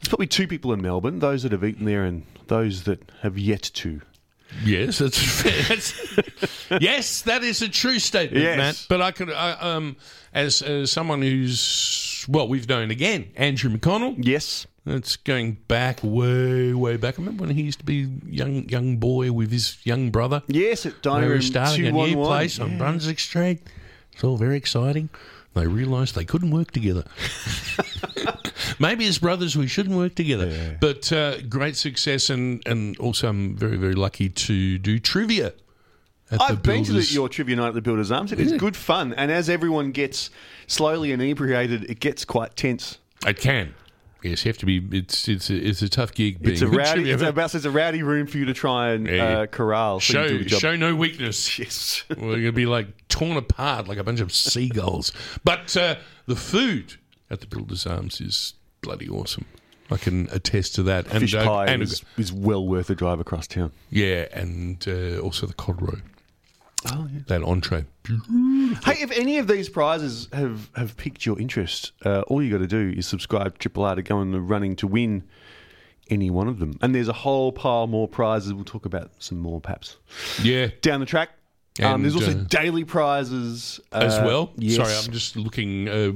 there's 0.00 0.08
probably 0.08 0.26
two 0.26 0.48
people 0.48 0.72
in 0.72 0.80
Melbourne: 0.82 1.18
those 1.20 1.42
that 1.42 1.52
have 1.52 1.62
eaten 1.62 1.84
there 1.84 2.04
and 2.04 2.24
those 2.48 2.84
that 2.84 3.12
have 3.20 3.38
yet 3.38 3.62
to. 3.74 4.00
Yes, 4.64 4.98
that's. 4.98 5.42
That's, 5.68 6.70
yes, 6.80 7.22
that 7.22 7.44
is 7.44 7.62
a 7.62 7.68
true 7.68 7.98
statement, 7.98 8.42
Yes. 8.42 8.56
Matt. 8.56 8.86
But 8.88 9.02
I 9.02 9.10
could, 9.12 9.30
I, 9.30 9.52
um, 9.52 9.96
as, 10.32 10.62
as 10.62 10.90
someone 10.90 11.20
who's 11.22 12.24
well, 12.28 12.48
we've 12.48 12.68
known 12.68 12.90
again 12.90 13.30
Andrew 13.36 13.70
McConnell. 13.70 14.14
Yes. 14.18 14.66
That's 14.84 15.16
going 15.16 15.58
back 15.68 16.00
way, 16.02 16.72
way 16.72 16.96
back. 16.96 17.18
I 17.18 17.22
remember 17.22 17.44
when 17.44 17.54
he 17.54 17.62
used 17.62 17.80
to 17.80 17.84
be 17.84 18.08
young, 18.26 18.66
young 18.70 18.96
boy 18.96 19.30
with 19.32 19.52
his 19.52 19.76
young 19.84 20.10
brother. 20.10 20.42
Yes, 20.46 20.86
at 20.86 20.94
They 20.94 21.10
Dining 21.10 21.28
Room 21.28 21.42
starting 21.42 21.86
a 21.86 21.92
new 21.92 22.06
211. 22.14 22.26
place 22.26 22.58
on 22.58 22.78
Brunswick 22.78 23.18
Street. 23.18 23.60
It's 24.12 24.24
all 24.24 24.38
very 24.38 24.56
exciting. 24.56 25.10
They 25.54 25.66
realised 25.66 26.14
they 26.14 26.24
couldn't 26.24 26.50
work 26.52 26.70
together. 26.70 27.04
Maybe 28.78 29.06
as 29.06 29.18
brothers 29.18 29.56
we 29.56 29.66
shouldn't 29.66 29.96
work 29.96 30.14
together. 30.14 30.76
But 30.80 31.12
uh, 31.12 31.40
great 31.42 31.76
success, 31.76 32.30
and, 32.30 32.62
and 32.66 32.96
also 32.98 33.28
I'm 33.28 33.56
very, 33.56 33.76
very 33.76 33.94
lucky 33.94 34.28
to 34.28 34.78
do 34.78 34.98
trivia 34.98 35.52
at 36.30 36.40
I've 36.42 36.62
been 36.62 36.84
to 36.84 36.92
the, 36.92 37.02
your 37.02 37.28
trivia 37.28 37.56
night 37.56 37.68
at 37.68 37.74
the 37.74 37.80
Builders 37.82 38.10
Arms. 38.10 38.32
It 38.32 38.40
is 38.40 38.52
Yeah. 38.52 38.58
good 38.58 38.76
fun, 38.76 39.14
and 39.14 39.30
as 39.30 39.48
everyone 39.48 39.92
gets 39.92 40.30
slowly 40.66 41.12
inebriated, 41.12 41.90
it 41.90 42.00
gets 42.00 42.24
quite 42.24 42.54
tense. 42.56 42.98
It 43.26 43.38
can. 43.38 43.74
Yes, 44.22 44.44
you 44.44 44.48
have 44.50 44.58
to 44.58 44.66
be. 44.66 44.82
It's 44.98 45.28
it's 45.28 45.48
a, 45.48 45.54
it's 45.56 45.80
a 45.80 45.88
tough 45.88 46.12
gig. 46.12 46.40
Being 46.42 46.52
It's 46.54 46.62
a 46.62 46.66
rowdy. 46.68 47.08
It's 47.10 47.22
about 47.22 47.54
it's 47.54 47.64
a 47.64 47.70
rowdy 47.70 48.02
room 48.02 48.26
for 48.26 48.36
you 48.38 48.46
to 48.46 48.52
try 48.52 48.90
and 48.90 49.06
Yeah. 49.06 49.24
uh, 49.40 49.46
corral. 49.46 50.00
so 50.00 50.22
you 50.24 50.28
do 50.28 50.42
show 50.42 50.48
job. 50.48 50.60
show 50.60 50.76
no 50.76 50.96
weakness. 50.96 51.56
Yes. 51.58 52.02
We're 52.10 52.16
going 52.16 52.44
to 52.46 52.52
be 52.52 52.66
like 52.66 52.88
torn 53.08 53.36
apart 53.36 53.86
like 53.86 53.96
a 53.98 54.02
bunch 54.04 54.18
of 54.20 54.32
seagulls. 54.32 55.12
But 55.44 55.76
uh, 55.76 55.96
the 56.26 56.34
food 56.36 56.96
at 57.30 57.40
the 57.40 57.46
Builders 57.46 57.86
Arms 57.86 58.20
is 58.20 58.54
bloody 58.80 59.08
awesome. 59.08 59.44
I 59.90 59.96
can 59.96 60.28
attest 60.32 60.74
to 60.76 60.82
that. 60.84 61.06
And 61.08 61.20
Fish 61.20 61.34
uh, 61.34 61.44
pie 61.44 61.66
and, 61.66 61.82
is, 61.82 62.02
is 62.18 62.32
well 62.32 62.66
worth 62.66 62.90
a 62.90 62.94
drive 62.94 63.20
across 63.20 63.46
town. 63.46 63.72
yeah, 63.90 64.26
and 64.32 64.84
uh, 64.86 65.18
also 65.20 65.46
the 65.46 65.54
cod 65.54 65.80
roe. 65.80 65.98
Oh, 66.92 67.08
yeah. 67.12 67.20
That 67.26 67.42
entree. 67.42 67.86
Hey, 68.06 69.02
if 69.02 69.10
any 69.10 69.38
of 69.38 69.48
these 69.48 69.68
prizes 69.68 70.28
have, 70.32 70.70
have 70.76 70.96
piqued 70.96 71.26
your 71.26 71.38
interest, 71.40 71.90
uh, 72.04 72.20
all 72.28 72.40
you 72.42 72.52
got 72.52 72.58
to 72.58 72.68
do 72.68 72.94
is 72.96 73.06
subscribe 73.06 73.54
to 73.54 73.58
Triple 73.58 73.84
R 73.84 73.96
to 73.96 74.02
go 74.02 74.20
in 74.22 74.30
the 74.30 74.40
running 74.40 74.76
to 74.76 74.86
win 74.86 75.24
any 76.08 76.30
one 76.30 76.46
of 76.48 76.58
them. 76.60 76.78
And 76.80 76.94
there's 76.94 77.08
a 77.08 77.12
whole 77.12 77.50
pile 77.50 77.86
more 77.88 78.06
prizes. 78.06 78.54
We'll 78.54 78.64
talk 78.64 78.86
about 78.86 79.10
some 79.18 79.38
more 79.38 79.60
perhaps 79.60 79.96
Yeah, 80.42 80.68
down 80.80 81.00
the 81.00 81.06
track. 81.06 81.30
Um, 81.80 82.02
there's 82.02 82.14
also 82.16 82.32
uh, 82.32 82.44
daily 82.48 82.84
prizes 82.84 83.80
uh, 83.92 83.98
as 83.98 84.18
well. 84.18 84.50
Yes. 84.56 84.76
Sorry, 84.76 84.92
I'm 84.92 85.12
just 85.12 85.36
looking. 85.36 85.88
Uh, 85.88 86.12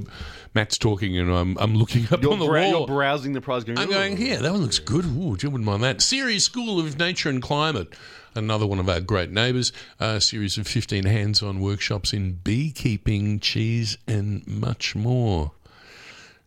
Matt's 0.55 0.77
talking, 0.77 1.17
and 1.17 1.31
I'm 1.31 1.57
I'm 1.57 1.75
looking 1.75 2.05
up 2.11 2.21
You're, 2.21 2.33
on 2.33 2.39
the 2.39 2.45
brow- 2.45 2.61
wall. 2.71 2.79
you're 2.79 2.87
browsing 2.87 3.33
the 3.33 3.41
prize. 3.41 3.63
Going, 3.63 3.77
I'm 3.77 3.89
going 3.89 4.17
here. 4.17 4.37
That 4.37 4.51
one 4.51 4.61
looks 4.61 4.79
good. 4.79 5.05
Ooh, 5.05 5.35
gee, 5.37 5.47
wouldn't 5.47 5.65
mind 5.65 5.83
that. 5.83 6.01
CERES 6.01 6.43
School 6.43 6.79
of 6.79 6.97
Nature 6.99 7.29
and 7.29 7.41
Climate. 7.41 7.93
Another 8.35 8.65
one 8.65 8.79
of 8.79 8.89
our 8.89 8.99
great 8.99 9.29
neighbours. 9.29 9.71
A 9.99 10.19
series 10.19 10.57
of 10.57 10.67
15 10.67 11.05
hands-on 11.05 11.59
workshops 11.59 12.13
in 12.13 12.33
beekeeping, 12.43 13.39
cheese, 13.39 13.97
and 14.07 14.45
much 14.47 14.95
more. 14.95 15.51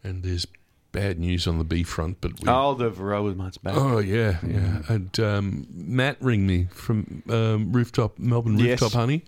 And 0.02 0.22
there's 0.24 0.46
bad 0.96 1.18
news 1.18 1.46
on 1.46 1.58
the 1.58 1.64
bee 1.64 1.82
front, 1.82 2.20
but 2.22 2.32
we, 2.40 2.48
Oh, 2.48 2.72
the 2.74 2.90
Varroa 2.90 3.36
mites 3.36 3.58
back. 3.58 3.74
Oh 3.76 3.98
yeah, 3.98 4.38
yeah. 4.46 4.80
And 4.88 5.20
um, 5.20 5.66
Matt 5.72 6.16
ring 6.20 6.46
me 6.46 6.68
from 6.72 7.22
um, 7.28 7.70
rooftop 7.70 8.18
Melbourne 8.18 8.58
Yes. 8.58 8.80
rooftop 8.80 8.98
honey, 8.98 9.24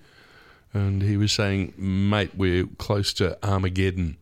and 0.73 1.03
he 1.03 1.17
was 1.17 1.31
saying, 1.33 1.75
"Mate, 1.77 2.31
we're 2.37 2.67
close 2.79 3.13
to 3.15 3.37
Armageddon 3.47 4.17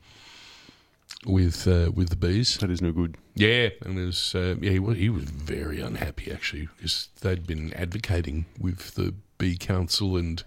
with 1.25 1.67
uh, 1.69 1.91
with 1.95 2.09
the 2.11 2.17
bees." 2.17 2.57
That 2.59 2.71
is 2.71 2.83
no 2.83 2.93
good. 2.93 3.17
Yeah, 3.35 3.69
and 3.85 3.97
was 3.97 4.35
uh, 4.35 4.57
yeah 4.61 4.71
he 4.73 4.79
was, 4.79 4.97
he 4.99 5.09
was 5.11 5.25
very 5.25 5.81
unhappy 5.81 6.33
actually 6.33 6.69
because 6.77 7.09
they'd 7.21 7.47
been 7.47 7.73
advocating 7.75 8.47
with 8.59 8.95
the 8.95 9.15
bee 9.39 9.57
council 9.57 10.17
and. 10.17 10.43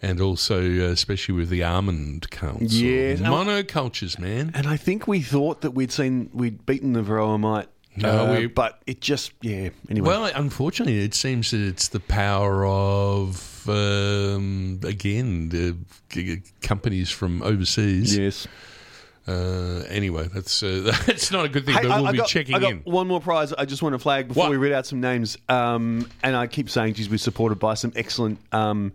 And 0.00 0.20
also, 0.20 0.60
uh, 0.60 0.92
especially 0.92 1.34
with 1.34 1.48
the 1.48 1.64
almond 1.64 2.30
council, 2.30 2.66
Yes. 2.68 3.18
monocultures, 3.18 4.18
man. 4.18 4.52
And 4.54 4.66
I 4.68 4.76
think 4.76 5.08
we 5.08 5.20
thought 5.22 5.62
that 5.62 5.72
we'd 5.72 5.90
seen 5.90 6.30
we'd 6.32 6.64
beaten 6.66 6.92
the 6.92 7.02
Varroa 7.02 7.38
mite. 7.40 7.68
No, 7.96 8.26
uh, 8.26 8.38
we- 8.38 8.46
but 8.46 8.80
it 8.86 9.00
just 9.00 9.32
yeah. 9.42 9.70
Anyway, 9.90 10.06
Well, 10.06 10.24
unfortunately, 10.26 11.00
it 11.00 11.14
seems 11.14 11.50
that 11.50 11.60
it's 11.60 11.88
the 11.88 11.98
power 11.98 12.64
of 12.64 13.68
um, 13.68 14.78
again 14.84 15.48
the 15.48 15.76
g- 16.10 16.42
companies 16.62 17.10
from 17.10 17.42
overseas. 17.42 18.16
yes. 18.16 18.46
Uh, 19.26 19.82
anyway, 19.90 20.26
that's 20.32 20.62
uh, 20.62 20.90
that's 21.06 21.30
not 21.32 21.44
a 21.44 21.48
good 21.48 21.66
thing, 21.66 21.74
Hey, 21.74 21.82
but 21.82 21.96
we'll 21.98 22.06
I 22.06 22.12
be 22.12 22.18
got, 22.18 22.28
checking 22.28 22.54
I 22.54 22.60
got 22.60 22.70
in. 22.70 22.78
one 22.84 23.08
more 23.08 23.20
prize. 23.20 23.52
I 23.52 23.64
just 23.64 23.82
want 23.82 23.94
to 23.94 23.98
flag 23.98 24.28
before 24.28 24.44
What? 24.44 24.50
we 24.50 24.56
read 24.56 24.72
out 24.72 24.86
some 24.86 25.00
names. 25.00 25.36
Um, 25.48 26.08
and 26.22 26.34
I 26.36 26.46
keep 26.46 26.70
saying, 26.70 26.94
geez, 26.94 27.10
we're 27.10 27.18
supported 27.18 27.56
by 27.58 27.74
some 27.74 27.92
excellent 27.96 28.38
um, 28.52 28.92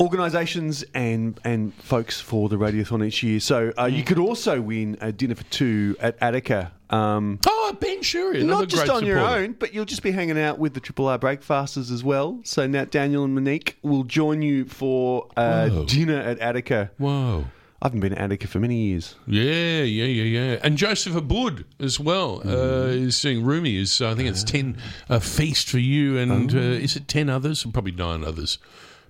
organisations 0.00 0.84
and 0.94 1.40
and 1.44 1.72
folks 1.74 2.20
for 2.20 2.48
the 2.48 2.56
Radiothon 2.56 3.04
each 3.06 3.22
year. 3.22 3.40
So 3.40 3.72
uh, 3.76 3.84
Mm. 3.86 3.96
you 3.96 4.04
could 4.04 4.18
also 4.18 4.60
win 4.60 4.96
a 5.00 5.12
dinner 5.12 5.34
for 5.34 5.44
two 5.44 5.96
at 6.00 6.16
Attica. 6.20 6.72
Um, 6.90 7.40
Oh, 7.46 7.76
Ben 7.80 8.00
Shewry, 8.02 8.44
not 8.44 8.68
just 8.68 8.88
on 8.88 9.04
your 9.04 9.18
own, 9.18 9.54
but 9.58 9.74
you'll 9.74 9.84
just 9.86 10.02
be 10.02 10.12
hanging 10.12 10.38
out 10.38 10.58
with 10.58 10.74
the 10.74 10.80
Triple 10.80 11.08
R 11.08 11.18
Breakfasters 11.18 11.90
as 11.90 12.04
well. 12.04 12.40
So 12.44 12.66
Nat, 12.66 12.90
Daniel, 12.90 13.24
and 13.24 13.34
Monique 13.34 13.76
will 13.82 14.04
join 14.04 14.42
you 14.42 14.66
for 14.66 15.28
uh, 15.36 15.68
Whoa. 15.68 15.84
dinner 15.86 16.18
at 16.20 16.38
Attica. 16.38 16.90
Whoa. 16.98 17.46
I 17.82 17.86
haven't 17.88 18.00
been 18.00 18.12
to 18.12 18.20
Attica 18.22 18.46
for 18.48 18.58
many 18.58 18.76
years. 18.88 19.16
Yeah, 19.26 19.82
yeah, 19.82 20.04
yeah, 20.04 20.22
yeah. 20.22 20.58
And 20.62 20.78
Joseph 20.78 21.14
Abboud 21.14 21.64
as 21.80 22.00
well 22.00 22.40
uh, 22.42 22.46
Mm. 22.46 23.06
is 23.06 23.20
doing 23.20 23.44
Rumi. 23.44 23.76
Is 23.76 24.00
I 24.00 24.14
think 24.14 24.28
it's 24.28 24.44
ten 24.44 24.76
a 25.08 25.20
feast 25.20 25.68
for 25.68 25.78
you, 25.78 26.16
and 26.18 26.54
Oh. 26.54 26.58
uh, 26.58 26.60
is 26.84 26.96
it 26.96 27.06
ten 27.08 27.28
others? 27.28 27.64
Probably 27.64 27.92
nine 27.92 28.24
others. 28.24 28.58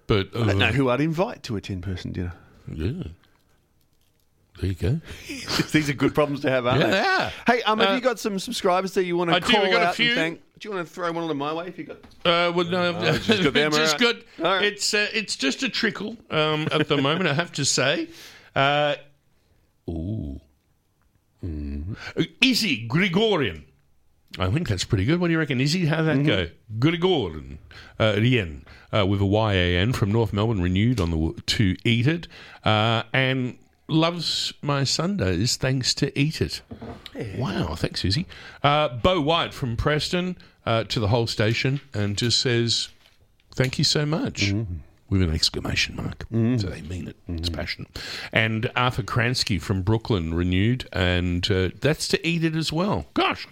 But 0.07 0.35
uh, 0.35 0.43
I 0.43 0.47
don't 0.47 0.59
know 0.59 0.67
who 0.69 0.89
I'd 0.89 1.01
invite 1.01 1.43
to 1.45 1.57
a 1.57 1.61
ten-person 1.61 2.13
dinner. 2.13 2.33
Yeah. 2.73 3.03
There 4.61 4.71
you 4.71 4.75
go. 4.75 5.01
These 5.73 5.91
are 5.91 5.93
good 5.93 6.15
problems 6.15 6.41
to 6.41 6.51
have, 6.51 6.67
aren't 6.67 6.81
Yeah, 6.81 6.87
they? 6.91 6.99
are. 7.01 7.33
Hey, 7.47 7.63
um, 7.65 7.79
have 7.79 7.91
Uh, 7.91 7.95
you 7.95 8.01
got 8.01 8.19
some 8.19 8.39
subscribers 8.39 8.93
that 8.95 9.05
you 9.05 9.17
want 9.17 9.29
to 9.31 9.37
I 9.37 9.41
call 9.41 9.63
we 9.63 9.71
got 9.71 9.83
a 9.83 9.87
out 9.89 9.95
few. 9.97 10.07
and 10.09 10.15
thank? 10.15 10.41
Do 10.59 10.69
you 10.69 10.75
want 10.75 10.89
to 10.89 10.93
throw 10.95 11.13
one 11.13 11.23
of 11.25 11.29
them 11.29 11.37
my 11.39 11.53
way 11.53 11.69
if 11.69 11.77
you 11.77 11.85
got? 11.85 11.97
Uh, 12.25 12.51
well, 12.55 12.65
no, 12.65 12.97
Oh, 12.97 13.19
just 13.19 13.43
got 13.43 13.53
them, 13.53 13.73
just 13.73 13.99
got- 13.99 14.17
right. 14.39 14.65
It's 14.65 14.95
uh, 14.95 15.09
it's 15.13 15.37
just 15.37 15.63
a 15.63 15.69
trickle 15.69 16.17
um, 16.31 16.67
at 16.73 16.89
the 16.89 16.97
moment. 16.97 17.29
I 17.29 17.35
have 17.35 17.53
to 17.53 17.65
say. 17.65 18.09
Uh, 18.55 18.95
ooh, 19.91 20.41
Mm-hmm. 21.45 21.93
Izzy 22.41 22.89
Grigorian. 22.89 23.65
I 24.39 24.51
think 24.51 24.69
that's 24.69 24.85
pretty 24.85 25.05
good. 25.05 25.21
What 25.21 25.29
do 25.29 25.33
you 25.33 25.39
reckon, 25.39 25.61
Izzy? 25.61 25.87
How'd 25.87 26.07
that 26.07 26.23
go? 26.25 26.47
Mm-hmm. 26.47 26.79
Grigorian, 26.79 27.59
uh, 27.99 28.15
Rien, 28.19 28.65
uh, 28.95 29.07
with 29.07 29.21
a 29.23 29.25
YAN 29.25 29.93
from 29.93 30.13
North 30.13 30.33
Melbourne, 30.33 30.61
renewed 30.63 31.01
on 31.01 31.11
the 31.11 31.43
to 31.43 31.77
Eat 31.85 32.07
It, 32.07 32.29
uh, 32.65 33.05
and 33.13 33.57
loves 33.89 34.53
my 34.63 34.85
Sundays 34.85 35.57
thanks 35.57 35.95
to 35.95 36.19
Eat 36.19 36.41
It. 36.41 36.61
Wow, 37.39 37.75
thanks, 37.77 38.05
Izzy. 38.05 38.27
Uh, 38.63 38.89
Bo 38.89 39.21
White 39.21 39.55
from 39.55 39.77
Preston 39.77 40.37
uh, 40.67 40.85
to 40.85 41.01
the 41.01 41.09
whole 41.09 41.27
station 41.27 41.81
and 41.95 42.19
just 42.19 42.41
says, 42.41 42.89
Thank 43.55 43.79
you 43.79 43.85
so 43.85 44.05
much. 44.05 44.53
With 45.09 45.23
an 45.23 45.33
exclamation 45.33 45.97
mark. 45.97 46.27
So 46.31 46.67
they 46.67 46.83
mean 46.83 47.07
it. 47.09 47.17
It's 47.29 47.49
passionate. 47.49 47.97
And 48.33 48.71
Arthur 48.75 49.05
Kransky 49.05 49.59
from 49.63 49.83
Brooklyn 49.83 50.35
renewed, 50.35 50.89
and 50.93 51.49
uh, 51.51 51.71
that's 51.81 52.09
to 52.09 52.27
eat 52.27 52.43
it 52.43 52.57
as 52.57 52.73
well. 52.73 53.07
Gosh, 53.15 53.47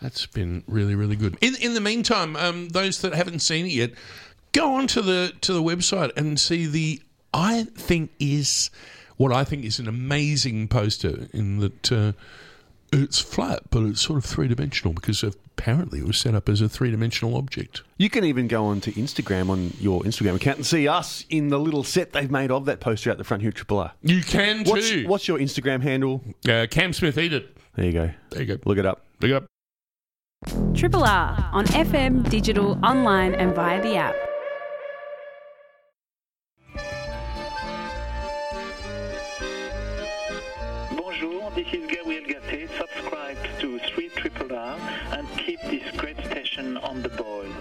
that's 0.00 0.26
been 0.26 0.62
really, 0.66 0.94
really 0.94 1.16
good. 1.16 1.36
In, 1.40 1.54
in 1.56 1.74
the 1.74 1.80
meantime, 1.80 2.36
um, 2.36 2.68
those 2.68 3.00
that 3.02 3.14
haven't 3.14 3.40
seen 3.40 3.66
it 3.66 3.72
yet, 3.72 3.90
go 4.52 4.74
on 4.74 4.86
to 4.88 5.02
the 5.02 5.32
to 5.42 5.52
the 5.52 5.62
website 5.62 6.16
and 6.16 6.38
see 6.38 6.66
the 6.66 7.02
I 7.34 7.64
think 7.64 8.10
is 8.18 8.70
what 9.16 9.32
I 9.32 9.44
think 9.44 9.64
is 9.64 9.78
an 9.78 9.88
amazing 9.88 10.68
poster 10.68 11.28
in 11.32 11.58
that 11.58 11.92
uh, 11.92 12.12
it's 12.92 13.18
flat, 13.18 13.62
but 13.70 13.82
it's 13.84 14.00
sort 14.00 14.18
of 14.18 14.24
three 14.24 14.48
dimensional 14.48 14.94
because 14.94 15.22
apparently 15.22 15.98
it 15.98 16.06
was 16.06 16.16
set 16.16 16.34
up 16.34 16.48
as 16.48 16.60
a 16.60 16.68
three 16.68 16.90
dimensional 16.90 17.36
object. 17.36 17.82
You 17.98 18.08
can 18.08 18.24
even 18.24 18.48
go 18.48 18.64
on 18.66 18.80
to 18.82 18.92
Instagram 18.92 19.50
on 19.50 19.74
your 19.80 20.02
Instagram 20.02 20.36
account 20.36 20.58
and 20.58 20.66
see 20.66 20.88
us 20.88 21.24
in 21.28 21.48
the 21.48 21.58
little 21.58 21.84
set 21.84 22.12
they've 22.12 22.30
made 22.30 22.50
of 22.50 22.64
that 22.66 22.80
poster 22.80 23.10
out 23.10 23.18
the 23.18 23.24
front 23.24 23.42
here 23.42 23.52
Triple 23.52 23.80
R. 23.80 23.92
You 24.02 24.22
can 24.22 24.64
What's, 24.64 24.88
too. 24.88 25.08
what's 25.08 25.28
your 25.28 25.38
Instagram 25.38 25.82
handle? 25.82 26.22
Uh, 26.48 26.66
Cam 26.70 26.92
Smith, 26.92 27.18
eat 27.18 27.32
it. 27.32 27.56
There 27.74 27.84
you 27.84 27.92
go. 27.92 28.10
There 28.30 28.42
you 28.42 28.56
go. 28.56 28.62
Look 28.64 28.78
it 28.78 28.86
up. 28.86 29.04
Look 29.20 29.30
it 29.30 29.34
up. 29.34 29.46
Triple 30.78 31.02
R 31.02 31.50
on 31.52 31.64
FM, 31.66 32.30
digital, 32.30 32.78
online, 32.84 33.34
and 33.34 33.52
via 33.52 33.82
the 33.82 33.96
app. 33.96 34.14
Bonjour, 40.96 41.50
this 41.50 41.66
is 41.72 41.90
Gabriel 41.90 42.22
Gaté. 42.22 42.68
Subscribe 42.78 43.36
to 43.58 43.80
3 43.80 44.08
Triple 44.10 44.54
R 44.54 44.78
and 45.10 45.28
keep 45.36 45.60
this 45.62 45.90
great 45.96 46.18
station 46.18 46.76
on 46.76 47.02
the 47.02 47.08
boil. 47.08 47.52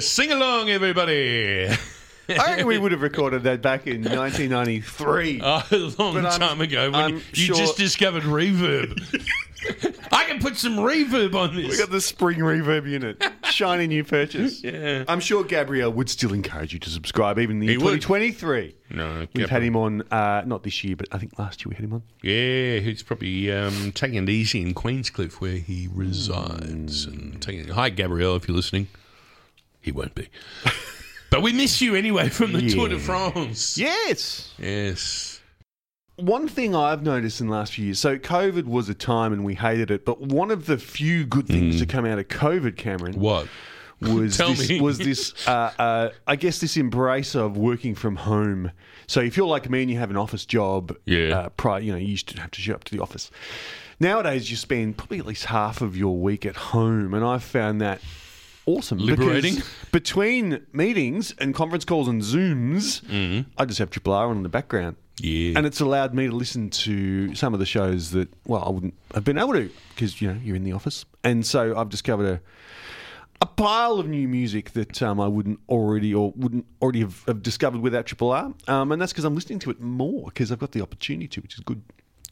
Sing 0.00 0.30
along, 0.30 0.68
everybody. 0.68 1.68
I 2.28 2.34
reckon 2.50 2.66
we 2.66 2.78
would 2.78 2.92
have 2.92 3.02
recorded 3.02 3.42
that 3.44 3.62
back 3.62 3.86
in 3.86 4.02
1993. 4.04 5.40
Oh, 5.42 5.66
a 5.70 5.76
long 6.02 6.14
But 6.14 6.26
I'm- 6.26 6.40
time 6.40 6.60
ago 6.60 6.90
when 6.90 7.00
I'm 7.00 7.14
you 7.16 7.46
sure- 7.46 7.56
just 7.56 7.76
discovered 7.76 8.22
reverb. 8.24 9.00
I 10.12 10.24
can 10.24 10.40
put 10.40 10.56
some 10.56 10.76
reverb 10.76 11.34
on 11.36 11.54
this. 11.54 11.68
We 11.70 11.78
got 11.78 11.90
the 11.90 12.00
spring 12.00 12.38
reverb 12.40 12.88
unit. 12.88 13.22
Shiny 13.44 13.86
new 13.86 14.02
purchase. 14.02 14.62
Yeah. 14.64 15.04
I'm 15.06 15.20
sure 15.20 15.44
Gabriel 15.44 15.92
would 15.92 16.10
still 16.10 16.32
encourage 16.32 16.72
you 16.72 16.80
to 16.80 16.90
subscribe, 16.90 17.38
even 17.38 17.56
in 17.56 17.60
the 17.60 17.66
year 17.74 17.78
would. 17.78 18.00
2023. 18.02 18.74
No, 18.90 19.26
We've 19.34 19.48
had 19.48 19.62
him 19.62 19.76
on, 19.76 20.02
uh, 20.10 20.42
not 20.46 20.64
this 20.64 20.82
year, 20.82 20.96
but 20.96 21.06
I 21.12 21.18
think 21.18 21.38
last 21.38 21.64
year 21.64 21.70
we 21.70 21.76
had 21.76 21.84
him 21.84 21.92
on. 21.92 22.02
Yeah, 22.22 22.78
he's 22.80 23.02
probably 23.04 23.52
um, 23.52 23.92
taking 23.92 24.20
it 24.22 24.28
easy 24.28 24.60
in 24.62 24.74
Queenscliff 24.74 25.34
where 25.34 25.56
he 25.58 25.88
resides. 25.94 27.04
And 27.04 27.40
taking 27.40 27.68
Hi, 27.68 27.88
Gabriel, 27.90 28.34
if 28.36 28.48
you're 28.48 28.56
listening. 28.56 28.88
He 29.80 29.92
won't 29.92 30.14
be. 30.16 30.28
but 31.32 31.42
we 31.42 31.52
miss 31.52 31.80
you 31.80 31.96
anyway 31.96 32.28
from 32.28 32.52
the 32.52 32.68
Tour 32.70 32.88
de 32.88 32.98
France. 32.98 33.76
Yes. 33.76 34.52
Yes. 34.58 35.40
One 36.16 36.46
thing 36.46 36.76
I've 36.76 37.02
noticed 37.02 37.40
in 37.40 37.48
the 37.48 37.52
last 37.54 37.72
few 37.72 37.86
years, 37.86 37.98
so 37.98 38.18
COVID 38.18 38.64
was 38.66 38.88
a 38.88 38.94
time 38.94 39.32
and 39.32 39.44
we 39.44 39.54
hated 39.54 39.90
it, 39.90 40.04
but 40.04 40.20
one 40.20 40.50
of 40.52 40.66
the 40.66 40.78
few 40.78 41.24
good 41.24 41.48
things 41.48 41.80
to 41.80 41.86
come 41.86 42.04
out 42.04 42.18
of 42.18 42.28
COVID, 42.28 42.76
Cameron, 42.76 43.14
Mm. 43.14 43.18
What? 43.18 43.48
was 44.00 44.36
Tell 44.36 44.50
this, 44.52 44.68
me. 44.68 44.80
was 44.80 44.98
this 44.98 45.32
uh, 45.48 45.72
uh, 45.78 46.08
I 46.26 46.36
guess 46.36 46.58
this 46.58 46.76
embrace 46.76 47.34
of 47.34 47.56
working 47.56 47.94
from 47.94 48.16
home. 48.16 48.70
So 49.06 49.20
if 49.20 49.36
you're 49.36 49.46
like 49.46 49.70
me 49.70 49.82
and 49.82 49.90
you 49.90 49.98
have 49.98 50.10
an 50.10 50.16
office 50.16 50.44
job, 50.44 50.94
Yeah. 51.06 51.38
uh, 51.38 51.48
prior, 51.50 51.80
you 51.80 51.92
know, 51.92 51.98
you 51.98 52.08
used 52.08 52.28
to 52.28 52.40
have 52.40 52.50
to 52.52 52.60
show 52.60 52.74
up 52.74 52.84
to 52.84 52.94
the 52.96 53.02
office. 53.02 53.30
Nowadays, 54.00 54.50
you 54.50 54.56
spend 54.56 54.96
probably 54.96 55.18
at 55.18 55.26
least 55.26 55.44
half 55.46 55.80
of 55.80 55.96
your 55.96 56.16
week 56.18 56.44
at 56.44 56.56
home, 56.56 57.14
and 57.14 57.24
I've 57.24 57.44
found 57.44 57.80
that 57.80 58.00
awesome. 58.66 58.98
Liberating. 58.98 59.56
between 59.90 60.66
meetings 60.72 61.34
and 61.38 61.54
conference 61.54 61.84
calls 61.84 62.08
and 62.08 62.22
Zooms, 62.22 63.02
Mm-hmm. 63.02 63.50
I 63.58 63.64
just 63.64 63.78
have 63.78 63.90
Triple 63.90 64.12
R 64.12 64.28
on 64.28 64.36
in 64.38 64.42
the 64.42 64.48
background. 64.48 64.96
Yeah. 65.20 65.56
And 65.56 65.66
it's 65.66 65.80
allowed 65.80 66.14
me 66.14 66.26
to 66.26 66.32
listen 66.34 66.70
to 66.70 67.34
some 67.34 67.52
of 67.54 67.60
the 67.60 67.66
shows 67.66 68.10
that, 68.12 68.28
well, 68.46 68.64
I 68.64 68.70
wouldn't 68.70 68.94
have 69.14 69.24
been 69.24 69.38
able 69.38 69.52
to 69.52 69.70
because, 69.94 70.20
you 70.20 70.28
know, 70.32 70.40
you're 70.42 70.56
in 70.56 70.64
the 70.64 70.72
office. 70.72 71.04
And 71.22 71.46
so 71.46 71.76
I've 71.76 71.90
discovered 71.90 72.26
a, 72.26 72.40
a 73.40 73.46
pile 73.46 73.98
of 73.98 74.08
new 74.08 74.26
music 74.26 74.70
that 74.72 75.02
um, 75.02 75.20
I 75.20 75.28
wouldn't 75.28 75.60
already 75.68 76.14
or 76.14 76.32
wouldn't 76.34 76.66
already 76.80 77.00
have, 77.00 77.22
have 77.26 77.42
discovered 77.42 77.80
without 77.82 78.06
Triple 78.06 78.30
R. 78.30 78.52
Um, 78.68 78.90
and 78.90 79.00
that's 79.02 79.12
because 79.12 79.24
I'm 79.24 79.34
listening 79.34 79.58
to 79.60 79.70
it 79.70 79.80
more 79.80 80.24
because 80.26 80.50
I've 80.50 80.58
got 80.58 80.72
the 80.72 80.80
opportunity 80.80 81.28
to, 81.28 81.40
which 81.40 81.54
is 81.54 81.60
good. 81.60 81.82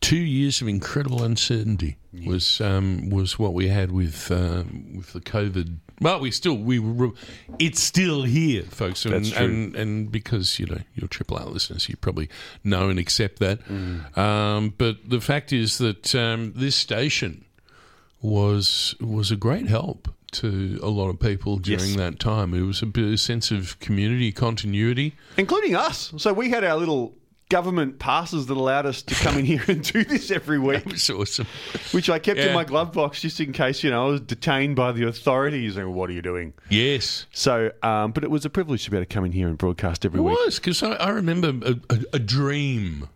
Two 0.01 0.17
years 0.17 0.61
of 0.63 0.69
incredible 0.69 1.23
uncertainty 1.23 1.97
was 2.27 2.61
um, 2.61 3.11
was 3.11 3.39
what 3.39 3.53
we 3.55 3.69
had 3.69 3.93
with 3.93 4.31
uh, 4.31 4.65
with 4.97 5.13
the 5.13 5.21
COVID. 5.21 5.77
Well, 6.01 6.19
we 6.21 6.31
still 6.31 6.55
we 6.57 6.79
were, 6.79 7.11
it's 7.59 7.83
still 7.83 8.23
here, 8.23 8.63
folks, 8.63 9.05
and, 9.05 9.15
That's 9.15 9.31
true. 9.33 9.45
and 9.45 9.77
and 9.77 10.11
because 10.13 10.59
you 10.59 10.67
know 10.67 10.79
you're 10.95 11.09
Triple 11.09 11.37
R 11.39 11.45
listeners, 11.47 11.89
you 11.89 11.97
probably 11.97 12.29
know 12.65 12.89
and 12.89 12.99
accept 12.99 13.39
that. 13.41 13.63
Mm. 13.67 14.17
Um, 14.17 14.75
but 14.79 14.97
the 15.09 15.21
fact 15.21 15.53
is 15.53 15.79
that 15.79 16.15
um, 16.15 16.53
this 16.57 16.75
station 16.77 17.45
was 18.23 18.95
was 19.01 19.31
a 19.31 19.37
great 19.37 19.67
help 19.69 20.09
to 20.33 20.79
a 20.83 20.89
lot 20.89 21.09
of 21.09 21.19
people 21.19 21.57
during 21.59 21.89
Yes. 21.91 21.97
that 21.97 22.19
time. 22.21 22.55
It 22.55 22.63
was 22.63 22.83
a 22.83 22.87
of 22.87 23.19
sense 23.21 23.51
of 23.51 23.79
community 23.81 24.33
continuity. 24.33 25.15
including 25.37 25.75
us. 25.75 26.13
So 26.19 26.33
we 26.33 26.51
had 26.51 26.65
our 26.65 26.77
little 26.77 27.15
government 27.51 27.99
passes 27.99 28.47
that 28.47 28.57
allowed 28.57 28.87
us 28.87 29.03
to 29.03 29.15
come 29.17 29.37
in 29.37 29.45
here 29.45 29.63
and 29.69 29.83
do 29.83 30.03
this 30.05 30.31
every 30.31 30.59
week. 30.69 30.85
That 30.85 30.93
was 30.93 31.11
awesome. 31.11 31.47
Which 31.93 32.09
I 32.09 32.19
kept 32.19 32.39
Yeah. 32.39 32.47
in 32.47 32.55
my 32.55 32.65
glove 32.65 32.93
box 32.93 33.21
just 33.21 33.39
in 33.41 33.53
case, 33.53 33.85
you 33.85 33.91
know, 33.91 34.07
I 34.07 34.11
was 34.13 34.21
detained 34.23 34.77
by 34.77 34.93
the 34.93 35.07
authorities 35.07 35.77
and 35.77 35.93
what 35.95 36.09
are 36.09 36.13
you 36.15 36.23
doing? 36.23 36.55
Yes. 36.71 37.27
So, 37.33 37.71
um, 37.83 38.13
but 38.13 38.25
it 38.25 38.31
was 38.31 38.45
a 38.47 38.51
privilege 38.51 38.85
to 38.85 38.91
be 38.91 38.97
able 38.97 39.05
to 39.07 39.13
come 39.15 39.25
in 39.27 39.33
here 39.33 39.49
and 39.49 39.59
broadcast 39.59 40.07
every 40.07 40.21
It 40.21 40.23
week. 40.23 40.39
was 40.39 40.59
because 40.59 40.83
I, 40.83 40.93
I 40.93 41.11
remember 41.11 41.49
a, 41.63 41.95
a, 41.95 41.99
a 42.15 42.19
dream 42.19 43.09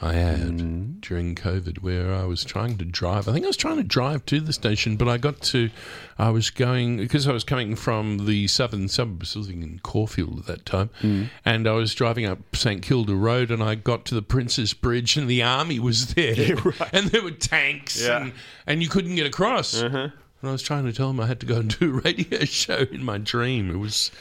I 0.00 0.12
had 0.12 0.38
Mm. 0.58 1.00
during 1.00 1.34
COVID 1.34 1.78
where 1.82 2.14
I 2.14 2.22
was 2.24 2.44
trying 2.44 2.78
to 2.78 2.84
drive. 2.84 3.26
I 3.28 3.32
think 3.32 3.44
I 3.44 3.48
was 3.48 3.56
trying 3.56 3.78
to 3.78 3.82
drive 3.82 4.24
to 4.26 4.38
the 4.40 4.52
station, 4.52 4.96
but 4.96 5.08
I 5.08 5.18
got 5.18 5.40
to. 5.42 5.70
I 6.18 6.30
was 6.30 6.50
going 6.50 6.98
because 6.98 7.26
I 7.26 7.32
was 7.32 7.42
coming 7.42 7.74
from 7.74 8.26
the 8.26 8.46
southern 8.46 8.86
suburbs, 8.88 9.34
I 9.34 9.40
was 9.40 9.48
living 9.48 9.62
in 9.64 9.80
Caulfield 9.80 10.38
at 10.38 10.46
that 10.46 10.64
time, 10.66 10.90
Mm. 11.02 11.30
and 11.44 11.66
I 11.66 11.72
was 11.72 11.94
driving 11.96 12.26
up 12.26 12.38
St 12.54 12.80
Kilda 12.80 13.16
Road, 13.16 13.50
and 13.50 13.60
I 13.60 13.74
got 13.74 14.04
to 14.06 14.14
the 14.14 14.22
Princess 14.22 14.72
Bridge, 14.72 15.16
and 15.16 15.28
the 15.28 15.42
army 15.42 15.80
was 15.80 16.06
there, 16.14 16.56
and 16.92 17.08
there 17.08 17.22
were 17.22 17.32
tanks, 17.32 18.00
Yeah. 18.00 18.22
and, 18.22 18.32
and 18.68 18.82
you 18.82 18.88
couldn't 18.88 19.16
get 19.16 19.26
across. 19.26 19.82
Uh-huh. 19.82 20.08
And 20.40 20.48
I 20.48 20.52
was 20.52 20.62
trying 20.62 20.84
to 20.84 20.92
tell 20.92 21.08
them 21.08 21.18
I 21.18 21.26
had 21.26 21.40
to 21.40 21.46
go 21.46 21.56
and 21.60 21.76
do 21.76 21.90
a 21.90 22.00
radio 22.02 22.44
show 22.44 22.86
in 22.92 23.04
my 23.04 23.18
dream. 23.18 23.68
It 23.70 23.78
was 23.78 24.12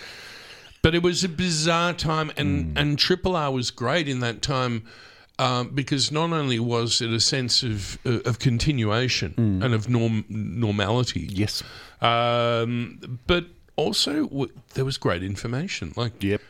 but 0.82 0.96
it 0.96 1.04
was 1.04 1.24
a 1.24 1.30
bizarre 1.30 1.94
time, 1.94 2.32
and 2.36 2.76
and 2.78 2.98
Triple 2.98 3.36
R 3.36 3.52
was 3.52 3.70
great 3.70 4.08
in 4.08 4.22
that 4.22 4.42
time. 4.42 4.84
Um, 5.40 5.70
because 5.70 6.12
not 6.12 6.32
only 6.34 6.60
was 6.60 7.00
it 7.00 7.12
a 7.14 7.20
sense 7.20 7.62
of 7.62 8.00
uh, 8.06 8.22
of 8.30 8.40
continuation 8.40 9.36
and 9.38 9.72
of 9.74 9.88
norm 9.88 10.26
normality, 10.30 11.28
yes, 11.30 11.62
um, 12.02 13.20
but 13.28 13.46
also 13.76 14.24
w- 14.28 14.52
there 14.74 14.84
was 14.86 14.98
great 14.98 15.22
information. 15.22 15.94
Like, 15.96 16.24
yep, 16.24 16.42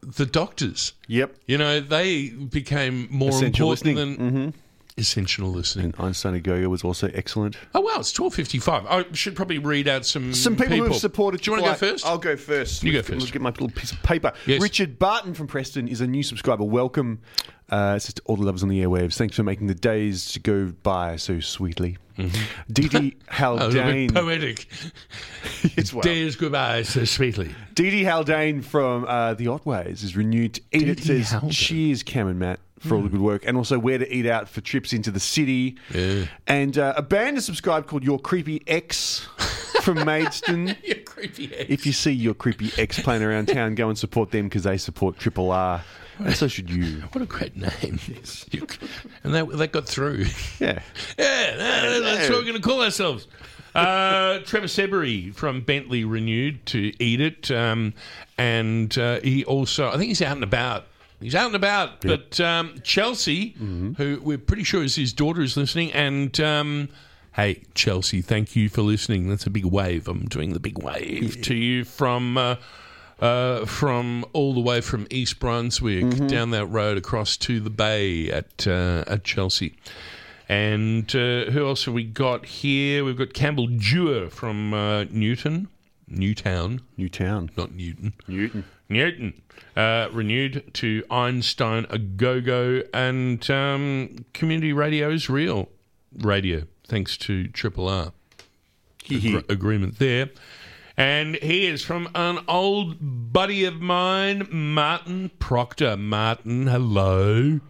the 0.00 0.26
doctors, 0.26 0.94
yep, 1.06 1.36
you 1.46 1.56
know, 1.56 1.78
they 1.78 2.30
became 2.30 3.06
more 3.10 3.28
Essential 3.30 3.70
important 3.70 3.96
listening. 3.96 4.16
than 4.18 4.32
Mm-hmm. 4.50 4.58
essential 4.98 5.48
listening. 5.50 5.86
And 5.86 5.94
Einstein 6.00 6.40
Agogo 6.42 6.66
was 6.66 6.82
also 6.82 7.08
excellent. 7.14 7.56
Oh 7.72 7.82
wow, 7.82 7.98
it's 8.00 8.10
twelve 8.12 8.34
fifty 8.34 8.58
five. 8.58 8.84
I 8.86 9.04
should 9.12 9.36
probably 9.36 9.58
read 9.58 9.86
out 9.86 10.04
some 10.04 10.34
Some 10.34 10.56
people, 10.56 10.76
who 10.78 10.84
have 10.84 10.96
supported. 10.96 11.40
Do 11.42 11.52
you 11.52 11.56
want 11.56 11.64
to 11.66 11.70
go 11.86 11.92
first? 11.92 12.04
I'll 12.04 12.18
go 12.18 12.36
first. 12.36 12.82
You 12.82 12.90
go 12.92 12.98
Look- 12.98 13.06
first. 13.06 13.26
Look 13.26 13.36
at 13.36 13.42
my 13.42 13.50
little 13.50 13.68
piece 13.70 13.92
of 13.92 14.02
paper. 14.02 14.32
Yes. 14.46 14.60
Richard 14.60 14.98
Barton 14.98 15.34
from 15.34 15.46
Preston 15.46 15.86
is 15.86 16.00
a 16.00 16.06
new 16.08 16.24
subscriber. 16.24 16.64
Welcome. 16.64 17.20
Uh, 17.72 17.94
it 17.96 18.00
says 18.00 18.14
all 18.26 18.36
the 18.36 18.44
lovers 18.44 18.62
on 18.62 18.68
the 18.68 18.82
airwaves. 18.82 19.16
Thanks 19.16 19.34
for 19.34 19.42
making 19.42 19.66
the 19.66 19.74
days 19.74 20.30
to 20.32 20.40
go 20.40 20.72
by 20.82 21.16
so 21.16 21.40
sweetly. 21.40 21.96
Didi 22.70 23.16
Oh, 23.40 23.54
a 23.54 23.54
little 23.56 23.82
Haldane. 23.82 24.10
poetic. 24.12 24.66
Yes, 25.76 25.92
well. 25.92 26.02
Days 26.02 26.36
goodbye 26.36 26.82
so 26.82 27.04
sweetly. 27.04 27.54
Didi 27.74 28.04
Haldane 28.04 28.60
from 28.62 29.04
uh, 29.06 29.34
the 29.34 29.46
Otways 29.46 30.02
is 30.04 30.16
renewed 30.16 30.54
to 30.54 30.60
eat 30.72 30.82
it. 30.88 30.96
Didi 30.98 31.02
Says 31.22 31.30
Haldane. 31.30 31.50
cheers, 31.50 32.02
Cam 32.02 32.26
and 32.28 32.38
Matt, 32.38 32.60
for 32.80 32.96
all 32.96 33.02
the 33.02 33.08
good 33.08 33.20
work, 33.20 33.42
and 33.46 33.56
also 33.56 33.78
where 33.78 33.96
to 33.98 34.14
eat 34.14 34.26
out 34.26 34.48
for 34.48 34.60
trips 34.60 34.92
into 34.92 35.10
the 35.10 35.20
city. 35.20 35.78
Yeah. 35.94 36.26
And 36.46 36.76
uh, 36.76 36.94
a 36.96 37.02
band 37.02 37.38
is 37.38 37.44
subscribed 37.46 37.86
called 37.86 38.04
Your 38.04 38.18
Creepy 38.18 38.62
Ex 38.66 39.26
from 39.82 40.04
Maidstone. 40.04 40.76
You 40.84 40.96
creepy 40.96 41.54
ex. 41.54 41.70
If 41.70 41.86
you 41.86 41.92
see 41.92 42.12
your 42.12 42.34
creepy 42.34 42.70
ex 42.78 42.98
playing 43.00 43.22
around 43.22 43.46
town, 43.48 43.74
go 43.74 43.88
and 43.88 43.98
support 43.98 44.30
them 44.30 44.46
because 44.48 44.64
they 44.64 44.76
support 44.78 45.18
Triple 45.18 45.50
R. 45.52 45.82
And 46.18 46.34
so 46.34 46.48
should 46.48 46.70
you. 46.70 47.02
What 47.12 47.22
a 47.22 47.26
great 47.26 47.56
name. 47.56 47.98
And 49.24 49.34
that, 49.34 49.48
that 49.56 49.72
got 49.72 49.86
through. 49.88 50.26
Yeah. 50.58 50.80
Yeah, 51.18 51.56
no, 51.56 52.00
that's 52.00 52.28
what 52.28 52.38
we're 52.38 52.44
going 52.44 52.54
to 52.54 52.60
call 52.60 52.82
ourselves. 52.82 53.26
Uh, 53.74 54.38
Trevor 54.40 54.68
Sebury 54.68 55.30
from 55.30 55.60
Bentleigh 55.62 56.04
renewed 56.06 56.64
to 56.66 56.92
eat 57.02 57.20
it. 57.20 57.50
Um, 57.50 57.94
and 58.38 58.96
uh, 58.98 59.20
he 59.20 59.44
also, 59.44 59.88
I 59.88 59.92
think 59.92 60.08
he's 60.08 60.22
out 60.22 60.34
and 60.34 60.44
about. 60.44 60.86
He's 61.20 61.34
out 61.34 61.46
and 61.46 61.54
about. 61.54 62.00
But 62.00 62.40
um, 62.40 62.80
Chelsea, 62.82 63.50
who 63.96 64.20
we're 64.22 64.38
pretty 64.38 64.64
sure 64.64 64.82
is 64.82 64.96
his 64.96 65.12
daughter, 65.12 65.40
is 65.42 65.56
listening. 65.56 65.92
And 65.92 66.38
um, 66.40 66.88
hey, 67.34 67.62
Chelsea, 67.74 68.22
thank 68.22 68.54
you 68.56 68.68
for 68.68 68.82
listening. 68.82 69.28
That's 69.28 69.46
a 69.46 69.50
big 69.50 69.64
wave. 69.64 70.08
I'm 70.08 70.26
doing 70.26 70.52
the 70.52 70.60
big 70.60 70.82
wave 70.82 71.42
to 71.42 71.54
you 71.54 71.84
from. 71.84 72.36
Uh, 72.38 72.56
uh, 73.20 73.64
from 73.66 74.24
all 74.32 74.52
the 74.52 74.60
way 74.60 74.80
from 74.80 75.06
East 75.08 75.38
Brunswick 75.38 76.26
down 76.26 76.50
that 76.50 76.66
road 76.66 76.98
across 76.98 77.36
to 77.36 77.60
the 77.60 77.70
bay 77.70 78.28
at 78.28 78.66
uh, 78.66 79.04
at 79.06 79.22
Chelsea. 79.22 79.76
And 80.48 81.08
uh, 81.14 81.44
who 81.52 81.64
else 81.66 81.84
have 81.84 81.94
we 81.94 82.02
got 82.02 82.44
here? 82.44 83.04
We've 83.04 83.16
got 83.16 83.32
Campbell 83.32 83.68
Dewar 83.68 84.28
from 84.28 84.74
uh, 84.74 85.04
Newton, 85.04 85.68
Newtown, 86.08 86.80
Newtown, 86.96 87.50
not 87.56 87.72
Newton, 87.72 88.12
Newton, 88.26 88.64
Newton. 88.88 89.40
Uh, 89.76 90.08
renewed 90.12 90.74
to 90.74 91.04
Einstein 91.08 91.86
a 91.88 91.98
go 91.98 92.40
go 92.40 92.82
and 92.92 93.48
um, 93.48 94.26
community 94.34 94.72
radio 94.72 95.10
is 95.10 95.30
real 95.30 95.68
radio 96.18 96.64
thanks 96.86 97.16
to 97.18 97.48
Triple 97.48 97.88
R 97.88 98.12
Agre- 99.08 99.50
agreement 99.50 99.98
there. 99.98 100.30
And 100.96 101.36
he 101.36 101.66
is 101.66 101.82
from 101.82 102.08
an 102.14 102.40
old 102.46 102.96
buddy 103.32 103.64
of 103.64 103.80
mine, 103.80 104.46
Martin 104.50 105.30
Proctor. 105.38 105.96
Martin, 105.96 106.66
hello. 106.66 107.60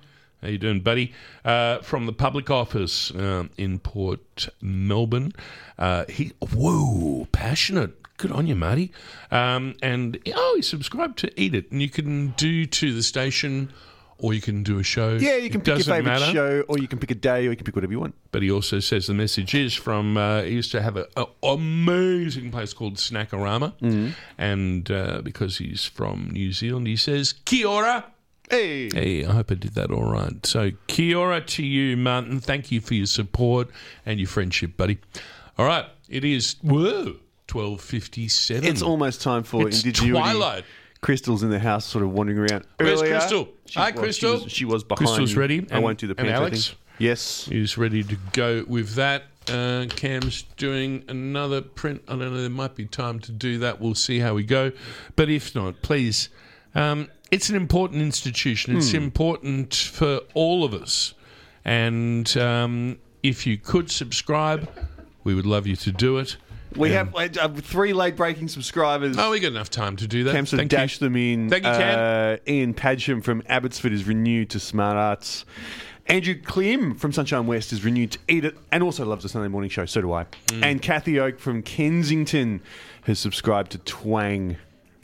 How 0.42 0.48
you 0.48 0.58
doing, 0.58 0.80
buddy? 0.80 1.12
Uh, 1.44 1.78
from 1.78 2.06
the 2.06 2.12
public 2.12 2.50
office 2.50 3.12
um, 3.14 3.50
in 3.56 3.78
Port 3.78 4.48
Melbourne. 4.60 5.32
Uh, 5.78 6.04
he, 6.08 6.32
whoa, 6.52 7.28
passionate. 7.30 7.96
Good 8.16 8.32
on 8.32 8.48
you, 8.48 8.56
Marty. 8.56 8.92
Um, 9.30 9.76
and 9.82 10.18
oh, 10.34 10.54
he 10.56 10.62
subscribed 10.62 11.18
to 11.18 11.40
Eat 11.40 11.54
It, 11.54 11.70
and 11.70 11.80
you 11.80 11.88
can 11.88 12.30
do 12.36 12.66
to 12.66 12.92
the 12.92 13.02
station, 13.04 13.72
or 14.22 14.32
you 14.32 14.40
can 14.40 14.62
do 14.62 14.78
a 14.78 14.82
show. 14.82 15.16
Yeah, 15.20 15.36
you 15.36 15.50
can 15.50 15.60
It 15.60 15.64
pick 15.64 15.76
your 15.78 15.84
favourite 15.84 16.20
matter. 16.20 16.32
show, 16.32 16.64
or 16.68 16.78
you 16.78 16.88
can 16.88 16.98
pick 16.98 17.10
a 17.10 17.14
day, 17.14 17.46
or 17.46 17.50
you 17.50 17.56
can 17.56 17.64
pick 17.66 17.74
whatever 17.76 17.92
you 17.92 18.00
want. 18.00 18.14
But 18.30 18.42
he 18.42 18.50
also 18.50 18.78
says 18.80 19.06
the 19.06 19.14
message 19.14 19.54
is 19.54 19.74
from. 19.74 20.16
Uh, 20.16 20.42
he 20.42 20.52
used 20.52 20.70
to 20.72 20.80
have 20.80 20.96
an 20.96 21.06
amazing 21.42 22.50
place 22.50 22.72
called 22.72 22.96
Snackorama, 22.96 23.74
Mhm. 23.80 24.12
and 24.38 24.90
uh, 24.90 25.20
because 25.22 25.58
he's 25.58 25.84
from 25.84 26.30
New 26.32 26.52
Zealand, 26.52 26.86
he 26.86 26.96
says 26.96 27.34
Kia 27.44 27.66
ora. 27.66 28.04
Hey, 28.50 28.90
hey! 28.92 29.24
I 29.24 29.32
hope 29.32 29.50
I 29.50 29.54
did 29.54 29.74
that 29.74 29.90
all 29.90 30.04
right. 30.10 30.44
So 30.46 30.70
Kia 30.86 31.16
ora 31.18 31.40
to 31.40 31.62
you, 31.64 31.96
Martin. 31.96 32.38
Thank 32.40 32.70
you 32.70 32.80
for 32.80 32.94
your 32.94 33.06
support 33.06 33.68
and 34.04 34.18
your 34.20 34.28
friendship, 34.28 34.76
buddy. 34.76 34.98
All 35.58 35.66
right, 35.66 35.86
it 36.08 36.24
is 36.24 36.56
whoa 36.62 37.16
twelve 37.46 37.80
fifty 37.80 38.28
seven. 38.28 38.64
It's 38.64 38.82
almost 38.82 39.22
time 39.22 39.42
for 39.42 39.66
It's 39.68 39.82
indigenuity. 39.84 40.20
twilight. 40.30 40.64
Crystal's 41.06 41.42
in 41.42 41.50
the 41.50 41.58
house, 41.58 41.84
sort 41.84 42.04
of 42.04 42.12
wandering 42.12 42.38
around. 42.38 42.64
Where's 42.78 43.00
earlier. 43.02 43.18
Crystal? 43.18 43.48
She 43.66 43.78
Hi, 43.78 43.90
was- 43.90 44.00
Crystal. 44.00 44.38
She 44.38 44.44
was, 44.44 44.52
she 44.52 44.64
was 44.64 44.84
behind. 44.84 44.98
Crystal's 45.08 45.34
ready. 45.34 45.66
I 45.70 45.80
won't 45.80 45.98
do 45.98 46.06
the 46.06 46.12
and 46.16 46.28
pants. 46.28 46.32
I 46.32 46.36
Alex. 46.40 46.66
think. 46.68 46.78
Yes. 46.98 47.48
is 47.48 47.76
ready 47.76 48.04
to 48.04 48.16
go 48.32 48.64
with 48.68 48.94
that. 48.94 49.24
Uh, 49.48 49.86
Cam's 49.88 50.42
doing 50.56 51.02
another 51.08 51.60
print. 51.60 52.02
I 52.06 52.12
don't 52.12 52.32
know. 52.32 52.40
There 52.40 52.48
might 52.48 52.76
be 52.76 52.84
time 52.86 53.18
to 53.20 53.32
do 53.32 53.58
that. 53.58 53.80
We'll 53.80 53.96
see 53.96 54.20
how 54.20 54.34
we 54.34 54.44
go. 54.44 54.70
But 55.16 55.28
if 55.28 55.52
not, 55.56 55.82
please. 55.82 56.28
Um, 56.76 57.08
it's 57.32 57.48
an 57.50 57.56
important 57.56 58.00
institution. 58.02 58.76
It's 58.76 58.92
Hmm. 58.92 58.98
important 58.98 59.74
for 59.74 60.20
all 60.34 60.62
of 60.64 60.72
us. 60.72 61.14
And 61.64 62.34
um, 62.36 62.98
if 63.24 63.44
you 63.44 63.58
could 63.58 63.90
subscribe, 63.90 64.70
we 65.24 65.34
would 65.34 65.46
love 65.46 65.66
you 65.66 65.74
to 65.76 65.90
do 65.90 66.18
it. 66.18 66.36
We 66.76 66.96
Um, 66.96 67.12
have 67.14 67.36
uh, 67.38 67.48
three 67.60 67.92
late 67.92 68.16
breaking 68.16 68.48
subscribers. 68.48 69.16
Oh, 69.18 69.30
we 69.30 69.40
got 69.40 69.48
enough 69.52 69.70
time 69.70 69.96
to 69.96 70.06
do 70.06 70.24
that. 70.24 70.32
Cam 70.32 70.46
sort 70.46 70.54
of 70.54 70.60
Thank 70.60 70.72
you. 70.72 70.78
dashed 70.78 71.00
them 71.00 71.16
in. 71.16 71.48
Thank 71.50 71.64
you, 71.64 71.70
Cam. 71.70 71.98
Uh, 72.34 72.50
Ian 72.52 72.74
Padgham 72.74 73.22
from 73.22 73.42
Abbotsford 73.48 73.92
is 73.92 74.06
renewed 74.06 74.50
to 74.50 74.60
Smart 74.60 74.96
Arts. 74.96 75.44
Andrew 76.06 76.34
Klim 76.34 76.96
from 76.96 77.12
Sunshine 77.12 77.46
West 77.46 77.72
is 77.72 77.84
renewed 77.84 78.12
to 78.12 78.18
Eat 78.28 78.44
It 78.44 78.56
and 78.72 78.82
also 78.82 79.04
loves 79.04 79.22
the 79.22 79.28
Sunday 79.28 79.48
morning 79.48 79.70
show. 79.70 79.86
So 79.86 80.00
do 80.00 80.12
I. 80.12 80.24
Mm. 80.48 80.64
And 80.64 80.82
Kathy 80.82 81.20
Oak 81.20 81.38
from 81.38 81.62
Kensington 81.62 82.60
has 83.02 83.18
subscribed 83.20 83.70
to 83.72 83.78
Twang. 83.78 84.56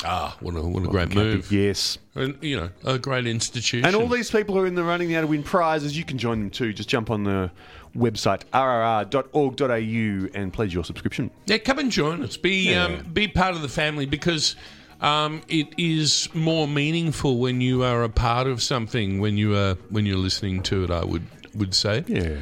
Ah, 0.04 0.36
what 0.40 0.54
a, 0.54 0.62
what 0.62 0.84
a 0.84 0.86
great 0.86 1.08
Kathy, 1.10 1.20
move. 1.20 1.52
Yes. 1.52 1.98
And, 2.14 2.36
you 2.40 2.56
know, 2.56 2.70
a 2.84 2.98
great 2.98 3.26
institution. 3.26 3.84
And 3.84 3.96
all 3.96 4.06
these 4.08 4.30
people 4.30 4.54
who 4.54 4.62
are 4.62 4.66
in 4.66 4.74
the 4.76 4.84
running 4.84 5.10
now 5.10 5.20
to 5.22 5.26
win 5.26 5.42
prizes, 5.42 5.96
you 5.96 6.04
can 6.04 6.18
join 6.18 6.38
them 6.38 6.50
too. 6.50 6.72
Just 6.72 6.88
jump 6.88 7.10
on 7.10 7.24
the 7.24 7.50
website 7.98 8.42
rrr.org.au 8.52 10.28
and 10.38 10.52
pledge 10.52 10.72
your 10.74 10.84
subscription. 10.84 11.30
Yeah, 11.46 11.58
come 11.58 11.78
and 11.78 11.90
join 11.90 12.22
us. 12.22 12.36
Be 12.36 12.70
Yeah. 12.70 12.84
um, 12.84 13.06
be 13.12 13.28
part 13.28 13.54
of 13.54 13.62
the 13.62 13.68
family 13.68 14.06
because 14.06 14.56
um, 15.00 15.42
it 15.48 15.68
is 15.78 16.28
more 16.34 16.66
meaningful 16.68 17.38
when 17.38 17.60
you 17.60 17.82
are 17.82 18.02
a 18.04 18.08
part 18.08 18.46
of 18.46 18.62
something 18.62 19.20
when 19.20 19.36
you 19.36 19.54
are 19.56 19.74
when 19.90 20.06
you're 20.06 20.16
listening 20.18 20.62
to 20.64 20.84
it. 20.84 20.90
I 20.90 21.04
would 21.04 21.26
would 21.54 21.74
say. 21.74 22.04
Yeah. 22.06 22.36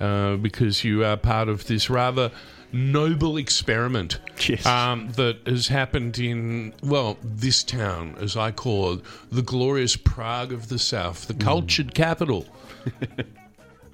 Uh, 0.00 0.36
because 0.36 0.82
you 0.82 1.04
are 1.04 1.16
part 1.16 1.48
of 1.48 1.66
this 1.66 1.88
rather 1.88 2.32
noble 2.72 3.36
experiment 3.36 4.18
Yes. 4.48 4.66
um, 4.66 5.10
that 5.12 5.36
has 5.46 5.68
happened 5.68 6.18
in, 6.18 6.72
well, 6.82 7.18
this 7.22 7.62
town, 7.62 8.16
as 8.18 8.36
I 8.36 8.50
call 8.50 8.94
it, 8.94 9.00
the 9.30 9.42
glorious 9.42 9.94
Prague 9.94 10.52
of 10.52 10.68
the 10.70 10.78
South, 10.78 11.28
the 11.28 11.34
cultured 11.34 11.94
capital. 11.94 12.46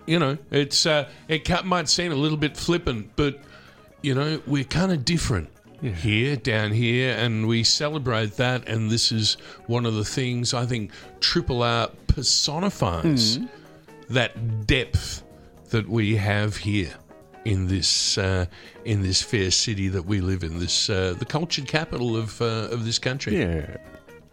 you 0.08 0.18
know, 0.18 0.38
it's 0.50 0.86
uh, 0.86 1.08
it 1.28 1.64
might 1.64 1.88
seem 1.88 2.12
a 2.12 2.16
little 2.16 2.38
bit 2.38 2.56
flippant, 2.56 3.10
but 3.14 3.38
you 4.02 4.14
know, 4.14 4.40
we're 4.46 4.64
kind 4.64 4.90
of 4.90 5.04
different 5.04 5.50
here, 5.82 6.34
down 6.34 6.72
here, 6.72 7.14
and 7.16 7.46
we 7.46 7.62
celebrate 7.62 8.36
that. 8.36 8.66
And 8.68 8.90
this 8.90 9.12
is 9.12 9.36
one 9.66 9.86
of 9.86 9.94
the 9.94 10.04
things 10.04 10.54
I 10.54 10.66
think 10.66 10.92
Triple 11.20 11.62
R 11.62 11.90
personifies 12.06 13.38
that 14.08 14.66
depth 14.66 15.22
that 15.70 15.86
we 15.86 16.16
have 16.16 16.56
here 16.56 16.94
in 17.44 17.68
this 17.68 18.16
uh, 18.16 18.46
in 18.86 19.02
this 19.02 19.22
fair 19.22 19.50
city 19.50 19.88
that 19.88 20.06
we 20.06 20.22
live 20.22 20.42
in, 20.42 20.58
this 20.58 20.88
uh, 20.88 21.14
the 21.18 21.26
cultured 21.26 21.68
capital 21.68 22.16
of 22.16 22.40
uh, 22.40 22.68
of 22.70 22.86
this 22.86 22.98
country. 22.98 23.38
Yeah. 23.38 23.76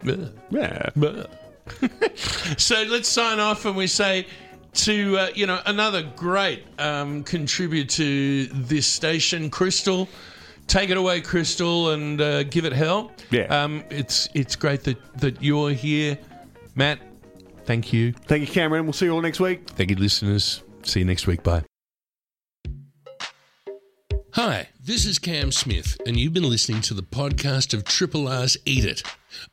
Yeah. 0.02 0.28
Yeah. 0.50 1.26
so 2.56 2.82
let's 2.84 3.08
sign 3.08 3.40
off 3.40 3.64
and 3.64 3.76
we 3.76 3.86
say 3.86 4.26
to 4.76 5.18
uh, 5.18 5.28
you 5.34 5.46
know 5.46 5.60
another 5.66 6.02
great 6.16 6.64
um, 6.78 7.22
contributor 7.24 7.86
to 7.96 8.46
this 8.46 8.86
station, 8.86 9.50
Crystal. 9.50 10.08
Take 10.66 10.90
it 10.90 10.96
away, 10.96 11.20
Crystal, 11.20 11.90
and 11.90 12.20
uh, 12.20 12.42
give 12.44 12.64
it 12.64 12.72
hell. 12.72 13.12
Yeah. 13.30 13.44
Um, 13.44 13.84
it's 13.90 14.28
it's 14.34 14.56
great 14.56 14.84
that 14.84 14.98
that 15.20 15.42
you're 15.42 15.70
here, 15.70 16.18
Matt. 16.74 16.98
Thank 17.64 17.92
you. 17.92 18.12
Thank 18.12 18.42
you, 18.42 18.52
Cameron. 18.52 18.84
We'll 18.84 18.92
see 18.92 19.06
you 19.06 19.12
all 19.12 19.20
next 19.20 19.40
week. 19.40 19.68
Thank 19.70 19.90
you, 19.90 19.96
listeners. 19.96 20.62
See 20.82 21.00
you 21.00 21.06
next 21.06 21.26
week. 21.26 21.42
Bye. 21.42 21.64
Hi, 24.36 24.68
this 24.78 25.06
is 25.06 25.18
Cam 25.18 25.50
Smith, 25.50 25.96
and 26.04 26.18
you've 26.18 26.34
been 26.34 26.48
listening 26.48 26.82
to 26.82 26.94
the 26.94 27.02
podcast 27.02 27.72
of 27.72 27.84
Triple 27.84 28.28
R's 28.28 28.58
Eat 28.66 28.84
It, 28.84 29.02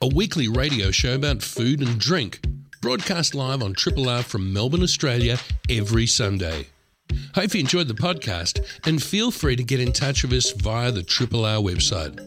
a 0.01 0.07
weekly 0.07 0.49
radio 0.49 0.91
show 0.91 1.15
about 1.15 1.41
food 1.41 1.79
and 1.79 1.97
drink, 1.97 2.41
broadcast 2.83 3.33
live 3.33 3.63
on 3.63 3.73
Triple 3.73 4.09
R 4.09 4.21
from 4.21 4.51
Melbourne, 4.51 4.83
Australia, 4.83 5.37
every 5.69 6.05
Sunday. 6.05 6.67
Hope 7.33 7.53
you 7.53 7.61
enjoyed 7.61 7.87
the 7.87 7.93
podcast, 7.93 8.59
and 8.85 9.01
feel 9.01 9.31
free 9.31 9.55
to 9.55 9.63
get 9.63 9.79
in 9.79 9.93
touch 9.93 10.23
with 10.23 10.33
us 10.33 10.51
via 10.51 10.91
the 10.91 11.01
Triple 11.01 11.45
R 11.45 11.59
website. 11.59 12.19